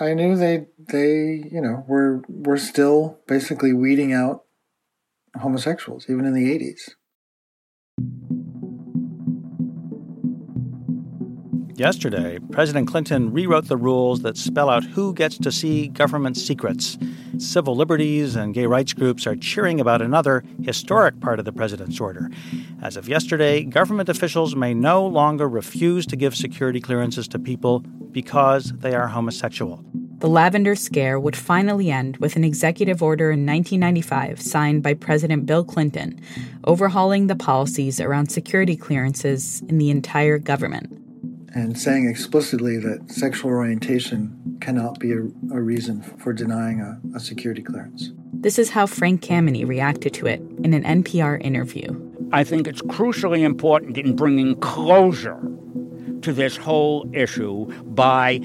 I 0.01 0.14
knew 0.14 0.36
they 0.36 0.66
they 0.78 1.44
you 1.51 1.61
know 1.61 1.84
were 1.86 2.22
were 2.28 2.59
still 2.59 3.18
basically 3.26 3.72
weeding 3.72 4.12
out 4.12 4.44
homosexuals 5.36 6.07
even 6.09 6.24
in 6.24 6.34
the 6.34 6.59
80s 6.59 6.90
Yesterday, 11.78 12.40
President 12.50 12.88
Clinton 12.88 13.32
rewrote 13.32 13.68
the 13.68 13.76
rules 13.76 14.22
that 14.22 14.36
spell 14.36 14.68
out 14.68 14.82
who 14.82 15.14
gets 15.14 15.38
to 15.38 15.52
see 15.52 15.86
government 15.86 16.36
secrets. 16.36 16.98
Civil 17.38 17.76
liberties 17.76 18.34
and 18.34 18.52
gay 18.52 18.66
rights 18.66 18.92
groups 18.92 19.28
are 19.28 19.36
cheering 19.36 19.78
about 19.78 20.02
another 20.02 20.42
historic 20.60 21.20
part 21.20 21.38
of 21.38 21.44
the 21.44 21.52
president's 21.52 22.00
order. 22.00 22.30
As 22.82 22.96
of 22.96 23.08
yesterday, 23.08 23.62
government 23.62 24.08
officials 24.08 24.56
may 24.56 24.74
no 24.74 25.06
longer 25.06 25.48
refuse 25.48 26.04
to 26.06 26.16
give 26.16 26.34
security 26.34 26.80
clearances 26.80 27.28
to 27.28 27.38
people 27.38 27.78
because 28.10 28.72
they 28.78 28.96
are 28.96 29.06
homosexual. 29.06 29.84
The 30.18 30.28
lavender 30.28 30.74
scare 30.74 31.20
would 31.20 31.36
finally 31.36 31.92
end 31.92 32.16
with 32.16 32.34
an 32.34 32.42
executive 32.42 33.04
order 33.04 33.30
in 33.30 33.46
1995 33.46 34.42
signed 34.42 34.82
by 34.82 34.94
President 34.94 35.46
Bill 35.46 35.62
Clinton, 35.62 36.20
overhauling 36.64 37.28
the 37.28 37.36
policies 37.36 38.00
around 38.00 38.32
security 38.32 38.76
clearances 38.76 39.62
in 39.68 39.78
the 39.78 39.90
entire 39.90 40.38
government 40.38 41.04
and 41.59 41.78
saying 41.78 42.09
explicitly 42.09 42.78
that 42.78 43.11
sexual 43.11 43.50
orientation 43.50 44.59
cannot 44.61 44.98
be 45.00 45.12
a, 45.12 45.20
a 45.52 45.61
reason 45.61 46.02
for 46.02 46.32
denying 46.32 46.80
a, 46.80 47.00
a, 47.16 47.20
security 47.20 47.62
clearance. 47.62 48.12
This 48.32 48.59
is 48.59 48.70
how 48.70 48.86
Frank 48.86 49.22
Kameny 49.22 49.66
reacted 49.66 50.14
to 50.14 50.26
it 50.26 50.40
in 50.62 50.72
an 50.72 50.84
NPR 51.02 51.40
interview. 51.42 51.88
I 52.32 52.44
think 52.44 52.68
it's 52.68 52.82
crucially 52.82 53.40
important 53.40 53.98
in 53.98 54.14
bringing 54.14 54.54
closure 54.61 55.40
to 56.22 56.32
this 56.32 56.56
whole 56.56 57.08
issue 57.12 57.66
by 57.84 58.40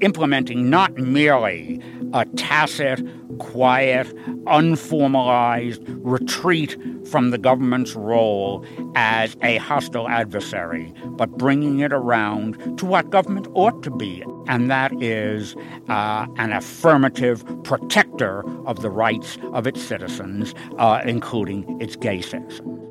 implementing 0.00 0.70
not 0.70 0.96
merely 0.96 1.80
a 2.14 2.24
tacit, 2.36 3.00
quiet, 3.38 4.06
unformalized 4.46 5.82
retreat 5.86 6.76
from 7.06 7.30
the 7.30 7.38
government's 7.38 7.94
role 7.94 8.64
as 8.94 9.36
a 9.42 9.56
hostile 9.58 10.08
adversary, 10.08 10.92
but 11.10 11.30
bringing 11.38 11.80
it 11.80 11.92
around 11.92 12.78
to 12.78 12.86
what 12.86 13.10
government 13.10 13.46
ought 13.54 13.82
to 13.82 13.90
be, 13.90 14.24
and 14.46 14.70
that 14.70 14.90
is 15.02 15.54
uh, 15.88 16.26
an 16.36 16.52
affirmative 16.52 17.44
protector 17.64 18.44
of 18.66 18.82
the 18.82 18.90
rights 18.90 19.38
of 19.52 19.66
its 19.66 19.82
citizens, 19.82 20.54
uh, 20.78 21.00
including 21.04 21.80
its 21.80 21.96
gay 21.96 22.20
citizens. 22.20 22.87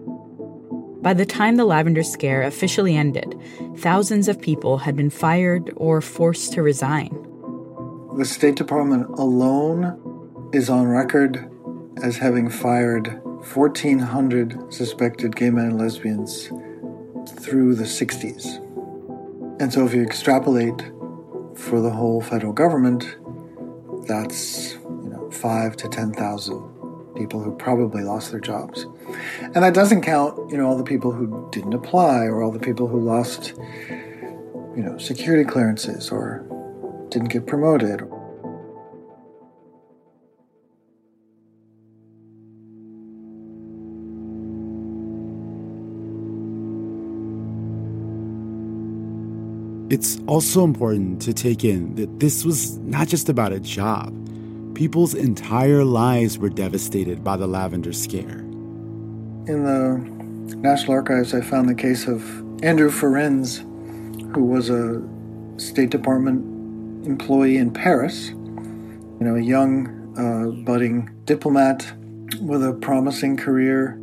By 1.07 1.13
the 1.13 1.25
time 1.25 1.55
the 1.55 1.63
Lavender 1.63 2.03
Scare 2.03 2.41
officially 2.41 2.97
ended, 2.97 3.39
thousands 3.77 4.27
of 4.27 4.41
people 4.41 4.79
had 4.79 4.97
been 4.97 5.09
fired 5.09 5.71
or 5.77 6.01
forced 6.01 6.51
to 6.51 6.61
resign. 6.61 7.15
The 8.17 8.25
State 8.25 8.57
Department 8.57 9.07
alone 9.17 10.49
is 10.51 10.69
on 10.69 10.85
record 10.85 11.49
as 12.03 12.17
having 12.17 12.49
fired 12.49 13.21
1,400 13.23 14.73
suspected 14.73 15.33
gay 15.37 15.49
men 15.49 15.67
and 15.67 15.79
lesbians 15.79 16.47
through 17.39 17.75
the 17.75 17.85
60s. 17.85 18.57
And 19.61 19.71
so 19.71 19.85
if 19.85 19.93
you 19.93 20.03
extrapolate 20.03 20.91
for 21.55 21.79
the 21.79 21.89
whole 21.89 22.19
federal 22.19 22.51
government, 22.51 23.15
that's 24.07 24.73
you 24.73 25.09
know 25.09 25.31
five 25.31 25.77
to 25.77 25.87
10,000 25.87 27.15
people 27.15 27.41
who 27.41 27.55
probably 27.55 28.03
lost 28.03 28.31
their 28.31 28.41
jobs. 28.41 28.85
And 29.41 29.63
that 29.63 29.73
doesn't 29.73 30.01
count, 30.01 30.51
you 30.51 30.57
know, 30.57 30.67
all 30.67 30.77
the 30.77 30.83
people 30.83 31.11
who 31.11 31.47
didn't 31.51 31.73
apply 31.73 32.25
or 32.25 32.43
all 32.43 32.51
the 32.51 32.59
people 32.59 32.87
who 32.87 32.99
lost, 32.99 33.53
you 34.75 34.83
know, 34.83 34.97
security 34.97 35.49
clearances 35.49 36.11
or 36.11 36.45
didn't 37.09 37.29
get 37.29 37.47
promoted. 37.47 38.01
It's 49.89 50.19
also 50.27 50.65
important 50.65 51.21
to 51.21 51.33
take 51.33 51.63
in 51.63 51.95
that 51.95 52.19
this 52.19 52.43
was 52.43 52.77
not 52.79 53.07
just 53.07 53.29
about 53.29 53.53
a 53.53 53.59
job. 53.61 54.13
People's 54.75 55.13
entire 55.13 55.85
lives 55.85 56.37
were 56.37 56.49
devastated 56.49 57.23
by 57.23 57.37
the 57.37 57.47
Lavender 57.47 57.93
Scare. 57.93 58.46
In 59.47 59.63
the 59.63 60.57
National 60.57 60.91
Archives, 60.91 61.33
I 61.33 61.39
found 61.39 61.69
the 61.69 61.73
case 61.73 62.05
of 62.05 62.21
Andrew 62.63 62.89
Ference, 62.89 63.59
who 64.35 64.43
was 64.43 64.69
a 64.69 65.01
State 65.55 65.89
Department 65.89 67.07
employee 67.07 67.55
in 67.55 67.71
Paris. 67.71 68.31
You 68.31 69.17
know, 69.21 69.35
a 69.35 69.41
young, 69.41 69.87
uh, 70.17 70.51
budding 70.65 71.09
diplomat 71.23 71.93
with 72.41 72.61
a 72.61 72.73
promising 72.73 73.37
career. 73.37 73.97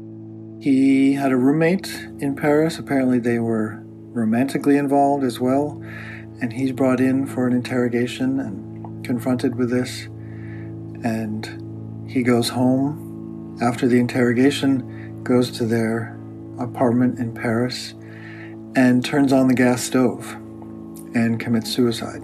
He 0.60 1.12
had 1.12 1.30
a 1.30 1.36
roommate 1.36 1.92
in 2.20 2.34
Paris. 2.34 2.78
Apparently, 2.78 3.18
they 3.18 3.38
were 3.38 3.82
romantically 4.14 4.78
involved 4.78 5.24
as 5.24 5.40
well. 5.40 5.78
And 6.40 6.54
he's 6.54 6.72
brought 6.72 7.00
in 7.00 7.26
for 7.26 7.46
an 7.46 7.52
interrogation 7.52 8.40
and 8.40 9.04
confronted 9.04 9.56
with 9.56 9.68
this. 9.68 10.06
And 11.04 12.08
he 12.10 12.22
goes 12.22 12.48
home 12.48 13.58
after 13.60 13.86
the 13.86 13.98
interrogation, 13.98 14.93
goes 15.24 15.50
to 15.50 15.64
their 15.64 16.18
apartment 16.58 17.18
in 17.18 17.32
Paris 17.32 17.94
and 18.76 19.04
turns 19.04 19.32
on 19.32 19.48
the 19.48 19.54
gas 19.54 19.82
stove 19.82 20.32
and 21.14 21.40
commits 21.40 21.72
suicide. 21.72 22.20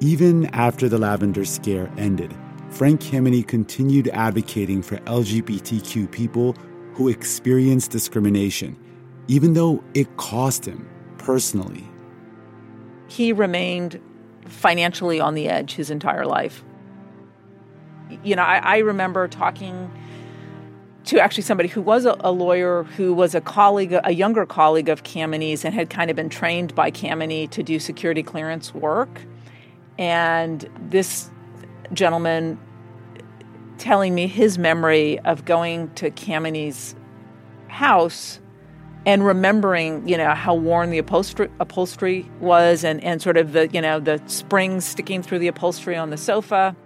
Even 0.00 0.46
after 0.52 0.88
the 0.88 0.98
lavender 0.98 1.44
scare 1.44 1.90
ended, 1.96 2.34
Frank 2.72 3.02
Kameny 3.02 3.46
continued 3.46 4.08
advocating 4.08 4.80
for 4.80 4.96
LGBTQ 5.00 6.10
people 6.10 6.56
who 6.94 7.08
experienced 7.08 7.90
discrimination, 7.90 8.78
even 9.28 9.52
though 9.52 9.84
it 9.92 10.16
cost 10.16 10.64
him 10.64 10.88
personally. 11.18 11.86
He 13.08 13.30
remained 13.30 14.00
financially 14.46 15.20
on 15.20 15.34
the 15.34 15.50
edge 15.50 15.74
his 15.74 15.90
entire 15.90 16.24
life. 16.24 16.64
You 18.24 18.36
know, 18.36 18.42
I, 18.42 18.56
I 18.56 18.78
remember 18.78 19.28
talking 19.28 19.90
to 21.04 21.20
actually 21.20 21.42
somebody 21.42 21.68
who 21.68 21.82
was 21.82 22.06
a, 22.06 22.16
a, 22.20 22.32
lawyer 22.32 22.84
who 22.84 23.12
was 23.12 23.34
a 23.34 23.42
colleague, 23.42 23.94
a 24.02 24.12
younger 24.12 24.46
colleague 24.46 24.88
of 24.88 25.02
Kameny's, 25.02 25.62
and 25.66 25.74
had 25.74 25.90
kind 25.90 26.08
of 26.08 26.16
been 26.16 26.30
trained 26.30 26.74
by 26.74 26.90
Kameny 26.90 27.50
to 27.50 27.62
do 27.62 27.78
security 27.78 28.22
clearance 28.22 28.72
work. 28.72 29.20
And 29.98 30.68
this 30.88 31.30
gentleman 31.92 32.58
telling 33.78 34.14
me 34.14 34.26
his 34.26 34.58
memory 34.58 35.18
of 35.20 35.44
going 35.44 35.92
to 35.94 36.10
Kameny's 36.10 36.94
house 37.68 38.38
and 39.04 39.24
remembering, 39.24 40.06
you 40.06 40.16
know, 40.16 40.34
how 40.34 40.54
worn 40.54 40.90
the 40.90 40.98
upholstery, 40.98 41.50
upholstery 41.58 42.30
was 42.38 42.84
and, 42.84 43.02
and 43.02 43.20
sort 43.20 43.36
of 43.36 43.52
the, 43.52 43.68
you 43.68 43.80
know, 43.80 43.98
the 43.98 44.22
springs 44.26 44.84
sticking 44.84 45.22
through 45.22 45.40
the 45.40 45.48
upholstery 45.48 45.96
on 45.96 46.10
the 46.10 46.16
sofa. 46.16 46.76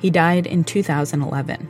He 0.00 0.10
died 0.10 0.46
in 0.46 0.64
2011. 0.64 1.68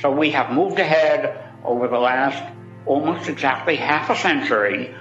So 0.00 0.10
we 0.10 0.30
have 0.30 0.50
moved 0.50 0.80
ahead 0.80 1.38
over 1.64 1.86
the 1.86 1.98
last 1.98 2.42
almost 2.86 3.28
exactly 3.28 3.76
half 3.76 4.10
a 4.10 4.16
century 4.16 4.94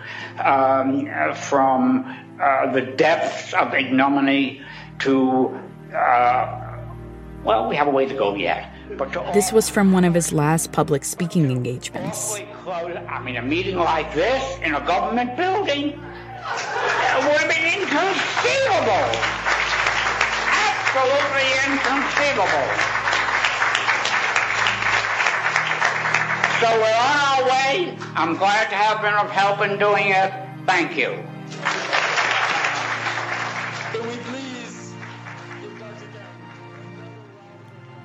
um, 0.44 1.08
from 1.34 2.06
uh, 2.42 2.72
the 2.72 2.82
depths 2.82 3.54
of 3.54 3.74
ignominy 3.74 4.62
to, 5.00 5.60
uh, 5.96 6.66
well, 7.44 7.70
we 7.70 7.76
have 7.76 7.88
a 7.88 7.92
way 7.92 8.06
to 8.06 8.14
go 8.14 8.36
yet. 8.36 8.72
But 8.98 9.12
this 9.34 9.52
was 9.52 9.70
from 9.70 9.92
one 9.92 10.04
of 10.04 10.14
his 10.14 10.32
last 10.32 10.72
public 10.72 11.04
speaking 11.04 11.50
engagements. 11.50 12.40
I 12.68 13.22
mean, 13.24 13.38
a 13.38 13.42
meeting 13.42 13.78
like 13.78 14.14
this 14.14 14.58
in 14.60 14.76
a 14.76 14.86
government 14.86 15.36
building 15.38 15.92
would 15.92 17.38
have 17.42 17.50
been 17.50 17.82
inconceivable. 17.82 19.10
Absolutely 20.70 21.50
inconceivable. 21.66 22.68
So 26.62 26.72
we're 26.80 26.98
on 26.98 27.18
our 27.20 27.44
way. 27.46 27.98
I'm 28.16 28.38
glad 28.38 28.70
to 28.70 28.76
have 28.76 29.02
been 29.02 29.14
of 29.14 29.30
help 29.30 29.62
in 29.62 29.78
doing 29.78 30.10
it. 30.10 30.32
Thank 30.66 30.96
you. 30.98 31.24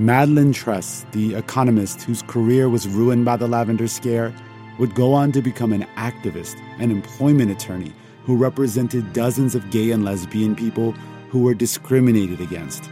Madeleine 0.00 0.54
Tress, 0.54 1.04
the 1.12 1.34
economist 1.34 2.00
whose 2.00 2.22
career 2.22 2.70
was 2.70 2.88
ruined 2.88 3.26
by 3.26 3.36
the 3.36 3.46
lavender 3.46 3.86
scare, 3.86 4.34
would 4.78 4.94
go 4.94 5.12
on 5.12 5.30
to 5.30 5.42
become 5.42 5.74
an 5.74 5.86
activist 5.96 6.56
and 6.78 6.90
employment 6.90 7.50
attorney 7.50 7.92
who 8.24 8.34
represented 8.34 9.12
dozens 9.12 9.54
of 9.54 9.70
gay 9.70 9.90
and 9.90 10.02
lesbian 10.02 10.56
people 10.56 10.92
who 11.28 11.42
were 11.42 11.52
discriminated 11.52 12.40
against. 12.40 12.88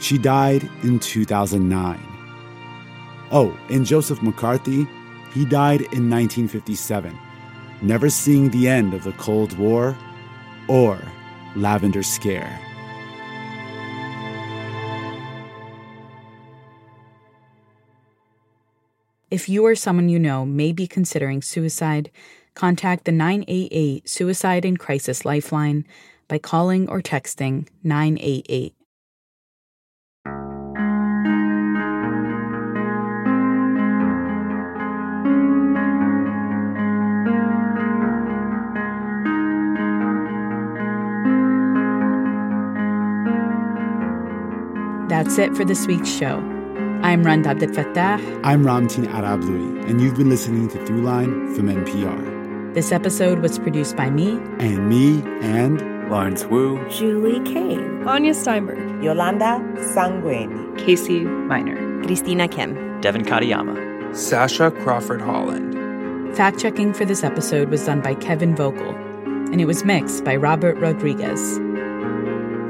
She 0.00 0.18
died 0.18 0.68
in 0.82 0.98
2009. 0.98 1.98
Oh, 3.32 3.58
and 3.70 3.86
Joseph 3.86 4.20
McCarthy, 4.20 4.86
he 5.32 5.46
died 5.46 5.80
in 5.80 6.10
1957, 6.10 7.18
never 7.80 8.10
seeing 8.10 8.50
the 8.50 8.68
end 8.68 8.92
of 8.92 9.04
the 9.04 9.12
Cold 9.12 9.56
War 9.56 9.96
or 10.68 11.00
Lavender 11.56 12.02
Scare. 12.02 12.60
If 19.34 19.48
you 19.48 19.66
or 19.66 19.74
someone 19.74 20.08
you 20.08 20.20
know 20.20 20.46
may 20.46 20.70
be 20.70 20.86
considering 20.86 21.42
suicide, 21.42 22.12
contact 22.54 23.04
the 23.04 23.10
988 23.10 24.08
Suicide 24.08 24.64
and 24.64 24.78
Crisis 24.78 25.24
Lifeline 25.24 25.84
by 26.28 26.38
calling 26.38 26.88
or 26.88 27.02
texting 27.02 27.66
988. 27.82 28.76
That's 45.08 45.38
it 45.38 45.56
for 45.56 45.64
this 45.64 45.88
week's 45.88 46.08
show. 46.08 46.53
I'm 47.04 47.22
Rand 47.22 47.46
Abdel 47.46 47.68
Fattah. 47.68 48.40
I'm 48.44 48.64
Ramtin 48.64 49.04
Arablouei, 49.08 49.86
and 49.90 50.00
you've 50.00 50.16
been 50.16 50.30
listening 50.30 50.68
to 50.68 50.78
Throughline 50.78 51.54
from 51.54 51.68
NPR. 51.68 52.72
This 52.72 52.92
episode 52.92 53.40
was 53.40 53.58
produced 53.58 53.94
by 53.94 54.08
me. 54.08 54.38
And 54.58 54.88
me, 54.88 55.22
and 55.42 55.82
Lawrence 56.10 56.46
Wu. 56.46 56.82
Julie 56.88 57.40
Kane. 57.44 58.08
Anya 58.08 58.32
Steinberg. 58.32 59.04
Yolanda 59.04 59.60
Sangweni. 59.92 60.78
Casey 60.78 61.20
Miner. 61.20 62.02
Christina 62.04 62.48
Kim. 62.48 62.98
Devin 63.02 63.22
Katayama. 63.22 64.16
Sasha 64.16 64.70
Crawford 64.70 65.20
Holland. 65.20 66.34
Fact 66.34 66.58
checking 66.58 66.94
for 66.94 67.04
this 67.04 67.22
episode 67.22 67.68
was 67.68 67.84
done 67.84 68.00
by 68.00 68.14
Kevin 68.14 68.56
Vogel, 68.56 68.94
and 69.52 69.60
it 69.60 69.66
was 69.66 69.84
mixed 69.84 70.24
by 70.24 70.34
Robert 70.36 70.78
Rodriguez. 70.78 71.58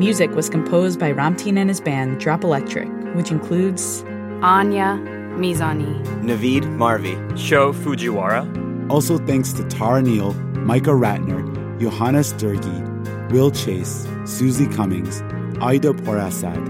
Music 0.00 0.32
was 0.32 0.50
composed 0.50 0.98
by 0.98 1.12
Ramtin 1.12 1.56
and 1.56 1.70
his 1.70 1.80
band 1.80 2.18
Drop 2.18 2.42
Electric, 2.42 2.88
which 3.14 3.30
includes 3.30 4.04
Anya 4.42 4.98
Mizani, 5.36 6.02
Navid 6.22 6.64
Marvi, 6.76 7.16
Sho 7.36 7.72
Fujiwara. 7.72 8.90
Also 8.90 9.18
thanks 9.18 9.52
to 9.52 9.64
Tara 9.64 10.02
Neal, 10.02 10.34
Micah 10.64 10.90
Ratner, 10.90 11.42
Johannes 11.80 12.32
Sturgi, 12.32 13.30
Will 13.32 13.50
Chase, 13.50 14.06
Susie 14.24 14.66
Cummings, 14.66 15.22
Ida 15.60 15.92
Porasad, 15.92 16.66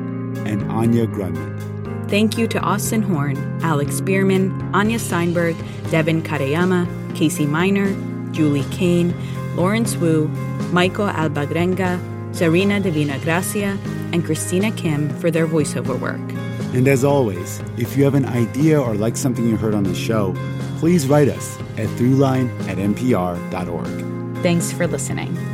and 0.46 0.70
Anya 0.70 1.06
Grundman. 1.06 1.60
Thank 2.08 2.38
you 2.38 2.46
to 2.48 2.60
Austin 2.60 3.02
Horn, 3.02 3.36
Alex 3.62 4.00
Bierman, 4.00 4.52
Anya 4.74 4.98
Steinberg, 4.98 5.56
Devin 5.90 6.22
Katayama, 6.22 6.86
Casey 7.14 7.46
Miner, 7.46 7.94
Julie 8.32 8.64
Kane, 8.70 9.14
Lawrence 9.56 9.96
Wu, 9.96 10.28
Michael 10.72 11.08
Albagrenga, 11.08 11.98
Sarina 12.32 12.82
Divina 12.82 13.18
Gracia, 13.20 13.78
and 14.12 14.24
Christina 14.24 14.70
Kim 14.72 15.08
for 15.18 15.30
their 15.30 15.46
voiceover 15.46 15.98
work. 15.98 16.33
And 16.74 16.88
as 16.88 17.04
always, 17.04 17.62
if 17.78 17.96
you 17.96 18.02
have 18.02 18.14
an 18.14 18.24
idea 18.24 18.80
or 18.80 18.96
like 18.96 19.16
something 19.16 19.48
you 19.48 19.56
heard 19.56 19.74
on 19.74 19.84
the 19.84 19.94
show, 19.94 20.34
please 20.80 21.06
write 21.06 21.28
us 21.28 21.56
at 21.78 21.86
throughline 21.90 22.50
at 22.68 22.78
npr.org. 22.78 24.42
Thanks 24.42 24.72
for 24.72 24.88
listening. 24.88 25.53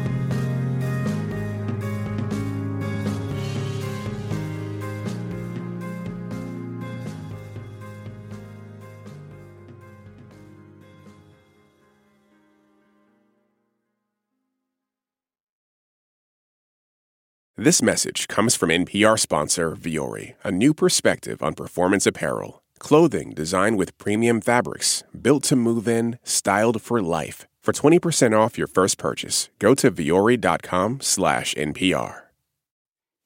This 17.63 17.83
message 17.83 18.27
comes 18.27 18.57
from 18.57 18.71
NPR 18.71 19.19
sponsor 19.19 19.73
Vuori, 19.77 20.33
a 20.43 20.51
new 20.51 20.73
perspective 20.73 21.43
on 21.43 21.53
performance 21.53 22.07
apparel. 22.07 22.63
Clothing 22.79 23.35
designed 23.35 23.77
with 23.77 23.99
premium 23.99 24.41
fabrics, 24.41 25.05
built 25.13 25.43
to 25.43 25.57
move 25.57 25.87
in, 25.87 26.19
styled 26.25 26.81
for 26.81 27.03
life. 27.03 27.47
For 27.63 27.73
20% 27.73 28.33
off 28.33 28.57
your 28.57 28.67
first 28.67 28.97
purchase, 28.97 29.51
go 29.59 29.75
to 29.75 29.91
vuori.com 29.91 31.03
slash 31.03 31.55
NPR. 31.55 32.15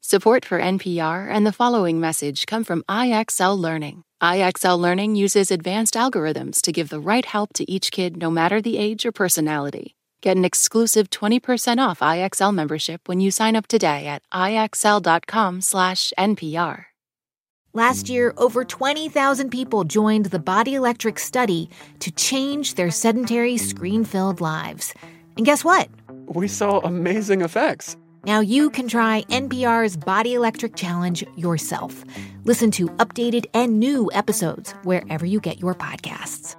Support 0.00 0.44
for 0.44 0.58
NPR 0.58 1.28
and 1.30 1.46
the 1.46 1.52
following 1.52 2.00
message 2.00 2.46
come 2.46 2.64
from 2.64 2.82
IXL 2.88 3.56
Learning. 3.56 4.02
IXL 4.20 4.76
Learning 4.76 5.14
uses 5.14 5.52
advanced 5.52 5.94
algorithms 5.94 6.60
to 6.62 6.72
give 6.72 6.88
the 6.88 6.98
right 6.98 7.24
help 7.24 7.52
to 7.52 7.70
each 7.70 7.92
kid 7.92 8.16
no 8.16 8.32
matter 8.32 8.60
the 8.60 8.78
age 8.78 9.06
or 9.06 9.12
personality. 9.12 9.94
Get 10.24 10.36
an 10.38 10.44
exclusive 10.46 11.10
20% 11.10 11.78
off 11.78 12.00
IXL 12.00 12.54
membership 12.54 13.08
when 13.08 13.20
you 13.20 13.30
sign 13.30 13.54
up 13.54 13.66
today 13.66 14.06
at 14.06 14.22
IXL.com/NPR. 14.32 16.84
Last 17.74 18.08
year, 18.08 18.32
over 18.38 18.64
20,000 18.64 19.50
people 19.50 19.84
joined 19.84 20.24
the 20.26 20.38
Body 20.38 20.76
Electric 20.76 21.18
study 21.18 21.68
to 21.98 22.10
change 22.10 22.72
their 22.72 22.90
sedentary, 22.90 23.58
screen 23.58 24.02
filled 24.02 24.40
lives. 24.40 24.94
And 25.36 25.44
guess 25.44 25.62
what? 25.62 25.90
We 26.26 26.48
saw 26.48 26.78
amazing 26.78 27.42
effects. 27.42 27.98
Now 28.24 28.40
you 28.40 28.70
can 28.70 28.88
try 28.88 29.24
NPR's 29.28 29.98
Body 29.98 30.32
Electric 30.32 30.74
Challenge 30.74 31.22
yourself. 31.36 32.02
Listen 32.44 32.70
to 32.70 32.88
updated 32.92 33.44
and 33.52 33.78
new 33.78 34.10
episodes 34.14 34.72
wherever 34.84 35.26
you 35.26 35.38
get 35.38 35.60
your 35.60 35.74
podcasts. 35.74 36.56